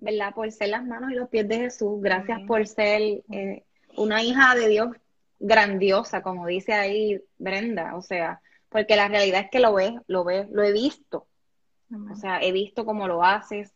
¿verdad? 0.00 0.34
Por 0.34 0.50
ser 0.50 0.70
las 0.70 0.84
manos 0.84 1.12
y 1.12 1.14
los 1.14 1.28
pies 1.28 1.48
de 1.48 1.58
Jesús. 1.58 2.00
Gracias 2.00 2.40
por 2.46 2.66
ser 2.66 3.22
eh, 3.30 3.64
una 3.96 4.22
hija 4.22 4.54
de 4.54 4.68
Dios 4.68 4.88
grandiosa, 5.38 6.22
como 6.22 6.46
dice 6.46 6.72
ahí 6.72 7.20
Brenda. 7.38 7.96
O 7.96 8.02
sea, 8.02 8.40
porque 8.68 8.96
la 8.96 9.08
realidad 9.08 9.42
es 9.42 9.50
que 9.50 9.60
lo 9.60 9.74
ves, 9.74 9.92
lo 10.06 10.24
ves, 10.24 10.48
lo 10.50 10.62
he 10.62 10.72
visto. 10.72 11.26
O 12.10 12.14
sea, 12.14 12.40
he 12.40 12.52
visto 12.52 12.84
cómo 12.84 13.08
lo 13.08 13.24
haces, 13.24 13.74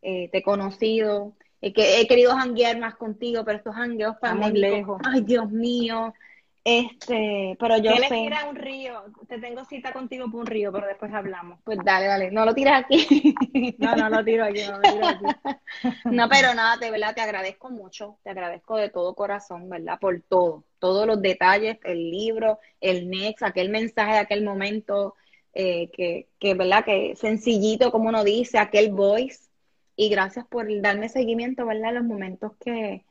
eh, 0.00 0.30
te 0.30 0.38
he 0.38 0.42
conocido, 0.42 1.36
he, 1.60 1.74
que, 1.74 2.00
he 2.00 2.06
querido 2.06 2.34
janguear 2.34 2.78
más 2.78 2.94
contigo, 2.96 3.44
pero 3.44 3.58
estos 3.58 3.74
jangueos 3.74 4.16
para 4.16 4.34
muy 4.34 4.52
lejos. 4.52 5.00
Ay, 5.04 5.20
Dios 5.20 5.50
mío. 5.50 6.14
Este, 6.62 7.56
pero 7.58 7.78
yo 7.78 7.90
sé. 7.92 8.18
ir 8.18 8.34
a 8.34 8.48
un 8.48 8.54
río. 8.54 9.04
Te 9.28 9.38
tengo 9.38 9.64
cita 9.64 9.92
contigo 9.92 10.30
por 10.30 10.40
un 10.40 10.46
río, 10.46 10.70
pero 10.70 10.86
después 10.86 11.12
hablamos. 11.12 11.58
Pues 11.64 11.78
dale, 11.84 12.06
dale. 12.06 12.30
No 12.30 12.44
lo 12.44 12.54
tiras 12.54 12.84
aquí. 12.84 13.34
No, 13.78 13.96
no 13.96 14.10
lo 14.10 14.24
tiro 14.24 14.44
aquí, 14.44 14.62
no 14.64 14.78
lo 14.78 14.82
tiro 14.82 15.06
aquí. 15.06 15.24
No, 16.04 16.28
pero 16.28 16.52
nada, 16.54 16.76
de 16.76 16.90
verdad 16.90 17.14
te 17.14 17.20
agradezco 17.20 17.70
mucho, 17.70 18.18
te 18.22 18.30
agradezco 18.30 18.76
de 18.76 18.90
todo 18.90 19.14
corazón, 19.14 19.68
¿verdad? 19.68 19.98
Por 19.98 20.20
todo, 20.22 20.64
todos 20.78 21.06
los 21.06 21.22
detalles, 21.22 21.78
el 21.84 22.10
libro, 22.10 22.58
el 22.80 23.08
next, 23.08 23.42
aquel 23.42 23.70
mensaje 23.70 24.12
de 24.12 24.18
aquel 24.18 24.44
momento, 24.44 25.14
eh, 25.54 25.90
que, 25.92 26.28
que, 26.38 26.54
¿verdad? 26.54 26.84
Que 26.84 27.14
sencillito, 27.16 27.90
como 27.90 28.08
uno 28.08 28.24
dice, 28.24 28.58
aquel 28.58 28.90
voice. 28.92 29.48
Y 29.96 30.08
gracias 30.08 30.46
por 30.46 30.66
darme 30.80 31.08
seguimiento, 31.08 31.66
¿verdad? 31.66 31.94
Los 31.94 32.04
momentos 32.04 32.52
que, 32.58 33.04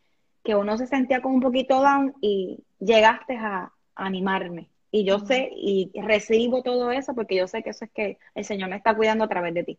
que 0.44 0.56
uno 0.56 0.78
se 0.78 0.88
sentía 0.88 1.22
como 1.22 1.36
un 1.36 1.42
poquito 1.42 1.82
down 1.82 2.16
y 2.22 2.64
llegaste 2.80 3.36
a, 3.38 3.72
animarme. 3.96 4.70
Y 4.92 5.04
yo 5.04 5.20
sé 5.20 5.50
y 5.54 5.92
recibo 6.02 6.64
todo 6.64 6.92
eso 6.92 7.14
porque 7.14 7.36
yo 7.36 7.48
sé 7.48 7.62
que 7.62 7.72
eso 7.72 7.84
es 7.84 7.92
que 7.92 8.18
el 8.34 8.46
Señor 8.46 8.70
me 8.70 8.78
está 8.78 8.96
cuidando 8.96 9.26
a 9.26 9.28
través 9.28 9.54
de 9.54 9.64
ti. 9.64 9.78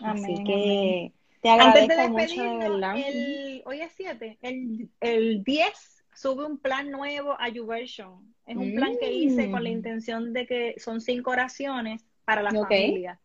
Así 0.00 0.32
Amén, 0.32 0.44
que 0.44 1.12
te 1.42 1.50
Antes 1.50 1.88
de 1.88 1.94
agradezco 1.94 2.08
mucho, 2.08 2.42
de 2.42 2.56
verdad. 2.70 2.96
el, 2.96 3.62
hoy 3.66 3.80
es 3.80 3.92
7, 3.94 4.38
el, 4.42 4.88
el 5.00 5.44
10 5.44 6.04
sube 6.14 6.44
un 6.46 6.58
plan 6.58 6.90
nuevo 6.90 7.36
a 7.38 7.48
YouVersion. 7.48 8.34
Es 8.46 8.56
un 8.56 8.74
plan 8.74 8.90
que 8.98 9.12
hice 9.12 9.50
con 9.50 9.62
la 9.62 9.68
Mm. 9.68 9.72
intención 9.72 10.32
de 10.32 10.46
que 10.46 10.74
son 10.78 11.00
cinco 11.00 11.30
oraciones 11.30 12.04
para 12.24 12.42
la 12.42 12.50
Ok. 12.50 12.70
familia. 12.70 13.20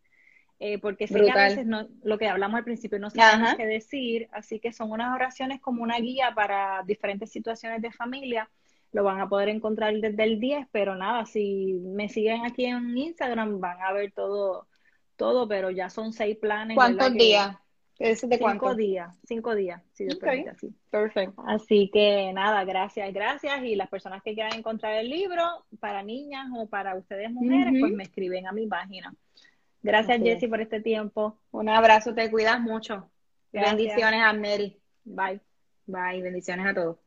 Eh, 0.60 0.80
porque 0.80 1.08
sé 1.08 1.22
que 1.22 1.32
a 1.32 1.36
veces 1.36 1.68
no, 1.68 1.88
lo 2.03 2.18
que 2.18 2.28
hablamos 2.28 2.58
al 2.58 2.64
principio 2.64 2.97
no 2.97 3.12
sabemos 3.12 3.45
Ajá. 3.45 3.58
qué 3.58 3.68
decir, 3.68 4.28
así 4.32 4.60
que 4.60 4.74
son 4.74 4.91
unas 4.91 5.14
oraciones 5.14 5.62
como 5.62 5.84
una 5.84 5.99
guía 5.99 6.32
para 6.34 6.82
diferentes 6.84 7.32
situaciones 7.32 7.82
de 7.82 7.91
familia. 7.91 8.49
Lo 8.93 9.03
van 9.03 9.19
a 9.19 9.27
poder 9.29 9.49
encontrar 9.49 9.93
desde 9.95 10.23
el 10.23 10.39
10, 10.39 10.67
pero 10.71 10.95
nada, 10.95 11.25
si 11.25 11.73
me 11.83 12.09
siguen 12.09 12.45
aquí 12.45 12.65
en 12.65 12.97
Instagram 12.97 13.59
van 13.59 13.81
a 13.81 13.91
ver 13.91 14.11
todo, 14.13 14.67
todo, 15.15 15.47
pero 15.47 15.69
ya 15.71 15.89
son 15.89 16.13
seis 16.13 16.38
planes. 16.38 16.75
¿Cuántos 16.75 17.13
días? 17.13 17.55
¿Ese 17.99 18.27
de 18.27 18.38
Cinco 18.38 18.43
cuánto? 18.59 18.75
días, 18.75 19.19
cinco 19.27 19.55
días, 19.55 19.81
si 19.93 20.03
Dios 20.03 20.17
Ok. 20.17 20.21
permite, 20.21 20.49
así. 20.51 20.69
Perfecto. 20.91 21.43
Así 21.47 21.89
que 21.91 22.31
nada, 22.31 22.63
gracias, 22.63 23.11
gracias. 23.11 23.63
Y 23.63 23.75
las 23.75 23.89
personas 23.89 24.21
que 24.21 24.35
quieran 24.35 24.53
encontrar 24.53 24.93
el 24.93 25.09
libro, 25.09 25.65
para 25.79 26.03
niñas 26.03 26.47
o 26.55 26.67
para 26.67 26.95
ustedes 26.95 27.31
mujeres, 27.31 27.73
pues 27.79 27.91
me 27.93 28.03
escriben 28.03 28.45
a 28.45 28.51
mi 28.51 28.67
página. 28.67 29.13
Gracias, 29.81 30.17
es. 30.19 30.23
Jessy, 30.23 30.47
por 30.47 30.61
este 30.61 30.79
tiempo. 30.79 31.39
Un 31.51 31.69
abrazo, 31.69 32.13
te 32.13 32.29
cuidas 32.29 32.59
mucho. 32.61 33.09
Gracias. 33.51 33.75
Bendiciones 33.77 34.21
a 34.21 34.33
Mary. 34.33 34.77
Bye. 35.03 35.41
Bye, 35.88 36.21
bendiciones 36.21 36.67
a 36.67 36.73
todos. 36.75 37.07